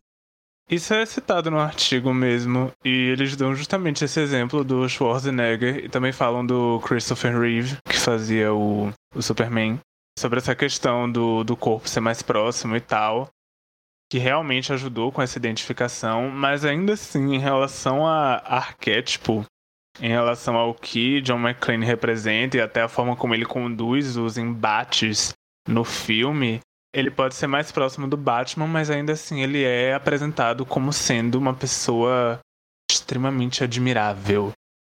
Isso 0.70 0.94
é 0.94 1.06
citado 1.06 1.50
no 1.50 1.60
artigo 1.60 2.14
mesmo, 2.14 2.74
e 2.84 2.90
eles 2.90 3.38
dão 3.38 3.56
justamente 3.56 4.04
esse 4.04 4.20
exemplo 4.20 4.66
do 4.66 4.88
Schwarzenegger 4.90 5.86
e 5.86 5.88
também 5.90 6.12
falam 6.12 6.46
do 6.46 6.82
Christopher 6.82 7.40
Reeve, 7.40 7.78
que 7.88 7.98
fazia 7.98 8.54
o, 8.54 8.92
o 9.16 9.22
Superman, 9.22 9.80
sobre 10.20 10.40
essa 10.40 10.54
questão 10.54 11.10
do, 11.10 11.46
do 11.46 11.56
corpo 11.56 11.88
ser 11.88 12.02
mais 12.02 12.22
próximo 12.22 12.76
e 12.76 12.82
tal, 12.82 13.30
que 14.10 14.17
realmente 14.17 14.72
ajudou 14.72 15.12
com 15.12 15.22
essa 15.22 15.38
identificação, 15.38 16.30
mas 16.30 16.63
ainda 16.63 16.93
assim, 16.93 17.36
em 17.36 17.39
relação 17.39 18.08
a 18.08 18.41
arquétipo, 18.46 19.46
em 20.00 20.10
relação 20.10 20.56
ao 20.56 20.74
que 20.74 21.22
John 21.22 21.39
McClane 21.39 21.86
representa 21.86 22.58
e 22.58 22.62
até 22.62 22.82
a 22.82 22.88
forma 22.88 23.15
como 23.15 23.34
ele 23.34 23.46
conduz 23.46 24.15
os 24.15 24.38
embates 24.38 25.34
no 25.67 25.84
filme, 25.84 26.62
ele 26.93 27.12
pode 27.12 27.36
ser 27.36 27.48
mais 27.48 27.72
próximo 27.72 28.08
do 28.08 28.15
Batman, 28.15 28.67
mas 28.67 28.89
ainda 28.89 29.13
assim 29.13 29.41
ele 29.41 29.63
é 29.63 29.93
apresentado 29.93 30.65
como 30.65 30.93
sendo 30.93 31.38
uma 31.38 31.54
pessoa 31.54 32.39
extremamente 32.89 33.63
admirável. 33.63 34.52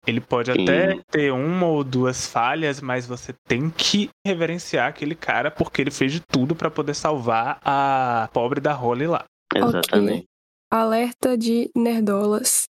Ele 0.06 0.20
pode 0.20 0.52
Sim. 0.52 0.62
até 0.62 1.00
ter 1.10 1.32
uma 1.32 1.66
ou 1.66 1.84
duas 1.84 2.26
falhas, 2.26 2.80
mas 2.80 3.06
você 3.06 3.34
tem 3.46 3.68
que 3.70 4.08
reverenciar 4.26 4.88
aquele 4.88 5.14
cara 5.14 5.50
porque 5.50 5.82
ele 5.82 5.90
fez 5.90 6.12
de 6.12 6.20
tudo 6.20 6.56
para 6.56 6.70
poder 6.70 6.94
salvar 6.94 7.60
a 7.62 8.28
pobre 8.32 8.60
da 8.60 8.72
Holly 8.72 9.06
lá. 9.06 9.24
Exatamente. 9.54 10.20
Okay. 10.20 10.24
Alerta 10.72 11.36
de 11.36 11.70
nerdolas. 11.76 12.64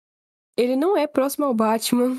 Ele 0.57 0.75
não 0.75 0.95
é 0.95 1.05
próximo 1.05 1.45
ao 1.45 1.53
Batman 1.53 2.17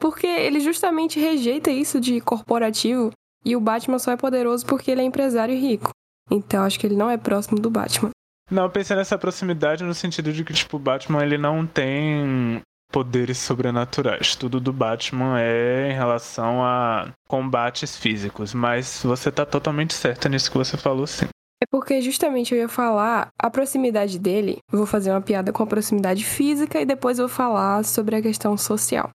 porque 0.00 0.26
ele 0.26 0.60
justamente 0.60 1.18
rejeita 1.18 1.70
isso 1.70 2.00
de 2.00 2.20
corporativo 2.20 3.10
e 3.44 3.56
o 3.56 3.60
Batman 3.60 3.98
só 3.98 4.12
é 4.12 4.16
poderoso 4.16 4.64
porque 4.66 4.90
ele 4.90 5.00
é 5.00 5.04
empresário 5.04 5.58
rico. 5.58 5.90
Então 6.30 6.64
acho 6.64 6.78
que 6.78 6.86
ele 6.86 6.96
não 6.96 7.10
é 7.10 7.16
próximo 7.16 7.58
do 7.58 7.70
Batman. 7.70 8.10
Não, 8.50 8.64
eu 8.64 8.70
pensei 8.70 8.94
nessa 8.94 9.18
proximidade 9.18 9.82
no 9.82 9.94
sentido 9.94 10.32
de 10.32 10.44
que, 10.44 10.52
tipo, 10.52 10.76
o 10.76 10.80
Batman 10.80 11.22
ele 11.22 11.38
não 11.38 11.66
tem 11.66 12.60
poderes 12.90 13.38
sobrenaturais. 13.38 14.36
Tudo 14.36 14.60
do 14.60 14.72
Batman 14.72 15.40
é 15.40 15.90
em 15.90 15.94
relação 15.94 16.62
a 16.62 17.12
combates 17.26 17.96
físicos. 17.96 18.54
Mas 18.54 19.02
você 19.02 19.30
tá 19.30 19.44
totalmente 19.44 19.94
certa 19.94 20.28
nisso 20.28 20.50
que 20.50 20.58
você 20.58 20.76
falou, 20.76 21.06
sim. 21.06 21.26
É 21.62 21.66
porque 21.70 22.00
justamente 22.00 22.54
eu 22.54 22.60
ia 22.60 22.68
falar 22.68 23.30
a 23.38 23.50
proximidade 23.50 24.18
dele. 24.18 24.58
Vou 24.70 24.86
fazer 24.86 25.10
uma 25.10 25.20
piada 25.20 25.52
com 25.52 25.62
a 25.62 25.66
proximidade 25.66 26.24
física 26.24 26.80
e 26.80 26.84
depois 26.84 27.18
vou 27.18 27.28
falar 27.28 27.84
sobre 27.84 28.16
a 28.16 28.22
questão 28.22 28.56
social. 28.56 29.10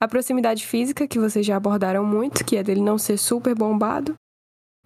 A 0.00 0.08
proximidade 0.08 0.66
física, 0.66 1.06
que 1.06 1.18
vocês 1.18 1.46
já 1.46 1.56
abordaram 1.56 2.04
muito, 2.04 2.44
que 2.44 2.56
é 2.56 2.62
dele 2.62 2.80
não 2.80 2.98
ser 2.98 3.16
super 3.16 3.54
bombado, 3.54 4.14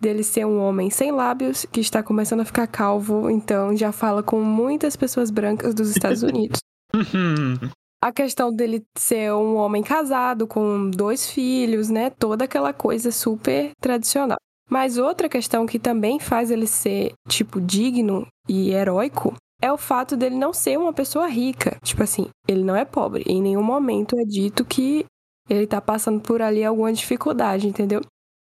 dele 0.01 0.23
ser 0.23 0.45
um 0.45 0.61
homem 0.61 0.91
sem 0.91 1.11
lábios 1.11 1.65
que 1.73 1.81
está 1.81 2.03
começando 2.03 2.41
a 2.41 2.45
ficar 2.45 2.67
calvo, 2.67 3.31
então 3.31 3.77
já 3.77 3.93
fala 3.93 4.23
com 4.23 4.43
muitas 4.43 4.95
pessoas 4.95 5.31
brancas 5.31 5.75
dos 5.75 5.91
Estados 5.91 6.23
Unidos. 6.25 6.59
a 8.03 8.13
questão 8.13 8.53
dele 8.53 8.85
ser 8.97 9.33
um 9.33 9.57
homem 9.57 9.83
casado 9.83 10.47
com 10.47 10.91
dois 10.91 11.29
filhos, 11.29 11.89
né? 11.89 12.11
Toda 12.11 12.45
aquela 12.45 12.73
coisa 12.73 13.11
super 13.11 13.71
tradicional. 13.81 14.39
Mas 14.69 14.99
outra 14.99 15.29
questão 15.29 15.65
que 15.65 15.79
também 15.79 16.19
faz 16.19 16.51
ele 16.51 16.67
ser, 16.67 17.13
tipo, 17.29 17.61
digno 17.61 18.27
e 18.49 18.71
heróico 18.71 19.35
é 19.63 19.73
o 19.73 19.79
fato 19.79 20.17
dele 20.17 20.37
não 20.37 20.53
ser 20.53 20.79
uma 20.79 20.93
pessoa 20.93 21.27
rica. 21.27 21.77
Tipo 21.83 22.03
assim, 22.03 22.27
ele 22.47 22.65
não 22.65 22.77
é 22.77 22.85
pobre. 22.85 23.25
Em 23.27 23.41
nenhum 23.41 23.63
momento 23.63 24.19
é 24.19 24.25
dito 24.25 24.65
que 24.65 25.05
ele 25.49 25.67
tá 25.67 25.81
passando 25.81 26.21
por 26.21 26.43
ali 26.43 26.65
alguma 26.65 26.93
dificuldade, 26.93 27.69
entendeu? 27.69 28.01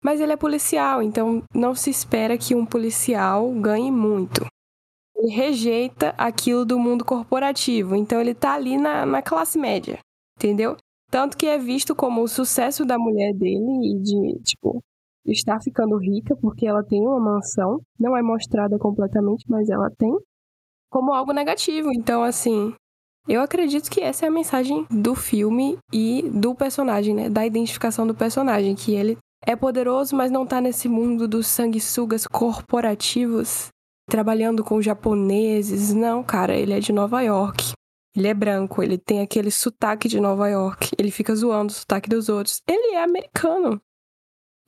Mas 0.02 0.20
ele 0.20 0.32
é 0.32 0.36
policial, 0.36 1.02
então 1.02 1.42
não 1.54 1.74
se 1.74 1.90
espera 1.90 2.38
que 2.38 2.54
um 2.54 2.64
policial 2.64 3.50
ganhe 3.52 3.90
muito. 3.90 4.46
Ele 5.24 5.32
rejeita 5.32 6.14
aquilo 6.18 6.66
do 6.66 6.78
mundo 6.78 7.02
corporativo, 7.02 7.96
então 7.96 8.20
ele 8.20 8.34
tá 8.34 8.52
ali 8.52 8.76
na, 8.76 9.06
na 9.06 9.22
classe 9.22 9.58
média, 9.58 9.98
entendeu? 10.36 10.76
Tanto 11.10 11.36
que 11.36 11.46
é 11.46 11.56
visto 11.56 11.96
como 11.96 12.22
o 12.22 12.28
sucesso 12.28 12.84
da 12.84 12.98
mulher 12.98 13.32
dele 13.32 13.94
e 13.94 14.02
de, 14.02 14.42
tipo, 14.42 14.82
estar 15.24 15.60
ficando 15.62 15.96
rica 15.96 16.36
porque 16.36 16.66
ela 16.66 16.84
tem 16.84 17.00
uma 17.00 17.18
mansão, 17.18 17.80
não 17.98 18.14
é 18.14 18.20
mostrada 18.20 18.78
completamente, 18.78 19.46
mas 19.48 19.70
ela 19.70 19.90
tem, 19.96 20.14
como 20.90 21.14
algo 21.14 21.32
negativo. 21.32 21.90
Então, 21.90 22.22
assim, 22.22 22.74
eu 23.26 23.40
acredito 23.40 23.90
que 23.90 24.02
essa 24.02 24.26
é 24.26 24.28
a 24.28 24.32
mensagem 24.32 24.86
do 24.90 25.14
filme 25.14 25.78
e 25.90 26.28
do 26.34 26.54
personagem, 26.54 27.14
né? 27.14 27.30
Da 27.30 27.46
identificação 27.46 28.06
do 28.06 28.14
personagem, 28.14 28.74
que 28.74 28.92
ele 28.92 29.16
é 29.46 29.56
poderoso, 29.56 30.14
mas 30.14 30.30
não 30.30 30.46
tá 30.46 30.60
nesse 30.60 30.86
mundo 30.88 31.26
dos 31.26 31.46
sanguessugas 31.46 32.26
corporativos, 32.26 33.68
trabalhando 34.08 34.64
com 34.64 34.82
japoneses. 34.82 35.92
Não, 35.92 36.22
cara, 36.22 36.56
ele 36.56 36.72
é 36.72 36.80
de 36.80 36.92
Nova 36.92 37.20
York. 37.22 37.72
Ele 38.16 38.28
é 38.28 38.34
branco, 38.34 38.82
ele 38.82 38.96
tem 38.96 39.20
aquele 39.20 39.50
sotaque 39.50 40.08
de 40.08 40.20
Nova 40.20 40.48
York. 40.48 40.90
Ele 40.96 41.10
fica 41.10 41.34
zoando 41.34 41.72
o 41.72 41.74
sotaque 41.74 42.08
dos 42.08 42.28
outros. 42.28 42.60
Ele 42.68 42.94
é 42.94 43.02
americano. 43.02 43.80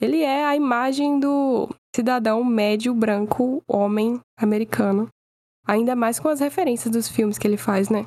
Ele 0.00 0.22
é 0.22 0.44
a 0.44 0.56
imagem 0.56 1.20
do 1.20 1.68
cidadão 1.94 2.44
médio 2.44 2.92
branco, 2.92 3.62
homem 3.66 4.20
americano. 4.36 5.08
Ainda 5.66 5.96
mais 5.96 6.18
com 6.18 6.28
as 6.28 6.40
referências 6.40 6.92
dos 6.92 7.08
filmes 7.08 7.38
que 7.38 7.46
ele 7.46 7.56
faz, 7.56 7.88
né? 7.88 8.06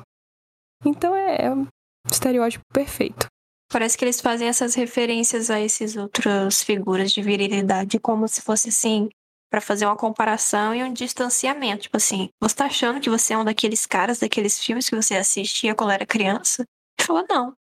Então 0.84 1.14
é, 1.14 1.46
é 1.46 1.50
um 1.50 1.66
estereótipo 2.08 2.64
perfeito. 2.72 3.26
Parece 3.72 3.96
que 3.96 4.04
eles 4.04 4.20
fazem 4.20 4.48
essas 4.48 4.74
referências 4.74 5.50
a 5.50 5.58
essas 5.58 5.96
outras 5.96 6.62
figuras 6.62 7.12
de 7.12 7.22
virilidade 7.22 7.98
como 7.98 8.26
se 8.26 8.40
fosse 8.40 8.68
assim, 8.68 9.08
para 9.50 9.60
fazer 9.60 9.84
uma 9.84 9.96
comparação 9.96 10.74
e 10.74 10.82
um 10.82 10.92
distanciamento. 10.92 11.82
Tipo 11.82 11.96
assim, 11.96 12.30
você 12.40 12.54
tá 12.54 12.66
achando 12.66 13.00
que 13.00 13.10
você 13.10 13.34
é 13.34 13.38
um 13.38 13.44
daqueles 13.44 13.84
caras 13.84 14.20
daqueles 14.20 14.58
filmes 14.58 14.88
que 14.88 14.94
você 14.94 15.16
assistia 15.16 15.74
quando 15.74 15.90
era 15.90 16.06
criança? 16.06 16.64
Ele 16.98 17.06
falou, 17.06 17.26
não. 17.28 17.54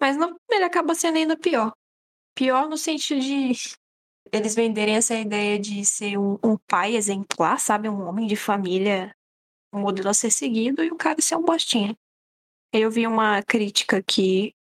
Mas 0.00 0.16
não, 0.16 0.36
ele 0.50 0.64
acaba 0.64 0.94
sendo 0.94 1.16
ainda 1.16 1.36
pior. 1.36 1.72
Pior 2.34 2.68
no 2.68 2.76
sentido 2.76 3.20
de 3.20 3.52
eles 4.32 4.54
venderem 4.54 4.96
essa 4.96 5.14
ideia 5.14 5.58
de 5.58 5.84
ser 5.84 6.18
um, 6.18 6.38
um 6.44 6.56
pai 6.68 6.96
exemplar, 6.96 7.58
sabe? 7.60 7.88
Um 7.88 8.06
homem 8.06 8.26
de 8.26 8.36
família, 8.36 9.14
um 9.72 9.80
modelo 9.80 10.08
a 10.08 10.14
ser 10.14 10.30
seguido, 10.30 10.82
e 10.82 10.90
o 10.90 10.96
cara 10.96 11.20
ser 11.20 11.36
um 11.36 11.44
bostinha. 11.44 11.96
Eu 12.72 12.90
vi 12.90 13.06
uma 13.06 13.42
crítica 13.42 13.98
aqui 13.98 14.52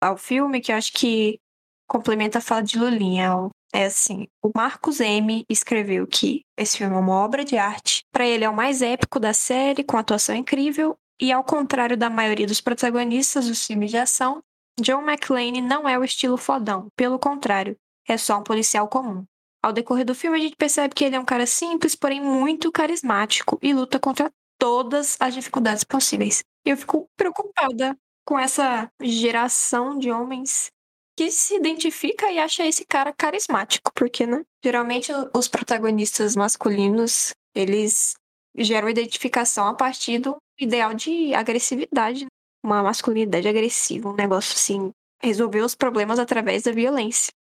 ao 0.00 0.16
filme 0.16 0.60
que 0.60 0.70
eu 0.70 0.76
acho 0.76 0.92
que 0.92 1.40
complementa 1.88 2.38
a 2.38 2.40
fala 2.40 2.62
de 2.62 2.78
Lulinha. 2.78 3.32
É 3.72 3.84
assim, 3.84 4.26
o 4.42 4.50
Marcos 4.54 4.98
M 4.98 5.44
escreveu 5.48 6.06
que 6.06 6.42
esse 6.56 6.78
filme 6.78 6.94
é 6.94 6.98
uma 6.98 7.14
obra 7.14 7.44
de 7.44 7.56
arte. 7.58 8.02
Para 8.10 8.26
ele 8.26 8.44
é 8.44 8.48
o 8.48 8.54
mais 8.56 8.80
épico 8.80 9.20
da 9.20 9.34
série, 9.34 9.84
com 9.84 9.98
atuação 9.98 10.34
incrível, 10.34 10.96
e 11.20 11.30
ao 11.30 11.44
contrário 11.44 11.96
da 11.96 12.08
maioria 12.08 12.46
dos 12.46 12.60
protagonistas 12.60 13.46
dos 13.46 13.66
filmes 13.66 13.90
de 13.90 13.98
ação, 13.98 14.42
John 14.80 15.02
McClane 15.02 15.60
não 15.60 15.88
é 15.88 15.98
o 15.98 16.04
estilo 16.04 16.36
fodão, 16.36 16.88
pelo 16.96 17.18
contrário, 17.18 17.76
é 18.08 18.16
só 18.16 18.38
um 18.38 18.42
policial 18.42 18.88
comum. 18.88 19.24
Ao 19.62 19.72
decorrer 19.72 20.06
do 20.06 20.14
filme, 20.14 20.38
a 20.38 20.40
gente 20.40 20.56
percebe 20.56 20.94
que 20.94 21.04
ele 21.04 21.16
é 21.16 21.20
um 21.20 21.24
cara 21.24 21.44
simples, 21.44 21.94
porém 21.94 22.20
muito 22.20 22.70
carismático 22.70 23.58
e 23.60 23.74
luta 23.74 23.98
contra 23.98 24.30
todas 24.58 25.16
as 25.20 25.34
dificuldades 25.34 25.84
possíveis. 25.84 26.44
Eu 26.64 26.76
fico 26.76 27.08
preocupada 27.16 27.96
com 28.24 28.38
essa 28.38 28.90
geração 29.02 29.98
de 29.98 30.10
homens 30.10 30.70
que 31.18 31.32
se 31.32 31.56
identifica 31.56 32.30
e 32.30 32.38
acha 32.38 32.64
esse 32.64 32.86
cara 32.86 33.12
carismático, 33.12 33.90
porque, 33.92 34.24
né? 34.24 34.44
Geralmente 34.64 35.10
os 35.34 35.48
protagonistas 35.48 36.36
masculinos, 36.36 37.32
eles 37.52 38.14
geram 38.56 38.88
identificação 38.88 39.66
a 39.66 39.74
partir 39.74 40.20
do 40.20 40.36
ideal 40.60 40.94
de 40.94 41.34
agressividade 41.34 42.24
uma 42.64 42.84
masculinidade 42.84 43.48
agressiva, 43.48 44.08
um 44.08 44.14
negócio 44.14 44.54
assim, 44.54 44.92
resolver 45.20 45.62
os 45.62 45.74
problemas 45.74 46.20
através 46.20 46.62
da 46.62 46.70
violência. 46.70 47.32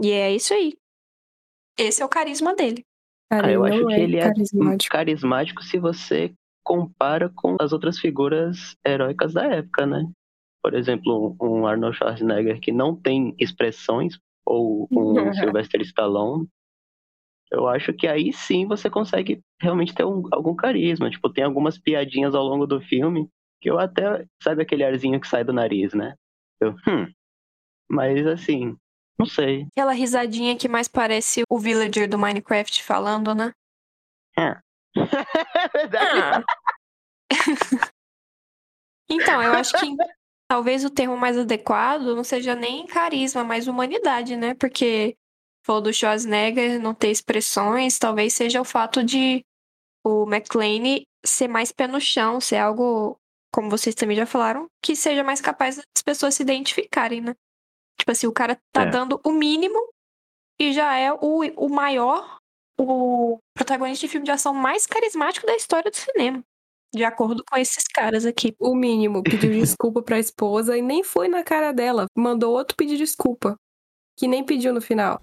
E 0.00 0.12
é 0.12 0.32
isso 0.32 0.54
aí. 0.54 0.74
Esse 1.76 2.02
é 2.02 2.04
o 2.04 2.08
carisma 2.08 2.54
dele. 2.54 2.84
Cara, 3.28 3.48
ah, 3.48 3.50
eu 3.50 3.64
acho 3.64 3.86
que 3.86 3.92
é 3.92 4.00
ele 4.00 4.18
é 4.18 4.22
carismático. 4.22 4.94
é 4.94 4.98
carismático 4.98 5.62
se 5.64 5.78
você 5.80 6.32
compara 6.62 7.28
com 7.28 7.56
as 7.60 7.72
outras 7.72 7.98
figuras 7.98 8.76
heróicas 8.86 9.32
da 9.32 9.46
época, 9.46 9.84
né? 9.84 10.08
Por 10.62 10.74
exemplo, 10.74 11.36
um 11.40 11.66
Arnold 11.66 11.96
Schwarzenegger 11.96 12.60
que 12.60 12.72
não 12.72 12.94
tem 12.94 13.34
expressões, 13.38 14.18
ou 14.44 14.88
um 14.90 15.32
Sylvester 15.34 15.80
Stallone. 15.82 16.48
Eu 17.50 17.66
acho 17.66 17.92
que 17.92 18.06
aí 18.06 18.32
sim 18.32 18.66
você 18.66 18.88
consegue 18.88 19.40
realmente 19.60 19.94
ter 19.94 20.04
um, 20.04 20.22
algum 20.30 20.54
carisma. 20.54 21.10
Tipo, 21.10 21.32
tem 21.32 21.44
algumas 21.44 21.78
piadinhas 21.78 22.34
ao 22.34 22.44
longo 22.44 22.66
do 22.66 22.80
filme 22.80 23.28
que 23.60 23.68
eu 23.68 23.78
até, 23.78 24.24
sabe 24.42 24.62
aquele 24.62 24.84
arzinho 24.84 25.20
que 25.20 25.28
sai 25.28 25.44
do 25.44 25.52
nariz, 25.52 25.92
né? 25.92 26.14
Eu, 26.60 26.74
hum. 26.86 27.12
Mas 27.88 28.26
assim, 28.26 28.76
não 29.18 29.26
sei. 29.26 29.66
Aquela 29.72 29.92
risadinha 29.92 30.56
que 30.56 30.68
mais 30.68 30.88
parece 30.88 31.42
o 31.50 31.58
villager 31.58 32.08
do 32.08 32.18
Minecraft 32.18 32.82
falando, 32.82 33.34
né? 33.34 33.52
É. 34.38 34.56
é 34.96 35.68
verdade. 35.68 36.20
Ah. 36.20 36.44
então, 39.10 39.42
eu 39.42 39.52
acho 39.52 39.78
que 39.78 39.86
talvez 40.50 40.84
o 40.84 40.90
termo 40.90 41.16
mais 41.16 41.38
adequado 41.38 42.16
não 42.16 42.24
seja 42.24 42.56
nem 42.56 42.84
carisma, 42.84 43.44
mas 43.44 43.68
humanidade, 43.68 44.36
né? 44.36 44.52
Porque 44.52 45.16
falou 45.64 45.80
do 45.80 45.92
Schwarzenegger 45.92 46.82
não 46.82 46.92
ter 46.92 47.12
expressões, 47.12 48.00
talvez 48.00 48.34
seja 48.34 48.60
o 48.60 48.64
fato 48.64 49.04
de 49.04 49.44
o 50.04 50.24
McLean 50.24 51.04
ser 51.24 51.46
mais 51.46 51.70
pé 51.70 51.86
no 51.86 52.00
chão, 52.00 52.40
ser 52.40 52.56
algo 52.56 53.16
como 53.54 53.70
vocês 53.70 53.94
também 53.94 54.16
já 54.16 54.26
falaram, 54.26 54.66
que 54.82 54.96
seja 54.96 55.22
mais 55.22 55.40
capaz 55.40 55.76
das 55.76 56.02
pessoas 56.04 56.34
se 56.34 56.42
identificarem, 56.42 57.20
né? 57.20 57.36
Tipo 57.96 58.10
assim, 58.10 58.26
o 58.26 58.32
cara 58.32 58.58
tá 58.72 58.82
é. 58.82 58.90
dando 58.90 59.20
o 59.24 59.30
mínimo 59.30 59.78
e 60.58 60.72
já 60.72 60.96
é 60.96 61.12
o, 61.12 61.44
o 61.56 61.68
maior, 61.68 62.38
o 62.76 63.38
protagonista 63.54 64.04
de 64.04 64.10
filme 64.10 64.24
de 64.24 64.32
ação 64.32 64.52
mais 64.52 64.84
carismático 64.84 65.46
da 65.46 65.54
história 65.54 65.92
do 65.92 65.96
cinema. 65.96 66.42
De 66.92 67.04
acordo 67.04 67.44
com 67.48 67.56
esses 67.56 67.84
caras 67.84 68.26
aqui. 68.26 68.54
O 68.58 68.74
mínimo, 68.74 69.22
pediu 69.22 69.50
desculpa 69.60 70.02
pra 70.02 70.18
esposa 70.18 70.76
e 70.76 70.82
nem 70.82 71.04
foi 71.04 71.28
na 71.28 71.44
cara 71.44 71.72
dela. 71.72 72.06
Mandou 72.16 72.52
outro 72.52 72.76
pedir 72.76 72.96
desculpa. 72.96 73.56
Que 74.16 74.26
nem 74.26 74.44
pediu 74.44 74.72
no 74.74 74.80
final. 74.80 75.20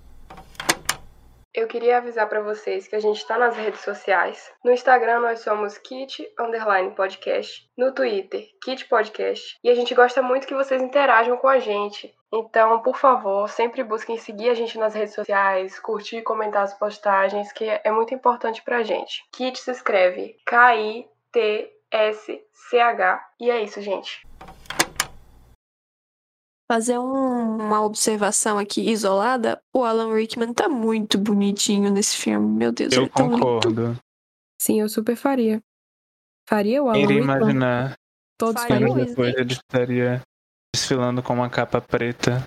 Eu 1.57 1.67
queria 1.67 1.97
avisar 1.97 2.29
para 2.29 2.39
vocês 2.39 2.87
que 2.87 2.95
a 2.95 2.99
gente 2.99 3.17
está 3.17 3.35
nas 3.35 3.57
redes 3.57 3.81
sociais. 3.81 4.51
No 4.63 4.71
Instagram 4.71 5.21
nós 5.21 5.39
somos 5.39 5.75
Kit 5.79 6.23
Underline 6.39 6.91
Podcast, 6.91 7.67
no 7.75 7.91
Twitter 7.91 8.45
Kit 8.63 8.85
Podcast 8.87 9.57
e 9.63 9.69
a 9.71 9.73
gente 9.73 9.95
gosta 9.95 10.21
muito 10.21 10.45
que 10.45 10.53
vocês 10.53 10.79
interajam 10.79 11.35
com 11.37 11.47
a 11.47 11.57
gente. 11.57 12.13
Então, 12.31 12.79
por 12.83 12.95
favor, 12.95 13.49
sempre 13.49 13.83
busquem 13.83 14.19
seguir 14.19 14.49
a 14.49 14.53
gente 14.53 14.77
nas 14.77 14.93
redes 14.93 15.15
sociais, 15.15 15.79
curtir 15.79 16.17
e 16.17 16.21
comentar 16.21 16.61
as 16.61 16.77
postagens, 16.77 17.51
que 17.51 17.65
é 17.65 17.91
muito 17.91 18.13
importante 18.13 18.61
pra 18.61 18.83
gente. 18.83 19.23
Kit 19.33 19.57
se 19.57 19.71
escreve 19.71 20.37
K-I-T-S-C-H. 21.33 23.21
E 23.39 23.49
é 23.49 23.63
isso, 23.63 23.81
gente 23.81 24.27
fazer 26.69 26.99
um, 26.99 27.55
uma 27.55 27.81
observação 27.81 28.59
aqui 28.59 28.91
isolada, 28.91 29.59
o 29.73 29.83
Alan 29.83 30.13
Rickman 30.13 30.53
tá 30.53 30.67
muito 30.67 31.17
bonitinho 31.17 31.89
nesse 31.89 32.17
filme. 32.17 32.45
Meu 32.45 32.71
Deus, 32.71 32.93
eu 32.93 33.03
ele 33.03 33.09
concordo. 33.09 33.59
Tá 33.61 33.69
lindo. 33.69 33.99
Sim, 34.61 34.81
eu 34.81 34.89
super 34.89 35.15
faria. 35.15 35.61
Faria 36.47 36.83
o 36.83 36.89
Alan 36.89 36.99
Iria 36.99 37.21
Rickman? 37.21 37.37
imaginar. 37.37 37.93
Todos 38.37 38.61
fariam. 38.63 38.95
depois 38.95 39.33
ele 39.35 39.53
estaria 39.53 40.21
desfilando 40.75 41.23
com 41.23 41.33
uma 41.33 41.49
capa 41.49 41.81
preta, 41.81 42.43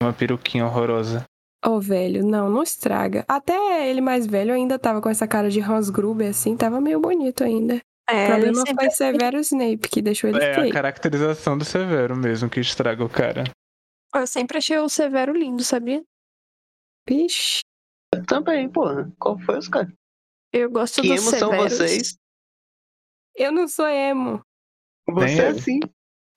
uma 0.00 0.12
peruquinha 0.12 0.66
horrorosa. 0.66 1.24
Oh, 1.64 1.78
velho, 1.78 2.24
não, 2.24 2.48
não 2.48 2.62
estraga. 2.62 3.24
Até 3.28 3.88
ele 3.88 4.00
mais 4.00 4.26
velho 4.26 4.54
ainda 4.54 4.78
tava 4.78 5.00
com 5.00 5.08
essa 5.10 5.28
cara 5.28 5.50
de 5.50 5.60
Hans 5.60 5.90
Gruber, 5.90 6.30
assim, 6.30 6.56
tava 6.56 6.80
meio 6.80 6.98
bonito 6.98 7.44
ainda. 7.44 7.80
É, 8.08 8.24
o 8.24 8.28
problema 8.28 8.64
foi 8.66 8.90
Severo 8.90 9.38
Snape, 9.38 9.88
que 9.88 10.02
deixou 10.02 10.30
ele 10.30 10.42
É 10.42 10.54
feio. 10.54 10.70
a 10.70 10.72
caracterização 10.72 11.56
do 11.56 11.64
Severo 11.64 12.16
mesmo 12.16 12.48
que 12.48 12.58
estraga 12.60 13.04
o 13.04 13.08
cara. 13.08 13.44
Eu 14.14 14.26
sempre 14.26 14.58
achei 14.58 14.78
o 14.78 14.88
Severo 14.88 15.32
lindo, 15.32 15.62
sabia? 15.62 16.02
Vixe. 17.08 17.60
Eu 18.12 18.24
também, 18.24 18.68
porra. 18.68 19.12
Qual 19.18 19.38
foi 19.38 19.58
os 19.58 19.68
caras? 19.68 19.92
Eu 20.52 20.70
gosto 20.70 21.00
que 21.00 21.08
do 21.08 21.14
emo 21.14 21.30
são 21.30 21.50
vocês? 21.56 22.16
Eu 23.36 23.52
não 23.52 23.68
sou 23.68 23.86
emo. 23.86 24.42
Você 25.08 25.40
é 25.40 25.54
sim. 25.54 25.78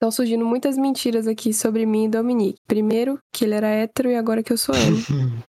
Estão 0.04 0.12
surgindo 0.12 0.44
muitas 0.44 0.76
mentiras 0.76 1.26
aqui 1.26 1.54
sobre 1.54 1.86
mim 1.86 2.04
e 2.04 2.08
Dominique. 2.10 2.60
Primeiro, 2.66 3.18
que 3.32 3.42
ele 3.42 3.54
era 3.54 3.68
hétero 3.68 4.10
e 4.10 4.16
agora 4.16 4.42
que 4.42 4.52
eu 4.52 4.58
sou 4.58 4.74
emo. 4.74 4.98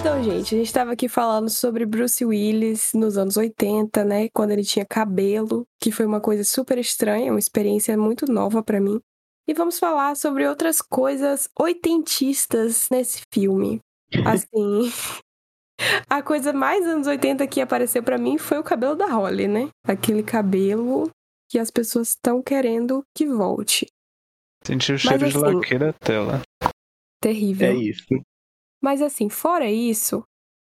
Então, 0.00 0.22
gente, 0.22 0.54
a 0.54 0.58
gente 0.58 0.66
estava 0.66 0.92
aqui 0.92 1.08
falando 1.08 1.50
sobre 1.50 1.84
Bruce 1.84 2.24
Willis 2.24 2.92
nos 2.94 3.18
anos 3.18 3.36
80, 3.36 4.02
né? 4.04 4.28
Quando 4.32 4.52
ele 4.52 4.64
tinha 4.64 4.86
cabelo, 4.86 5.66
que 5.78 5.92
foi 5.92 6.06
uma 6.06 6.20
coisa 6.20 6.42
super 6.42 6.78
estranha, 6.78 7.32
uma 7.32 7.38
experiência 7.38 7.98
muito 7.98 8.24
nova 8.30 8.62
para 8.62 8.80
mim. 8.80 8.98
E 9.46 9.52
vamos 9.52 9.78
falar 9.78 10.16
sobre 10.16 10.46
outras 10.46 10.80
coisas 10.80 11.50
oitentistas 11.58 12.88
nesse 12.90 13.20
filme. 13.30 13.80
Assim, 14.24 14.90
a 16.08 16.22
coisa 16.22 16.52
mais 16.52 16.86
anos 16.86 17.06
80 17.06 17.46
que 17.46 17.60
apareceu 17.60 18.02
para 18.02 18.18
mim 18.18 18.38
foi 18.38 18.58
o 18.58 18.64
cabelo 18.64 18.94
da 18.94 19.06
Holly, 19.06 19.48
né? 19.48 19.68
Aquele 19.84 20.22
cabelo 20.22 21.10
que 21.48 21.58
as 21.58 21.70
pessoas 21.70 22.10
estão 22.10 22.42
querendo 22.42 23.02
que 23.16 23.26
volte. 23.26 23.86
Senti 24.64 24.92
o 24.92 24.98
cheiro 24.98 25.20
Mas, 25.20 25.36
assim, 25.36 25.46
de 25.46 25.54
laque 25.54 25.78
da 25.78 25.92
tela. 25.92 26.42
Terrível. 27.20 27.70
É 27.70 27.74
isso. 27.74 28.06
Mas 28.82 29.02
assim, 29.02 29.28
fora 29.28 29.70
isso, 29.70 30.22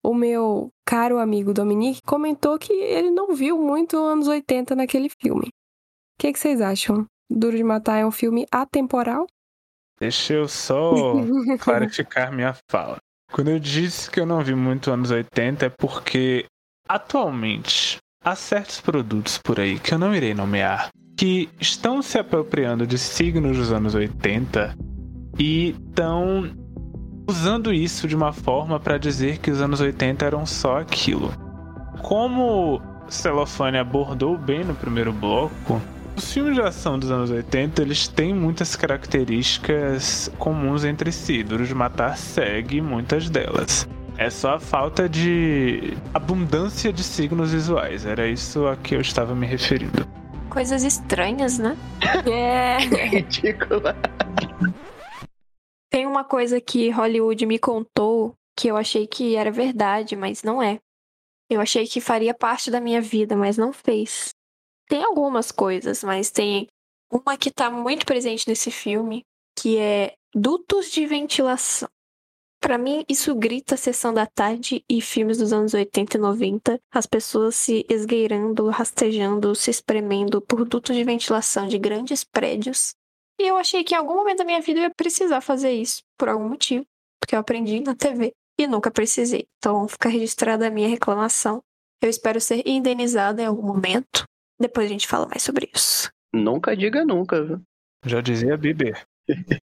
o 0.05 0.14
meu 0.14 0.69
caro 0.87 1.19
amigo 1.19 1.55
Dominique 1.55 2.03
comentou 2.03 2.59
que 2.59 2.73
ele 2.73 3.11
não 3.11 3.35
viu 3.35 3.59
muito 3.59 3.97
anos 3.97 4.29
80 4.29 4.77
naquele 4.77 5.09
filme. 5.09 5.47
O 5.47 6.21
que, 6.21 6.33
que 6.33 6.38
vocês 6.38 6.61
acham? 6.61 7.07
Duro 7.31 7.57
de 7.57 7.64
Matar 7.64 7.99
é 7.99 8.07
um 8.07 8.11
filme 8.11 8.47
atemporal? 8.53 9.27
Deixa 9.99 10.35
eu 10.35 10.49
só 10.49 10.93
clarificar 11.62 12.33
minha 12.33 12.55
fala. 12.71 12.99
Quando 13.33 13.51
eu 13.51 13.59
disse 13.59 14.11
que 14.11 14.21
eu 14.21 14.27
não 14.27 14.43
vi 14.43 14.55
muito 14.55 14.91
anos 14.91 15.11
80 15.11 15.67
é 15.67 15.69
porque 15.69 16.47
atualmente 16.89 17.99
há 18.25 18.35
certos 18.35 18.81
produtos 18.81 19.39
por 19.39 19.59
aí 19.59 19.79
que 19.79 19.93
eu 19.93 19.99
não 19.99 20.15
irei 20.15 20.35
nomear 20.35 20.91
que 21.17 21.49
estão 21.61 22.03
se 22.03 22.19
apropriando 22.19 22.87
de 22.87 22.99
signos 22.99 23.57
dos 23.57 23.73
anos 23.73 23.95
80 23.95 24.77
e 25.39 25.71
estão 25.71 26.51
usando 27.29 27.73
isso 27.73 28.07
de 28.07 28.15
uma 28.15 28.33
forma 28.33 28.79
para 28.79 28.99
dizer 28.99 29.39
que 29.39 29.51
os 29.51 29.61
anos 29.61 29.81
80 29.81 30.25
eram 30.25 30.45
só 30.45 30.79
aquilo. 30.79 31.33
Como 32.03 32.83
Celofane 33.09 33.79
abordou 33.79 34.37
bem 34.37 34.65
no 34.65 34.75
primeiro 34.75 35.13
bloco, 35.13 35.81
os 36.16 36.33
filmes 36.33 36.55
de 36.55 36.61
ação 36.61 36.98
dos 36.98 37.11
anos 37.11 37.31
80 37.31 37.83
eles 37.83 38.09
têm 38.09 38.35
muitas 38.35 38.77
características 38.77 40.31
comuns 40.38 40.85
entre 40.85 41.11
si. 41.11 41.42
Duro 41.42 41.66
de 41.66 41.74
Matar 41.74 42.16
segue 42.16 42.81
muitas 42.81 43.29
delas. 43.29 43.88
É 44.16 44.31
só 44.31 44.55
a 44.55 44.61
falta 44.61 45.09
de 45.09 45.96
abundância 46.12 46.92
de 46.92 47.03
signos 47.03 47.53
visuais. 47.53 48.07
Era 48.07 48.29
isso 48.29 48.66
a 48.66 48.77
que 48.77 48.94
eu 48.94 49.00
estava 49.00 49.35
me 49.35 49.46
referindo. 49.46 50.07
Coisas 50.48 50.85
estranhas, 50.85 51.59
né? 51.59 51.77
É. 52.31 52.79
Ridícula. 53.07 53.96
Tem 55.90 56.07
uma 56.07 56.24
coisa 56.24 56.61
que 56.61 56.90
Hollywood 56.90 57.44
me 57.46 57.59
contou 57.59 58.35
que 58.57 58.68
eu 58.68 58.77
achei 58.77 59.07
que 59.07 59.37
era 59.37 59.50
verdade, 59.50 60.14
mas 60.14 60.42
não 60.42 60.62
é. 60.62 60.79
Eu 61.50 61.61
achei 61.61 61.87
que 61.87 62.00
faria 62.00 62.33
parte 62.33 62.70
da 62.70 62.81
minha 62.81 63.00
vida, 63.00 63.37
mas 63.37 63.59
não 63.59 63.72
fez. 63.72 64.34
Tem 64.88 65.03
algumas 65.03 65.51
coisas, 65.51 66.05
mas 66.05 66.31
tem 66.31 66.68
uma 67.11 67.37
que 67.37 67.51
tá 67.51 67.70
muito 67.70 68.05
presente 68.05 68.49
nesse 68.49 68.70
filme, 68.70 69.25
que 69.59 69.79
é 69.79 70.14
dutos 70.35 70.90
de 70.90 71.07
ventilação. 71.07 71.88
Para 72.61 72.79
mim, 72.79 73.05
isso 73.09 73.35
grita 73.35 73.77
sessão 73.77 74.12
da 74.12 74.27
tarde 74.27 74.83
e 74.88 75.01
filmes 75.01 75.38
dos 75.38 75.53
anos 75.53 75.75
80 75.75 76.16
e 76.16 76.20
90, 76.20 76.81
as 76.90 77.07
pessoas 77.07 77.55
se 77.55 77.85
esgueirando, 77.90 78.68
rastejando, 78.68 79.55
se 79.55 79.70
espremendo 79.70 80.40
por 80.40 80.64
dutos 80.64 80.97
de 80.97 81.05
ventilação 81.05 81.68
de 81.68 81.79
grandes 81.79 82.25
prédios 82.25 82.94
e 83.38 83.49
eu 83.49 83.57
achei 83.57 83.83
que 83.83 83.94
em 83.94 83.99
algum 83.99 84.14
momento 84.14 84.38
da 84.38 84.44
minha 84.44 84.61
vida 84.61 84.81
eu 84.81 84.85
ia 84.85 84.94
precisar 84.94 85.40
fazer 85.40 85.73
isso, 85.73 86.03
por 86.16 86.29
algum 86.29 86.49
motivo, 86.49 86.87
porque 87.20 87.35
eu 87.35 87.40
aprendi 87.40 87.81
na 87.81 87.94
TV 87.94 88.33
e 88.59 88.66
nunca 88.66 88.90
precisei. 88.90 89.49
Então 89.59 89.88
fica 89.88 90.09
registrada 90.09 90.66
a 90.66 90.70
minha 90.70 90.88
reclamação. 90.88 91.62
Eu 92.01 92.09
espero 92.09 92.40
ser 92.40 92.62
indenizada 92.66 93.42
em 93.42 93.47
algum 93.47 93.66
momento. 93.66 94.25
Depois 94.64 94.87
a 94.87 94.88
gente 94.88 95.07
fala 95.07 95.27
mais 95.27 95.42
sobre 95.42 95.68
isso. 95.74 96.09
Nunca 96.33 96.74
diga 96.74 97.05
nunca, 97.05 97.44
viu? 97.44 97.61
Já 98.07 98.22
dizia 98.22 98.57
Bieber. 98.57 99.05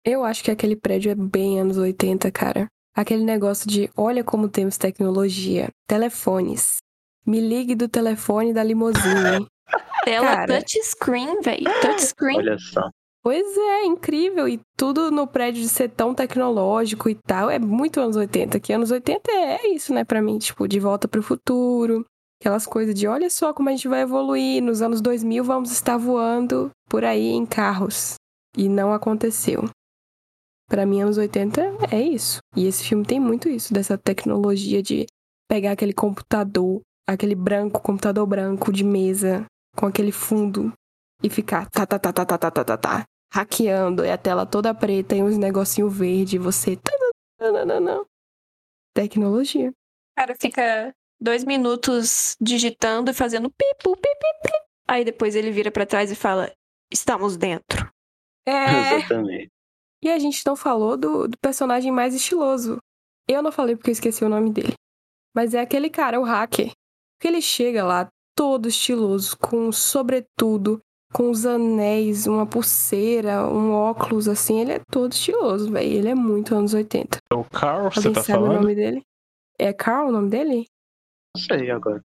Eu 0.06 0.24
acho 0.24 0.44
que 0.44 0.52
aquele 0.52 0.76
prédio 0.76 1.12
é 1.12 1.16
bem 1.16 1.60
anos 1.60 1.78
80, 1.78 2.30
cara. 2.30 2.68
Aquele 2.96 3.24
negócio 3.24 3.68
de 3.68 3.90
olha 3.98 4.24
como 4.24 4.48
temos 4.48 4.78
tecnologia, 4.78 5.70
telefones. 5.88 6.78
Me 7.26 7.42
ligue 7.42 7.74
do 7.74 7.90
telefone 7.90 8.54
da 8.54 8.64
limusine. 8.64 9.48
Tela 10.06 10.28
Cara. 10.28 10.60
touchscreen, 10.60 11.42
velho. 11.42 11.72
Touchscreen. 11.82 12.38
Olha 12.38 12.58
só. 12.60 12.88
Pois 13.24 13.58
é, 13.58 13.86
incrível. 13.86 14.48
E 14.48 14.62
tudo 14.78 15.10
no 15.10 15.26
prédio 15.26 15.64
de 15.64 15.70
ser 15.70 15.90
tão 15.90 16.14
tecnológico 16.14 17.10
e 17.10 17.16
tal. 17.16 17.50
É 17.50 17.58
muito 17.58 18.00
anos 18.00 18.16
80. 18.16 18.60
Que 18.60 18.74
anos 18.74 18.92
80 18.92 19.32
é 19.32 19.70
isso, 19.70 19.92
né, 19.92 20.04
pra 20.04 20.22
mim. 20.22 20.38
Tipo, 20.38 20.68
de 20.68 20.80
volta 20.80 21.08
pro 21.08 21.24
futuro. 21.24 22.06
Aquelas 22.44 22.66
coisas 22.66 22.94
de 22.94 23.08
olha 23.08 23.30
só 23.30 23.54
como 23.54 23.70
a 23.70 23.72
gente 23.72 23.88
vai 23.88 24.02
evoluir. 24.02 24.62
Nos 24.62 24.82
anos 24.82 25.00
2000 25.00 25.46
vamos 25.46 25.72
estar 25.72 25.96
voando 25.96 26.72
por 26.90 27.06
aí 27.06 27.28
em 27.28 27.46
carros. 27.46 28.16
E 28.58 28.68
não 28.68 28.92
aconteceu. 28.92 29.70
Pra 30.68 30.86
mim, 30.86 31.00
anos 31.00 31.18
80 31.18 31.62
é 31.90 32.02
isso. 32.02 32.40
E 32.54 32.68
esse 32.68 32.84
filme 32.84 33.06
tem 33.06 33.18
muito 33.18 33.48
isso, 33.48 33.74
dessa 33.74 33.98
tecnologia 33.98 34.84
de 34.84 35.06
pegar 35.48 35.72
aquele 35.72 35.94
computador, 35.94 36.82
aquele 37.08 37.34
branco, 37.34 37.82
computador 37.82 38.28
branco 38.28 38.74
de 38.74 38.84
mesa, 38.84 39.46
com 39.78 39.86
aquele 39.86 40.12
fundo, 40.12 40.74
e 41.24 41.30
ficar 41.30 41.70
tá, 41.70 41.86
tá, 41.86 41.98
tá, 41.98 42.12
tá, 42.12 42.26
tá, 42.26 42.38
tá, 42.38 42.52
tá, 42.52 42.64
tá, 42.66 42.78
tá, 42.78 43.04
hackeando, 43.34 44.04
e 44.04 44.12
a 44.12 44.18
tela 44.18 44.46
toda 44.46 44.76
preta 44.76 45.16
e 45.16 45.24
uns 45.24 45.38
negocinho 45.38 45.90
verde, 45.90 46.36
e 46.36 46.40
você. 46.40 46.78
Tecnologia. 48.94 49.72
Cara 50.18 50.36
fica 50.36 50.94
dois 51.24 51.44
minutos 51.46 52.36
digitando 52.40 53.10
e 53.10 53.14
fazendo 53.14 53.50
pipu, 53.50 53.96
pipi, 53.96 54.28
pi. 54.44 54.52
Aí 54.88 55.06
depois 55.06 55.36
ele 55.36 55.50
vira 55.52 55.72
pra 55.72 55.86
trás 55.86 56.12
e 56.12 56.16
fala: 56.16 56.52
Estamos 56.92 57.38
dentro. 57.38 57.90
É. 58.46 58.66
Exatamente. 59.00 59.50
E 60.04 60.12
a 60.12 60.20
gente 60.20 60.46
não 60.46 60.56
falou 60.56 60.98
do, 60.98 61.30
do 61.30 61.38
personagem 61.42 61.92
mais 61.92 62.14
estiloso. 62.14 62.78
Eu 63.28 63.42
não 63.42 63.54
falei 63.54 63.76
porque 63.76 63.90
eu 63.90 63.94
esqueci 63.94 64.26
o 64.26 64.30
nome 64.30 64.52
dele. 64.52 64.74
Mas 65.34 65.54
é 65.54 65.62
aquele 65.62 65.90
cara, 65.90 66.20
o 66.20 66.24
hacker. 66.24 66.72
Que 67.22 67.30
ele 67.30 67.42
chega 67.42 67.86
lá 67.86 68.10
todo 68.36 68.68
estiloso, 68.68 69.38
com 69.38 69.68
um 69.70 69.72
sobretudo, 69.72 70.82
com 71.14 71.30
os 71.30 71.46
anéis, 71.46 72.28
uma 72.28 72.46
pulseira, 72.46 73.48
um 73.48 73.72
óculos 73.72 74.28
assim. 74.28 74.60
Ele 74.60 74.74
é 74.74 74.82
todo 74.92 75.14
estiloso, 75.14 75.72
velho. 75.72 75.90
Ele 75.90 76.10
é 76.10 76.16
muito 76.16 76.54
anos 76.54 76.74
80. 76.74 77.20
É 77.32 77.36
o 77.36 77.46
Carl, 77.46 77.90
você 77.90 78.12
tá 78.12 78.22
sabe 78.22 78.40
o 78.40 78.46
falando? 78.46 78.62
nome 78.62 78.76
dele? 78.76 79.02
É 79.58 79.72
Carl 79.72 80.10
o 80.10 80.12
nome 80.12 80.30
dele? 80.30 80.66
Não 81.36 81.44
sei 81.44 81.72
agora. 81.72 82.02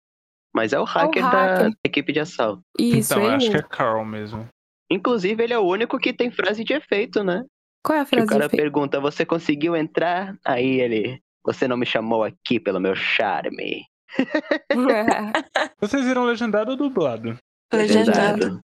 Mas 0.55 0.73
é 0.73 0.81
o 0.81 0.85
hacker, 0.85 1.23
da 1.23 1.29
hacker. 1.29 1.73
equipe 1.85 2.13
de 2.13 2.21
assalto. 2.21 2.63
Isso, 2.79 3.13
então, 3.13 3.27
acho 3.27 3.51
que 3.51 3.57
é 3.57 3.63
Carl 3.63 4.05
mesmo. 4.05 4.49
Inclusive, 4.91 5.43
ele 5.43 5.53
é 5.53 5.59
o 5.59 5.67
único 5.67 5.99
que 5.99 6.13
tem 6.13 6.31
frase 6.31 6.65
de 6.65 6.73
efeito, 6.73 7.25
né? 7.25 7.45
Qual 7.85 7.99
é 7.99 8.03
a 8.03 8.07
frase 8.07 8.25
o 8.25 8.29
cara 8.29 8.41
de 8.41 8.47
efeito? 8.47 8.63
pergunta, 8.63 9.01
você 9.01 9.27
conseguiu 9.27 9.77
entrar? 9.77 10.37
Aí 10.45 10.81
ele, 10.81 11.21
você 11.45 11.67
não 11.67 11.77
me 11.77 11.85
chamou 11.85 12.25
aqui 12.25 12.59
pelo 12.61 12.81
meu 12.81 12.95
charme. 12.95 13.85
Vocês 15.79 16.05
viram 16.05 16.25
legendado 16.25 16.71
ou 16.71 16.77
dublado? 16.77 17.37
Legendado. 17.73 18.61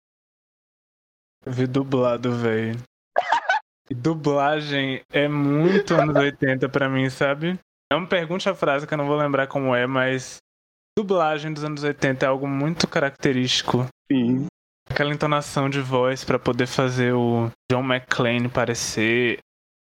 Eu 1.45 1.53
vi 1.53 1.67
dublado, 1.67 2.33
velho. 2.33 2.79
E 3.91 3.95
dublagem 3.95 5.03
é 5.11 5.29
muito 5.29 5.95
anos 5.95 6.17
80 6.17 6.69
pra 6.69 6.89
mim, 6.89 7.11
sabe? 7.11 7.59
Não 7.93 8.01
me 8.01 8.07
pergunte 8.07 8.49
a 8.49 8.55
frase 8.55 8.87
que 8.87 8.95
eu 8.95 8.99
não 8.99 9.07
vou 9.07 9.17
lembrar 9.17 9.49
como 9.49 9.75
é, 9.75 9.87
mas 9.87 10.39
dublagem 10.99 11.53
dos 11.53 11.65
anos 11.65 11.83
80 11.83 12.25
é 12.25 12.29
algo 12.29 12.47
muito 12.47 12.87
característico. 12.87 13.87
Sim. 14.11 14.47
Aquela 14.89 15.13
entonação 15.13 15.71
de 15.71 15.81
voz 15.81 16.25
pra 16.25 16.39
poder 16.39 16.67
fazer 16.67 17.15
o 17.15 17.51
John 17.71 17.85
McClane 17.85 18.49
parecer 18.49 19.39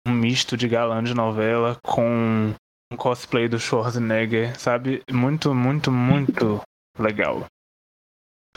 um 0.07 0.11
misto 0.11 0.55
de 0.55 0.67
galã 0.67 1.03
de 1.03 1.13
novela 1.13 1.77
com 1.83 2.53
um 2.91 2.97
cosplay 2.97 3.47
do 3.47 3.59
Schwarzenegger, 3.59 4.57
sabe? 4.59 5.03
Muito, 5.11 5.53
muito, 5.53 5.91
muito 5.91 6.61
legal. 6.97 7.45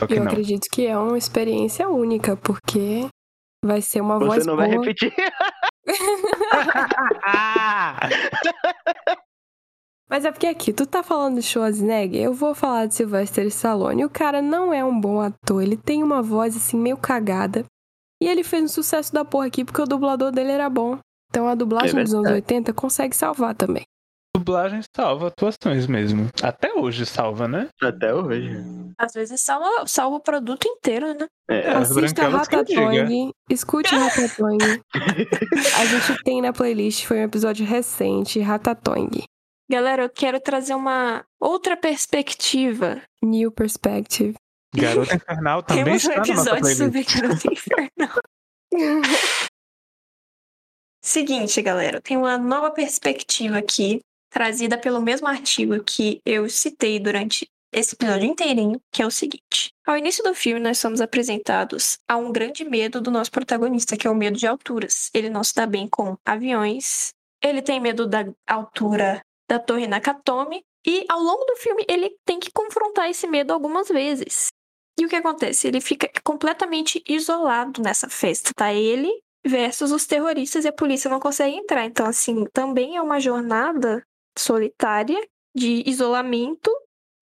Eu 0.09 0.23
não. 0.23 0.27
acredito 0.27 0.67
que 0.71 0.85
é 0.85 0.97
uma 0.97 1.17
experiência 1.17 1.89
única, 1.89 2.37
porque 2.37 3.07
vai 3.65 3.81
ser 3.81 4.01
uma 4.01 4.19
Você 4.19 4.25
voz 4.25 4.45
não 4.45 4.55
boa. 4.55 4.67
vai 4.67 4.77
repetir. 4.77 5.13
Mas 10.09 10.23
é 10.23 10.31
porque 10.31 10.47
aqui, 10.47 10.71
tu 10.71 10.85
tá 10.85 11.03
falando 11.03 11.35
de 11.35 11.43
Schwarzenegger, 11.43 12.21
eu 12.21 12.33
vou 12.33 12.55
falar 12.55 12.85
de 12.85 12.95
Sylvester 12.95 13.45
Stallone. 13.47 14.05
O 14.05 14.09
cara 14.09 14.41
não 14.41 14.73
é 14.73 14.83
um 14.83 14.97
bom 14.97 15.19
ator, 15.19 15.61
ele 15.61 15.75
tem 15.75 16.01
uma 16.01 16.21
voz 16.21 16.55
assim 16.55 16.77
meio 16.77 16.97
cagada. 16.97 17.65
E 18.21 18.27
ele 18.27 18.43
fez 18.43 18.63
um 18.63 18.67
sucesso 18.67 19.13
da 19.13 19.23
porra 19.25 19.47
aqui 19.47 19.63
porque 19.65 19.81
o 19.81 19.85
dublador 19.85 20.31
dele 20.31 20.51
era 20.51 20.69
bom. 20.69 20.97
Então 21.29 21.47
a 21.47 21.55
dublagem 21.55 21.99
É 21.99 22.03
dos 22.03 22.13
anos 22.13 22.23
verdade. 22.29 22.53
80 22.53 22.73
consegue 22.73 23.15
salvar 23.15 23.53
também. 23.53 23.83
Dublagem 24.35 24.81
salva 24.95 25.27
atuações 25.27 25.87
mesmo. 25.87 26.29
Até 26.41 26.73
hoje 26.73 27.05
salva, 27.05 27.47
né? 27.47 27.67
Até 27.81 28.13
hoje. 28.13 28.55
Às 28.97 29.13
vezes 29.13 29.41
salva, 29.41 29.85
salva 29.87 30.15
o 30.17 30.19
produto 30.19 30.67
inteiro, 30.67 31.07
né? 31.13 31.27
É, 31.49 31.69
As 31.71 31.91
Assista. 31.91 32.27
Ratatouille, 32.29 33.31
escute 33.49 33.93
Ratatouille. 33.93 34.81
A 35.79 35.85
gente 35.85 36.23
tem 36.23 36.41
na 36.41 36.53
playlist, 36.53 37.05
foi 37.05 37.17
um 37.19 37.23
episódio 37.23 37.65
recente, 37.65 38.39
Ratatouille. 38.39 39.23
Galera, 39.69 40.03
eu 40.03 40.09
quero 40.09 40.39
trazer 40.39 40.73
uma 40.73 41.25
outra 41.39 41.75
perspectiva. 41.75 43.01
New 43.21 43.51
Perspective. 43.51 44.35
Garota 44.73 45.15
Infernal 45.15 45.61
também 45.63 45.83
Temos 45.83 46.05
um 46.05 46.09
está 46.09 46.21
na 46.21 46.27
nossa 46.27 46.49
episódio 46.57 46.75
sobre 46.77 47.03
Garota 47.03 47.53
Infernal. 47.53 48.21
Seguinte, 51.03 51.61
galera, 51.61 52.01
tem 52.01 52.17
uma 52.17 52.37
nova 52.37 52.71
perspectiva 52.71 53.57
aqui, 53.57 54.01
trazida 54.29 54.77
pelo 54.77 55.01
mesmo 55.01 55.27
artigo 55.27 55.81
que 55.83 56.21
eu 56.25 56.49
citei 56.49 56.99
durante 56.99 57.47
esse 57.71 57.95
episódio 57.95 58.25
inteirinho, 58.25 58.81
que 58.91 59.01
é 59.01 59.05
o 59.05 59.11
seguinte. 59.11 59.71
Ao 59.85 59.97
início 59.97 60.23
do 60.23 60.33
filme, 60.33 60.59
nós 60.59 60.77
somos 60.79 60.99
apresentados 60.99 61.97
a 62.09 62.17
um 62.17 62.31
grande 62.31 62.65
medo 62.65 62.99
do 62.99 63.11
nosso 63.11 63.31
protagonista, 63.31 63.95
que 63.95 64.07
é 64.07 64.09
o 64.09 64.15
medo 64.15 64.37
de 64.37 64.47
alturas. 64.47 65.09
Ele 65.13 65.29
não 65.29 65.43
se 65.43 65.53
dá 65.55 65.65
bem 65.65 65.87
com 65.87 66.17
aviões, 66.25 67.13
ele 67.41 67.61
tem 67.61 67.79
medo 67.79 68.07
da 68.07 68.25
altura 68.45 69.21
da 69.49 69.59
Torre 69.59 69.87
Nakatomi, 69.87 70.63
e 70.85 71.05
ao 71.09 71.19
longo 71.19 71.43
do 71.45 71.55
filme 71.57 71.85
ele 71.87 72.15
tem 72.25 72.39
que 72.39 72.51
confrontar 72.51 73.09
esse 73.09 73.27
medo 73.27 73.51
algumas 73.53 73.87
vezes. 73.87 74.49
E 74.99 75.05
o 75.05 75.09
que 75.09 75.15
acontece? 75.15 75.67
Ele 75.67 75.79
fica 75.79 76.09
completamente 76.23 77.03
isolado 77.07 77.81
nessa 77.81 78.09
festa, 78.09 78.51
tá? 78.55 78.73
Ele 78.73 79.11
versus 79.45 79.91
os 79.91 80.05
terroristas 80.05 80.65
e 80.65 80.67
a 80.67 80.73
polícia 80.73 81.09
não 81.09 81.19
consegue 81.19 81.55
entrar. 81.55 81.85
Então, 81.85 82.05
assim, 82.05 82.45
também 82.51 82.97
é 82.97 83.01
uma 83.01 83.19
jornada 83.19 84.03
solitária 84.37 85.19
de 85.55 85.83
isolamento 85.87 86.71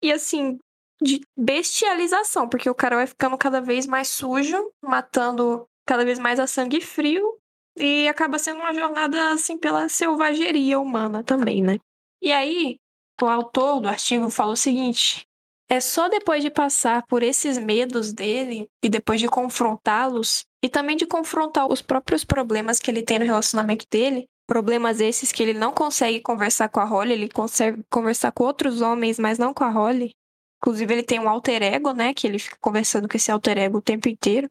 e, 0.01 0.11
assim, 0.11 0.57
de 1.01 1.21
bestialização, 1.37 2.47
porque 2.47 2.69
o 2.69 2.75
cara 2.75 2.95
vai 2.95 3.07
ficando 3.07 3.37
cada 3.37 3.59
vez 3.61 3.85
mais 3.85 4.07
sujo, 4.07 4.71
matando 4.81 5.67
cada 5.85 6.05
vez 6.05 6.17
mais 6.17 6.39
a 6.39 6.47
sangue 6.47 6.81
frio 6.81 7.37
e 7.77 8.07
acaba 8.07 8.39
sendo 8.39 8.59
uma 8.59 8.73
jornada, 8.73 9.31
assim, 9.31 9.57
pela 9.57 9.89
selvageria 9.89 10.79
humana 10.79 11.23
também, 11.23 11.61
né? 11.61 11.77
E 12.25 12.31
aí, 12.31 12.79
o 13.21 13.27
autor 13.27 13.79
do 13.79 13.87
artigo 13.87 14.31
fala 14.31 14.53
o 14.53 14.57
seguinte: 14.57 15.27
é 15.69 15.79
só 15.79 16.09
depois 16.09 16.43
de 16.43 16.49
passar 16.49 17.05
por 17.05 17.21
esses 17.21 17.55
medos 17.55 18.11
dele 18.11 18.67
e 18.83 18.89
depois 18.89 19.21
de 19.21 19.27
confrontá-los 19.27 20.43
e 20.63 20.67
também 20.67 20.97
de 20.97 21.05
confrontar 21.05 21.71
os 21.71 21.83
próprios 21.83 22.25
problemas 22.25 22.79
que 22.79 22.89
ele 22.89 23.03
tem 23.03 23.19
no 23.19 23.25
relacionamento 23.25 23.85
dele, 23.91 24.25
problemas 24.47 24.99
esses 24.99 25.31
que 25.31 25.43
ele 25.43 25.53
não 25.53 25.71
consegue 25.71 26.19
conversar 26.19 26.67
com 26.69 26.79
a 26.79 26.83
Holly, 26.83 27.13
ele 27.13 27.29
consegue 27.29 27.83
conversar 27.91 28.31
com 28.31 28.43
outros 28.43 28.81
homens, 28.81 29.19
mas 29.19 29.37
não 29.37 29.53
com 29.53 29.63
a 29.63 29.69
Holly. 29.69 30.09
Inclusive 30.57 30.95
ele 30.95 31.03
tem 31.03 31.19
um 31.19 31.29
alter 31.29 31.61
ego, 31.61 31.93
né, 31.93 32.11
que 32.11 32.25
ele 32.25 32.39
fica 32.39 32.57
conversando 32.59 33.07
com 33.07 33.15
esse 33.15 33.29
alter 33.29 33.59
ego 33.59 33.77
o 33.77 33.83
tempo 33.83 34.09
inteiro, 34.09 34.49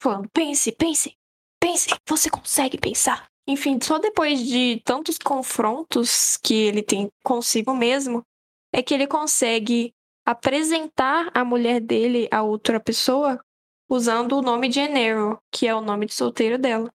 falando: 0.00 0.30
"Pense, 0.32 0.70
pense, 0.70 1.16
pense, 1.60 1.90
você 2.08 2.30
consegue 2.30 2.78
pensar". 2.78 3.28
Enfim, 3.48 3.78
só 3.82 3.98
depois 3.98 4.46
de 4.46 4.82
tantos 4.84 5.16
confrontos 5.16 6.36
que 6.36 6.52
ele 6.52 6.82
tem 6.82 7.08
consigo 7.24 7.74
mesmo, 7.74 8.22
é 8.70 8.82
que 8.82 8.92
ele 8.92 9.06
consegue 9.06 9.94
apresentar 10.26 11.30
a 11.32 11.42
mulher 11.46 11.80
dele 11.80 12.28
a 12.30 12.42
outra 12.42 12.78
pessoa 12.78 13.40
usando 13.88 14.32
o 14.32 14.42
nome 14.42 14.68
de 14.68 14.80
Enero, 14.80 15.38
que 15.50 15.66
é 15.66 15.74
o 15.74 15.80
nome 15.80 16.04
de 16.04 16.12
solteiro 16.12 16.58
dela. 16.58 16.90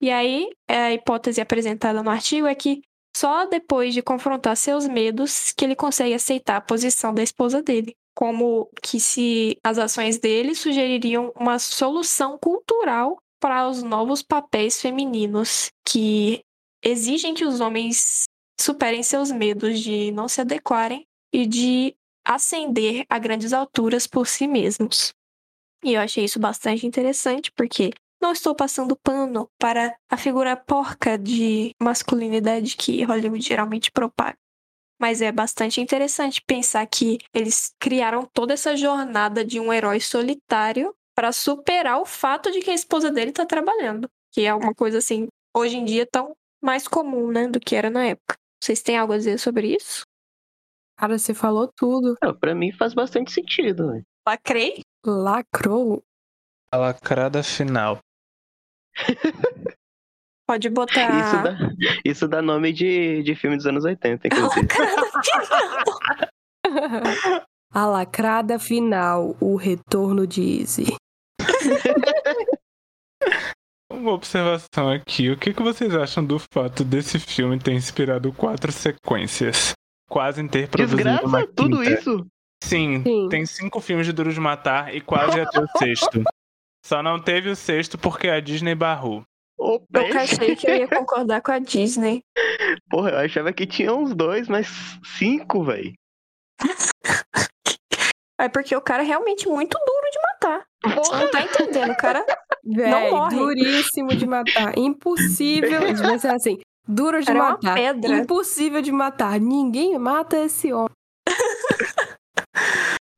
E 0.00 0.10
aí, 0.10 0.50
a 0.68 0.92
hipótese 0.92 1.40
apresentada 1.40 2.02
no 2.02 2.10
artigo 2.10 2.48
é 2.48 2.54
que 2.56 2.82
só 3.16 3.46
depois 3.46 3.94
de 3.94 4.02
confrontar 4.02 4.56
seus 4.56 4.88
medos 4.88 5.52
que 5.52 5.64
ele 5.64 5.76
consegue 5.76 6.14
aceitar 6.14 6.56
a 6.56 6.60
posição 6.60 7.14
da 7.14 7.22
esposa 7.22 7.62
dele, 7.62 7.94
como 8.12 8.68
que 8.82 8.98
se 8.98 9.56
as 9.62 9.78
ações 9.78 10.18
dele 10.18 10.52
sugeririam 10.56 11.32
uma 11.36 11.60
solução 11.60 12.36
cultural 12.36 13.16
para 13.40 13.68
os 13.68 13.82
novos 13.82 14.22
papéis 14.22 14.80
femininos 14.80 15.70
que 15.84 16.42
exigem 16.82 17.34
que 17.34 17.44
os 17.44 17.60
homens 17.60 18.24
superem 18.60 19.02
seus 19.02 19.30
medos 19.30 19.80
de 19.80 20.10
não 20.12 20.28
se 20.28 20.40
adequarem 20.40 21.06
e 21.32 21.46
de 21.46 21.94
ascender 22.24 23.04
a 23.08 23.18
grandes 23.18 23.52
alturas 23.52 24.06
por 24.06 24.26
si 24.26 24.46
mesmos. 24.46 25.12
E 25.84 25.94
eu 25.94 26.00
achei 26.00 26.24
isso 26.24 26.40
bastante 26.40 26.86
interessante 26.86 27.52
porque 27.52 27.92
não 28.20 28.32
estou 28.32 28.54
passando 28.54 28.96
pano 28.96 29.48
para 29.58 29.94
a 30.10 30.16
figura 30.16 30.56
porca 30.56 31.18
de 31.18 31.72
masculinidade 31.80 32.76
que 32.76 33.04
Hollywood 33.04 33.46
geralmente 33.46 33.92
propaga. 33.92 34.36
Mas 34.98 35.20
é 35.20 35.30
bastante 35.30 35.80
interessante 35.80 36.42
pensar 36.46 36.86
que 36.86 37.18
eles 37.32 37.74
criaram 37.78 38.26
toda 38.32 38.54
essa 38.54 38.74
jornada 38.74 39.44
de 39.44 39.60
um 39.60 39.72
herói 39.72 40.00
solitário 40.00 40.94
para 41.16 41.32
superar 41.32 41.98
o 41.98 42.04
fato 42.04 42.52
de 42.52 42.60
que 42.60 42.70
a 42.70 42.74
esposa 42.74 43.10
dele 43.10 43.30
está 43.30 43.46
trabalhando, 43.46 44.06
que 44.32 44.42
é 44.42 44.54
uma 44.54 44.74
coisa 44.74 44.98
assim, 44.98 45.28
hoje 45.56 45.78
em 45.78 45.84
dia 45.84 46.06
tão 46.06 46.36
mais 46.62 46.86
comum, 46.86 47.32
né, 47.32 47.48
do 47.48 47.58
que 47.58 47.74
era 47.74 47.88
na 47.88 48.04
época. 48.04 48.36
Vocês 48.62 48.82
têm 48.82 48.98
algo 48.98 49.14
a 49.14 49.16
dizer 49.16 49.38
sobre 49.38 49.74
isso? 49.74 50.04
Cara, 50.98 51.18
você 51.18 51.32
falou 51.32 51.70
tudo. 51.74 52.16
Não, 52.22 52.34
pra 52.34 52.54
mim 52.54 52.72
faz 52.72 52.92
bastante 52.94 53.32
sentido. 53.32 53.86
Né? 53.92 54.02
Lacrei? 54.26 54.82
Lacrou? 55.04 56.02
A 56.72 56.76
lacrada 56.76 57.42
final. 57.42 57.98
Pode 60.46 60.68
botar. 60.70 61.10
Isso 61.20 61.42
dá, 61.42 61.56
isso 62.04 62.28
dá 62.28 62.42
nome 62.42 62.72
de, 62.72 63.22
de 63.22 63.34
filme 63.34 63.56
dos 63.56 63.66
anos 63.66 63.84
80, 63.84 64.28
inclusive. 64.28 64.68
A 67.76 67.86
lacrada 67.86 68.58
final, 68.58 69.36
o 69.40 69.56
retorno 69.56 70.26
de 70.26 70.40
Izzy. 70.40 70.96
Uma 73.90 74.12
observação 74.12 74.90
aqui. 74.90 75.30
O 75.30 75.38
que, 75.38 75.54
que 75.54 75.62
vocês 75.62 75.94
acham 75.94 76.24
do 76.24 76.38
fato 76.38 76.84
desse 76.84 77.18
filme 77.18 77.58
ter 77.58 77.72
inspirado 77.72 78.32
quatro 78.32 78.72
sequências? 78.72 79.72
Quase 80.08 80.40
em 80.42 80.48
ter 80.48 80.68
produzido 80.68 80.96
Desgraça, 80.96 81.26
uma 81.26 81.46
tudo 81.46 81.78
quinta. 81.78 81.92
isso? 81.92 82.26
Sim, 82.62 83.02
Sim. 83.02 83.28
tem 83.28 83.46
cinco 83.46 83.80
filmes 83.80 84.06
de 84.06 84.12
Duro 84.12 84.32
de 84.32 84.40
Matar 84.40 84.94
e 84.94 85.00
quase 85.00 85.44
ter 85.50 85.60
o 85.60 85.66
sexto. 85.78 86.24
Só 86.84 87.02
não 87.02 87.20
teve 87.20 87.48
o 87.48 87.56
sexto 87.56 87.96
porque 87.98 88.28
a 88.28 88.40
Disney 88.40 88.74
barrou. 88.74 89.22
Eu 89.58 90.18
achei 90.18 90.54
que 90.54 90.68
eu 90.68 90.76
ia 90.76 90.88
concordar 90.88 91.40
com 91.40 91.50
a 91.52 91.58
Disney. 91.58 92.22
Porra, 92.90 93.10
eu 93.10 93.18
achava 93.18 93.52
que 93.52 93.66
tinha 93.66 93.94
uns 93.94 94.14
dois, 94.14 94.48
mas 94.48 94.68
cinco, 95.18 95.64
velho. 95.64 95.92
É 98.38 98.48
porque 98.48 98.76
o 98.76 98.82
cara 98.82 99.02
é 99.02 99.06
realmente 99.06 99.48
muito 99.48 99.78
duro 99.78 100.05
matar. 100.48 100.66
Você 100.94 101.16
não 101.16 101.30
tá 101.30 101.42
entendendo, 101.42 101.96
cara. 101.96 102.24
Véi, 102.64 103.10
morre. 103.10 103.36
duríssimo 103.36 104.08
de 104.14 104.26
matar. 104.26 104.76
Impossível. 104.78 105.80
Devia 105.94 106.18
ser 106.18 106.28
assim. 106.34 106.58
Duro 106.88 107.20
de 107.22 107.30
Era 107.30 107.38
uma 107.40 107.50
matar. 107.52 107.74
pedra. 107.74 108.18
Impossível 108.18 108.80
de 108.82 108.92
matar. 108.92 109.40
Ninguém 109.40 109.98
mata 109.98 110.36
esse 110.38 110.72
homem. 110.72 110.90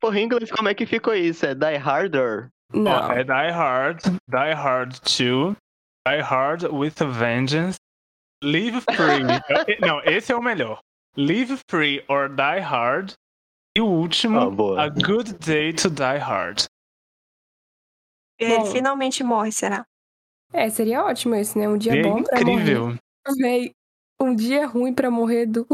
Porra, 0.00 0.20
em 0.20 0.24
inglês, 0.24 0.50
como 0.50 0.68
é 0.68 0.74
que 0.74 0.86
ficou 0.86 1.14
isso? 1.14 1.44
É 1.44 1.54
Die 1.54 1.76
Harder? 1.76 2.48
Não. 2.72 2.92
Ó, 3.08 3.12
é 3.12 3.24
Die 3.24 3.50
Hard, 3.50 4.00
Die 4.28 4.52
Hard 4.54 4.92
2, 5.00 5.56
Die 6.06 6.20
Hard 6.22 6.62
with 6.72 6.94
a 7.00 7.04
Vengeance, 7.06 7.76
Live 8.44 8.80
Free. 8.82 9.24
Eh, 9.68 9.78
Não, 9.80 10.00
esse 10.04 10.32
é 10.32 10.36
o 10.36 10.42
melhor. 10.42 10.78
Live 11.16 11.58
Free 11.68 12.04
or 12.08 12.28
Die 12.28 12.60
Hard. 12.60 13.12
E 13.76 13.80
o 13.80 13.86
último, 13.86 14.50
boa. 14.50 14.82
A 14.84 14.88
Good 14.88 15.34
Day 15.44 15.72
to 15.72 15.90
Die 15.90 16.18
Hard. 16.18 16.64
Ele 18.38 18.56
Bom. 18.58 18.66
finalmente 18.66 19.24
morre, 19.24 19.50
será? 19.52 19.84
É, 20.52 20.70
seria 20.70 21.04
ótimo 21.04 21.34
esse, 21.34 21.58
né? 21.58 21.68
Um 21.68 21.76
dia 21.76 21.98
é 21.98 22.02
bom 22.02 22.22
pra 22.22 22.40
morrer. 22.40 22.52
incrível. 22.52 22.96
Um 24.20 24.34
dia 24.34 24.66
ruim 24.66 24.92
pra 24.94 25.10
morrer 25.10 25.46
duro. 25.46 25.66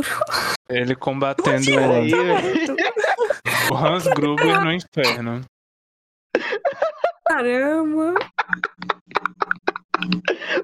Ele 0.68 0.94
combatendo 0.96 1.70
Aí, 1.70 2.10
tá 2.10 2.16
velho. 2.16 2.26
morto. 2.28 3.72
o 3.72 3.76
Hans 3.76 4.04
Gruber 4.08 4.64
no 4.64 4.72
inferno. 4.72 5.40
Caramba. 7.26 8.14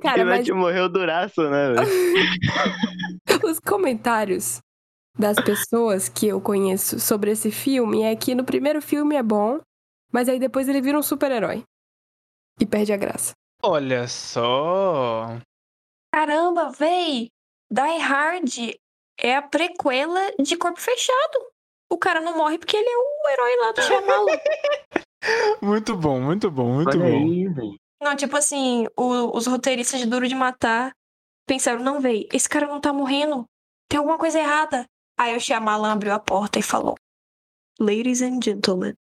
Cara, 0.02 0.24
mas 0.24 0.46
vai 0.46 0.56
morreu 0.56 0.88
duraço, 0.88 1.48
né, 1.48 1.72
velho? 1.72 1.86
os 3.46 3.60
comentários 3.60 4.60
das 5.18 5.36
pessoas 5.42 6.08
que 6.08 6.28
eu 6.28 6.40
conheço 6.40 6.98
sobre 7.00 7.30
esse 7.30 7.50
filme 7.50 8.02
é 8.02 8.14
que 8.16 8.34
no 8.34 8.44
primeiro 8.44 8.82
filme 8.82 9.16
é 9.16 9.22
bom, 9.22 9.60
mas 10.12 10.28
aí 10.28 10.38
depois 10.38 10.68
ele 10.68 10.80
vira 10.80 10.98
um 10.98 11.02
super-herói. 11.02 11.62
E 12.60 12.66
perde 12.66 12.92
a 12.92 12.96
graça. 12.96 13.32
Olha 13.62 14.06
só. 14.08 15.26
Caramba, 16.14 16.70
véi! 16.70 17.28
Die 17.70 17.98
Hard 17.98 18.48
é 19.18 19.36
a 19.36 19.42
prequela 19.42 20.32
de 20.40 20.56
Corpo 20.56 20.80
Fechado. 20.80 21.50
O 21.92 21.98
cara 21.98 22.20
não 22.20 22.36
morre 22.36 22.58
porque 22.58 22.76
ele 22.76 22.88
é 22.88 22.96
o 22.96 23.28
herói 23.30 23.56
lá 23.56 23.72
do 23.72 23.82
Shyamalan. 23.82 24.36
Muito 25.62 25.94
bom, 25.96 26.18
muito 26.18 26.50
bom, 26.50 26.72
muito 26.72 26.88
Olha 26.88 26.98
bom. 26.98 27.04
aí, 27.04 27.44
não, 28.02 28.16
tipo 28.16 28.34
assim, 28.36 28.86
o- 28.96 29.36
os 29.36 29.46
roteiristas 29.46 30.00
de 30.00 30.06
Duro 30.06 30.26
de 30.26 30.34
Matar 30.34 30.92
pensaram, 31.46 31.82
não, 31.82 32.00
véi, 32.00 32.26
esse 32.32 32.48
cara 32.48 32.66
não 32.66 32.80
tá 32.80 32.90
morrendo. 32.90 33.44
Tem 33.88 33.98
alguma 33.98 34.16
coisa 34.16 34.38
errada. 34.38 34.86
Aí 35.18 35.36
o 35.36 35.40
Shyamalan 35.40 35.92
abriu 35.92 36.14
a 36.14 36.18
porta 36.18 36.58
e 36.58 36.62
falou, 36.62 36.94
Ladies 37.78 38.22
and 38.22 38.40
gentlemen. 38.42 38.94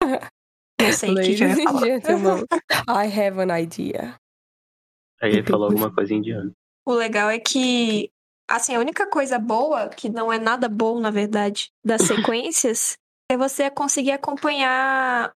Não 0.80 0.92
sei 0.92 1.10
o 1.10 1.14
que, 1.14 1.20
eu 1.20 1.48
ia 1.48 1.62
falar. 1.64 1.80
gentlemen, 1.80 2.44
I 2.88 3.20
have 3.20 3.40
an 3.40 3.58
idea. 3.58 4.14
Aí 5.20 5.32
ele 5.32 5.42
falou 5.42 5.66
alguma 5.66 5.90
coisa 5.94 6.14
indiana. 6.14 6.52
O 6.86 6.92
legal 6.94 7.28
é 7.30 7.38
que, 7.38 8.10
assim, 8.48 8.74
a 8.74 8.80
única 8.80 9.06
coisa 9.10 9.38
boa, 9.38 9.88
que 9.88 10.08
não 10.08 10.32
é 10.32 10.38
nada 10.38 10.68
bom, 10.68 11.00
na 11.00 11.10
verdade, 11.10 11.70
das 11.84 12.02
sequências, 12.06 12.96
é 13.30 13.36
você 13.36 13.70
conseguir 13.70 14.12
acompanhar 14.12 15.32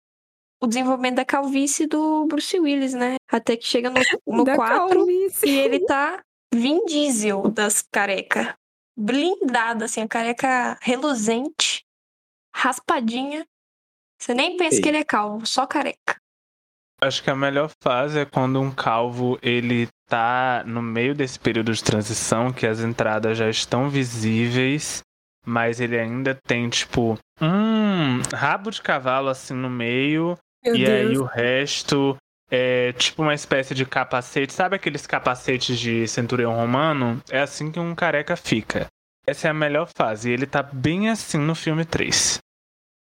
o 0.62 0.66
desenvolvimento 0.66 1.16
da 1.16 1.24
calvície 1.24 1.86
do 1.86 2.26
Bruce 2.26 2.58
Willis, 2.60 2.92
né? 2.92 3.16
Até 3.30 3.56
que 3.56 3.66
chega 3.66 3.88
no, 3.90 4.00
no 4.26 4.44
Da 4.44 4.54
4 4.56 4.88
calvície. 4.88 5.48
e 5.48 5.58
ele 5.58 5.80
tá 5.86 6.20
Vin 6.54 6.84
Diesel 6.84 7.50
das 7.50 7.82
careca. 7.90 8.54
Blindado, 8.96 9.84
assim, 9.84 10.02
a 10.02 10.08
careca 10.08 10.76
reluzente, 10.82 11.82
raspadinha. 12.54 13.46
Você 14.20 14.34
nem 14.34 14.56
pensa 14.56 14.76
Ei. 14.76 14.82
que 14.82 14.88
ele 14.88 14.98
é 14.98 15.04
calvo, 15.04 15.46
só 15.46 15.66
careca. 15.66 16.16
Acho 17.02 17.22
que 17.22 17.30
a 17.30 17.34
melhor 17.34 17.70
fase 17.82 18.18
é 18.18 18.24
quando 18.26 18.60
um 18.60 18.70
calvo 18.70 19.38
ele 19.40 19.88
tá 20.06 20.62
no 20.66 20.82
meio 20.82 21.14
desse 21.14 21.38
período 21.38 21.72
de 21.72 21.82
transição 21.82 22.52
que 22.52 22.66
as 22.66 22.80
entradas 22.80 23.38
já 23.38 23.48
estão 23.48 23.88
visíveis, 23.88 25.00
mas 25.46 25.80
ele 25.80 25.98
ainda 25.98 26.34
tem, 26.46 26.68
tipo, 26.68 27.18
um 27.40 28.20
rabo 28.34 28.70
de 28.70 28.82
cavalo 28.82 29.30
assim 29.30 29.54
no 29.54 29.70
meio. 29.70 30.36
Meu 30.62 30.76
e 30.76 30.84
Deus. 30.84 31.10
aí 31.10 31.16
o 31.16 31.24
resto 31.24 32.16
é 32.50 32.92
tipo 32.92 33.22
uma 33.22 33.32
espécie 33.32 33.74
de 33.74 33.86
capacete. 33.86 34.52
Sabe 34.52 34.76
aqueles 34.76 35.06
capacetes 35.06 35.78
de 35.78 36.06
centurião 36.06 36.54
romano? 36.54 37.22
É 37.30 37.40
assim 37.40 37.72
que 37.72 37.80
um 37.80 37.94
careca 37.94 38.36
fica. 38.36 38.86
Essa 39.26 39.48
é 39.48 39.50
a 39.50 39.54
melhor 39.54 39.88
fase. 39.96 40.28
E 40.28 40.32
ele 40.34 40.46
tá 40.46 40.62
bem 40.62 41.08
assim 41.08 41.38
no 41.38 41.54
filme 41.54 41.86
3. 41.86 42.38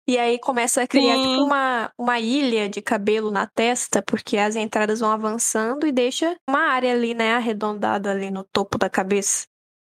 E 0.07 0.18
aí 0.18 0.38
começa 0.38 0.82
a 0.82 0.86
criar 0.86 1.14
tipo 1.14 1.44
uma, 1.44 1.92
uma 1.96 2.18
ilha 2.18 2.68
de 2.68 2.82
cabelo 2.82 3.30
na 3.30 3.46
testa, 3.46 4.03
porque 4.03 4.36
as 4.36 4.57
entradas 4.57 4.98
vão 5.00 5.12
avançando 5.12 5.86
e 5.86 5.92
deixa 5.92 6.36
uma 6.48 6.61
área 6.61 6.92
ali, 6.92 7.14
né, 7.14 7.34
arredondada 7.34 8.11
ali 8.11 8.30
no 8.30 8.42
topo 8.42 8.76
da 8.78 8.90
cabeça. 8.90 9.46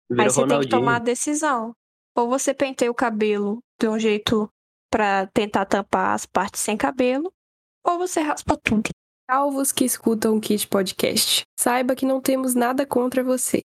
Vira 0.10 0.24
aí 0.24 0.30
você 0.30 0.48
tem 0.48 0.60
que 0.62 0.70
tomar 0.70 0.96
a 0.96 1.00
decisão. 1.00 1.74
Ou 2.16 2.28
você 2.28 2.54
penteia 2.54 2.90
o 2.90 2.96
cabelo 2.96 3.60
de 3.80 3.88
um 3.88 4.00
jeito 4.00 4.50
para 4.90 5.28
tentar 5.28 5.66
tampar 5.66 6.16
as 6.16 6.26
partes 6.26 6.62
sem 6.62 6.76
cabelo, 6.76 7.32
ou 7.86 8.00
você 8.00 8.20
raspa 8.20 8.58
tudo. 8.58 8.90
Salvos 9.30 9.72
que 9.72 9.86
escutam 9.86 10.36
o 10.36 10.42
Kit 10.42 10.68
Podcast, 10.68 11.44
saiba 11.60 11.96
que 11.96 12.06
não 12.06 12.20
temos 12.20 12.56
nada 12.56 12.86
contra 12.86 13.24
vocês. 13.24 13.64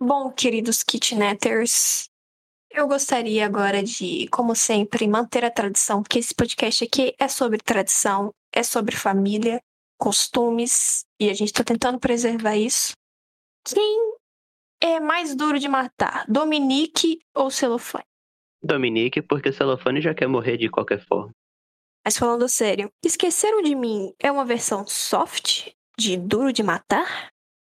Bom, 0.00 0.30
queridos 0.30 0.84
kitnetters, 0.84 2.08
eu 2.70 2.86
gostaria 2.86 3.44
agora 3.44 3.82
de, 3.82 4.28
como 4.28 4.54
sempre, 4.54 5.06
manter 5.08 5.44
a 5.44 5.50
tradição, 5.50 6.02
porque 6.02 6.18
esse 6.18 6.34
podcast 6.34 6.84
aqui 6.84 7.14
é 7.18 7.28
sobre 7.28 7.58
tradição, 7.58 8.32
é 8.52 8.62
sobre 8.62 8.96
família, 8.96 9.60
costumes, 9.98 11.04
e 11.20 11.28
a 11.28 11.34
gente 11.34 11.48
está 11.48 11.64
tentando 11.64 11.98
preservar 11.98 12.56
isso. 12.56 12.92
Quem 13.66 14.14
é 14.82 15.00
mais 15.00 15.34
duro 15.34 15.58
de 15.58 15.68
matar, 15.68 16.24
Dominique 16.28 17.20
ou 17.34 17.50
Celofane? 17.50 18.04
Dominique, 18.62 19.20
porque 19.20 19.52
Celofane 19.52 20.00
já 20.00 20.14
quer 20.14 20.26
morrer 20.26 20.56
de 20.56 20.68
qualquer 20.68 21.04
forma. 21.06 21.30
Mas 22.04 22.16
falando 22.16 22.48
sério, 22.48 22.90
Esqueceram 23.04 23.62
de 23.62 23.74
Mim 23.74 24.14
é 24.18 24.30
uma 24.32 24.44
versão 24.44 24.86
soft 24.86 25.72
de 25.98 26.16
Duro 26.16 26.52
de 26.52 26.62
Matar? 26.62 27.28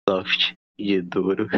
Soft 0.09 0.55
de 0.77 1.01
duro. 1.01 1.47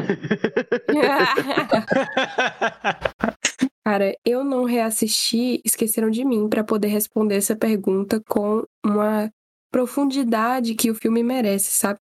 Cara, 3.85 4.17
eu 4.25 4.43
não 4.43 4.65
reassisti 4.65 5.61
Esqueceram 5.63 6.09
de 6.09 6.25
Mim 6.25 6.49
para 6.49 6.63
poder 6.63 6.89
responder 6.89 7.35
essa 7.35 7.55
pergunta 7.55 8.21
com 8.27 8.65
uma 8.85 9.31
profundidade 9.71 10.75
que 10.75 10.91
o 10.91 10.95
filme 10.95 11.23
merece, 11.23 11.71
sabe? 11.71 11.99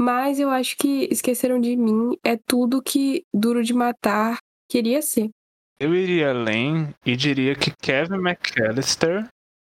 Mas 0.00 0.40
eu 0.40 0.48
acho 0.48 0.76
que 0.76 1.08
Esqueceram 1.10 1.60
de 1.60 1.76
Mim 1.76 2.16
é 2.24 2.36
tudo 2.36 2.82
que 2.82 3.24
Duro 3.32 3.62
de 3.62 3.74
Matar 3.74 4.38
queria 4.68 5.02
ser. 5.02 5.28
Eu 5.78 5.94
iria 5.94 6.30
além 6.30 6.94
e 7.04 7.14
diria 7.14 7.54
que 7.54 7.72
Kevin 7.82 8.16
McAllister 8.16 9.28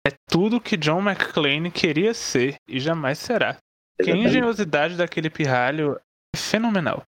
é 0.05 0.11
tudo 0.30 0.61
que 0.61 0.78
John 0.78 1.01
McClane 1.01 1.72
queria 1.72 2.14
ser 2.14 2.57
e 2.68 2.80
jamais 2.80 3.20
será. 3.20 3.57
Que 4.01 4.11
a 4.11 4.16
engenhosidade 4.16 4.97
daquele 4.97 5.30
pirralho 5.30 5.97
é 5.97 6.12
fenomenal. 6.36 7.03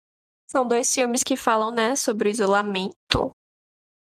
São 0.50 0.68
dois 0.68 0.94
filmes 0.94 1.24
que 1.24 1.36
falam, 1.36 1.72
né, 1.72 1.96
sobre 1.96 2.30
o 2.30 2.32
isolamento, 2.32 3.32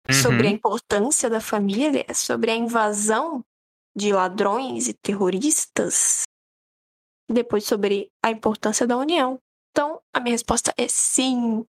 uhum. 0.08 0.22
sobre 0.22 0.48
a 0.48 0.50
importância 0.50 1.28
da 1.28 1.40
família, 1.40 2.06
sobre 2.14 2.50
a 2.50 2.56
invasão 2.56 3.44
de 3.94 4.12
ladrões 4.12 4.88
e 4.88 4.94
terroristas, 4.94 6.22
e 7.28 7.32
depois 7.32 7.64
sobre 7.64 8.08
a 8.24 8.30
importância 8.30 8.86
da 8.86 8.96
união. 8.96 9.38
Então, 9.70 10.00
a 10.12 10.20
minha 10.20 10.34
resposta 10.34 10.72
é 10.76 10.88
sim. 10.88 11.64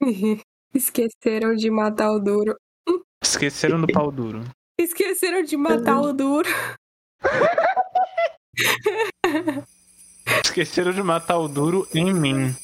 Esqueceram 0.74 1.54
de 1.54 1.70
matar 1.70 2.10
o 2.10 2.18
duro. 2.18 2.56
Esqueceram 3.22 3.80
do 3.80 3.86
pau 3.86 4.10
duro. 4.10 4.42
Esqueceram 4.78 5.42
de 5.42 5.56
matar 5.56 6.00
o 6.00 6.12
duro. 6.12 6.48
Esqueceram 10.44 10.92
de 10.92 11.02
matar 11.02 11.38
o 11.38 11.48
duro 11.48 11.88
em 11.94 12.12
mim. 12.12 12.54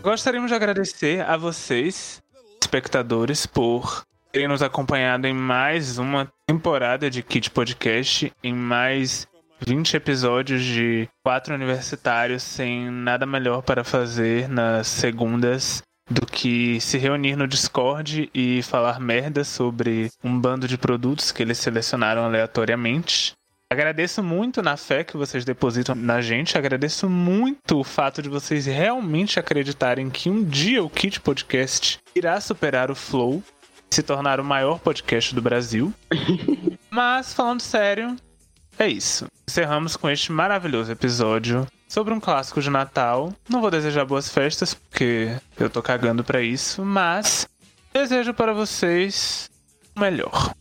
Gostaríamos 0.00 0.50
de 0.50 0.54
agradecer 0.54 1.20
a 1.22 1.36
vocês, 1.36 2.22
espectadores, 2.62 3.44
por 3.44 4.04
terem 4.30 4.46
nos 4.46 4.62
acompanhado 4.62 5.26
em 5.26 5.34
mais 5.34 5.98
uma 5.98 6.32
temporada 6.46 7.10
de 7.10 7.24
Kit 7.24 7.50
Podcast, 7.50 8.32
em 8.40 8.54
mais 8.54 9.26
20 9.66 9.96
episódios 9.96 10.62
de 10.62 11.08
quatro 11.24 11.56
universitários 11.56 12.44
sem 12.44 12.88
nada 12.88 13.26
melhor 13.26 13.62
para 13.62 13.82
fazer 13.82 14.48
nas 14.48 14.86
segundas 14.86 15.82
do 16.10 16.24
que 16.24 16.80
se 16.80 16.98
reunir 16.98 17.36
no 17.36 17.46
Discord 17.46 18.30
e 18.32 18.62
falar 18.62 19.00
merda 19.00 19.44
sobre 19.44 20.10
um 20.22 20.38
bando 20.38 20.68
de 20.68 20.78
produtos 20.78 21.32
que 21.32 21.42
eles 21.42 21.58
selecionaram 21.58 22.24
aleatoriamente. 22.24 23.32
Agradeço 23.70 24.22
muito 24.22 24.62
na 24.62 24.76
fé 24.76 25.02
que 25.02 25.16
vocês 25.16 25.44
depositam 25.44 25.96
na 25.96 26.20
gente. 26.20 26.56
Agradeço 26.56 27.10
muito 27.10 27.80
o 27.80 27.84
fato 27.84 28.22
de 28.22 28.28
vocês 28.28 28.64
realmente 28.64 29.40
acreditarem 29.40 30.08
que 30.08 30.30
um 30.30 30.44
dia 30.44 30.84
o 30.84 30.88
Kit 30.88 31.20
Podcast 31.20 31.98
irá 32.14 32.40
superar 32.40 32.92
o 32.92 32.94
Flow, 32.94 33.42
se 33.90 34.04
tornar 34.04 34.38
o 34.38 34.44
maior 34.44 34.78
podcast 34.78 35.34
do 35.34 35.42
Brasil. 35.42 35.92
Mas, 36.88 37.34
falando 37.34 37.60
sério, 37.60 38.14
é 38.78 38.86
isso. 38.86 39.26
Encerramos 39.48 39.96
com 39.96 40.08
este 40.08 40.30
maravilhoso 40.30 40.92
episódio 40.92 41.66
sobre 41.88 42.12
um 42.12 42.20
clássico 42.20 42.60
de 42.60 42.70
Natal. 42.70 43.32
Não 43.48 43.60
vou 43.60 43.70
desejar 43.70 44.04
boas 44.04 44.28
festas, 44.28 44.74
porque 44.74 45.36
eu 45.58 45.70
tô 45.70 45.82
cagando 45.82 46.24
para 46.24 46.42
isso, 46.42 46.84
mas 46.84 47.48
desejo 47.92 48.34
para 48.34 48.52
vocês 48.52 49.50
o 49.96 50.00
melhor. 50.00 50.52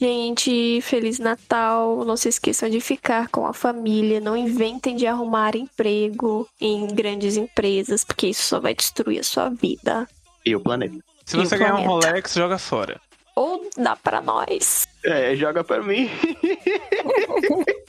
Gente, 0.00 0.80
Feliz 0.82 1.18
Natal. 1.18 2.04
Não 2.04 2.16
se 2.16 2.28
esqueçam 2.28 2.68
de 2.68 2.80
ficar 2.80 3.28
com 3.28 3.46
a 3.46 3.54
família. 3.54 4.20
Não 4.20 4.36
inventem 4.36 4.96
de 4.96 5.06
arrumar 5.06 5.56
emprego 5.56 6.48
em 6.60 6.86
grandes 6.88 7.36
empresas, 7.36 8.04
porque 8.04 8.26
isso 8.26 8.42
só 8.42 8.60
vai 8.60 8.74
destruir 8.74 9.20
a 9.20 9.24
sua 9.24 9.48
vida. 9.48 10.06
E 10.44 10.54
o 10.54 10.60
planeta. 10.60 10.98
Se 11.24 11.36
você 11.36 11.56
ganhar 11.56 11.76
um 11.76 11.86
Rolex, 11.86 12.34
joga 12.34 12.58
fora. 12.58 13.00
Ou 13.34 13.68
dá 13.76 13.96
para 13.96 14.20
nós. 14.20 14.86
É, 15.02 15.34
joga 15.34 15.64
para 15.64 15.82
mim. 15.82 16.10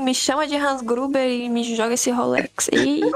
me 0.00 0.14
chama 0.14 0.46
de 0.46 0.56
Hans 0.56 0.82
Gruber 0.82 1.28
e 1.28 1.48
me 1.48 1.62
joga 1.74 1.94
esse 1.94 2.10
Rolex. 2.10 2.68
Eita! 2.72 3.06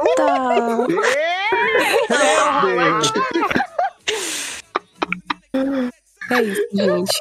é 6.30 6.42
isso, 6.42 6.62
gente. 6.72 7.20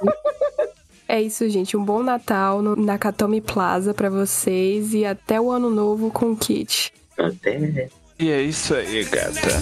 É 1.07 1.21
isso, 1.21 1.49
gente. 1.49 1.75
Um 1.75 1.83
bom 1.83 2.03
Natal 2.03 2.61
no 2.61 2.75
Nakatomi 2.75 3.41
Plaza 3.41 3.93
para 3.93 4.09
vocês 4.09 4.93
e 4.93 5.05
até 5.05 5.41
o 5.41 5.51
ano 5.51 5.69
novo 5.69 6.11
com 6.11 6.31
o 6.31 6.37
Kit. 6.37 6.93
Até. 7.17 7.89
E 8.19 8.29
é 8.29 8.41
isso 8.41 8.75
aí, 8.75 9.03
gata. 9.05 9.61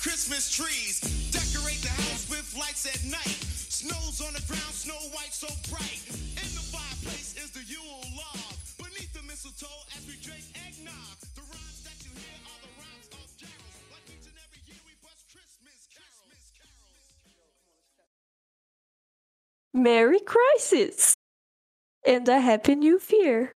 Christmas 0.00 0.48
trees. 0.48 0.96
Decorate 1.28 1.84
the 1.84 1.92
house 1.92 2.24
with 2.32 2.56
lights 2.56 2.88
at 2.88 3.04
night. 3.04 3.36
Snow's 3.68 4.24
on 4.24 4.32
the 4.32 4.40
ground, 4.48 4.72
snow 4.72 4.96
white 5.12 5.28
so 5.28 5.48
bright. 5.68 6.00
In 6.40 6.48
the 6.56 6.64
fireplace 6.72 7.36
is 7.36 7.52
the 7.52 7.60
Yule 7.68 8.00
log. 8.16 8.56
Beneath 8.80 9.12
the 9.12 9.20
mistletoe 9.28 9.68
as 9.92 10.00
we 10.08 10.16
drink 10.24 10.40
eggnog. 10.56 11.20
The 11.36 11.44
rhymes 11.52 11.84
that 11.84 12.00
you 12.00 12.16
hear 12.16 12.32
are 12.48 12.60
the 12.64 12.72
rhymes 12.80 13.12
of 13.12 13.28
carols. 13.36 13.76
Like 13.92 14.08
each 14.08 14.24
and 14.24 14.40
every 14.40 14.64
year 14.72 14.80
we 14.88 14.96
bust 15.04 15.20
Christmas. 15.28 15.76
Merry 19.76 20.20
Crisis 20.20 21.14
and 22.06 22.26
a 22.26 22.40
Happy 22.40 22.74
New 22.74 22.98
Year. 23.12 23.52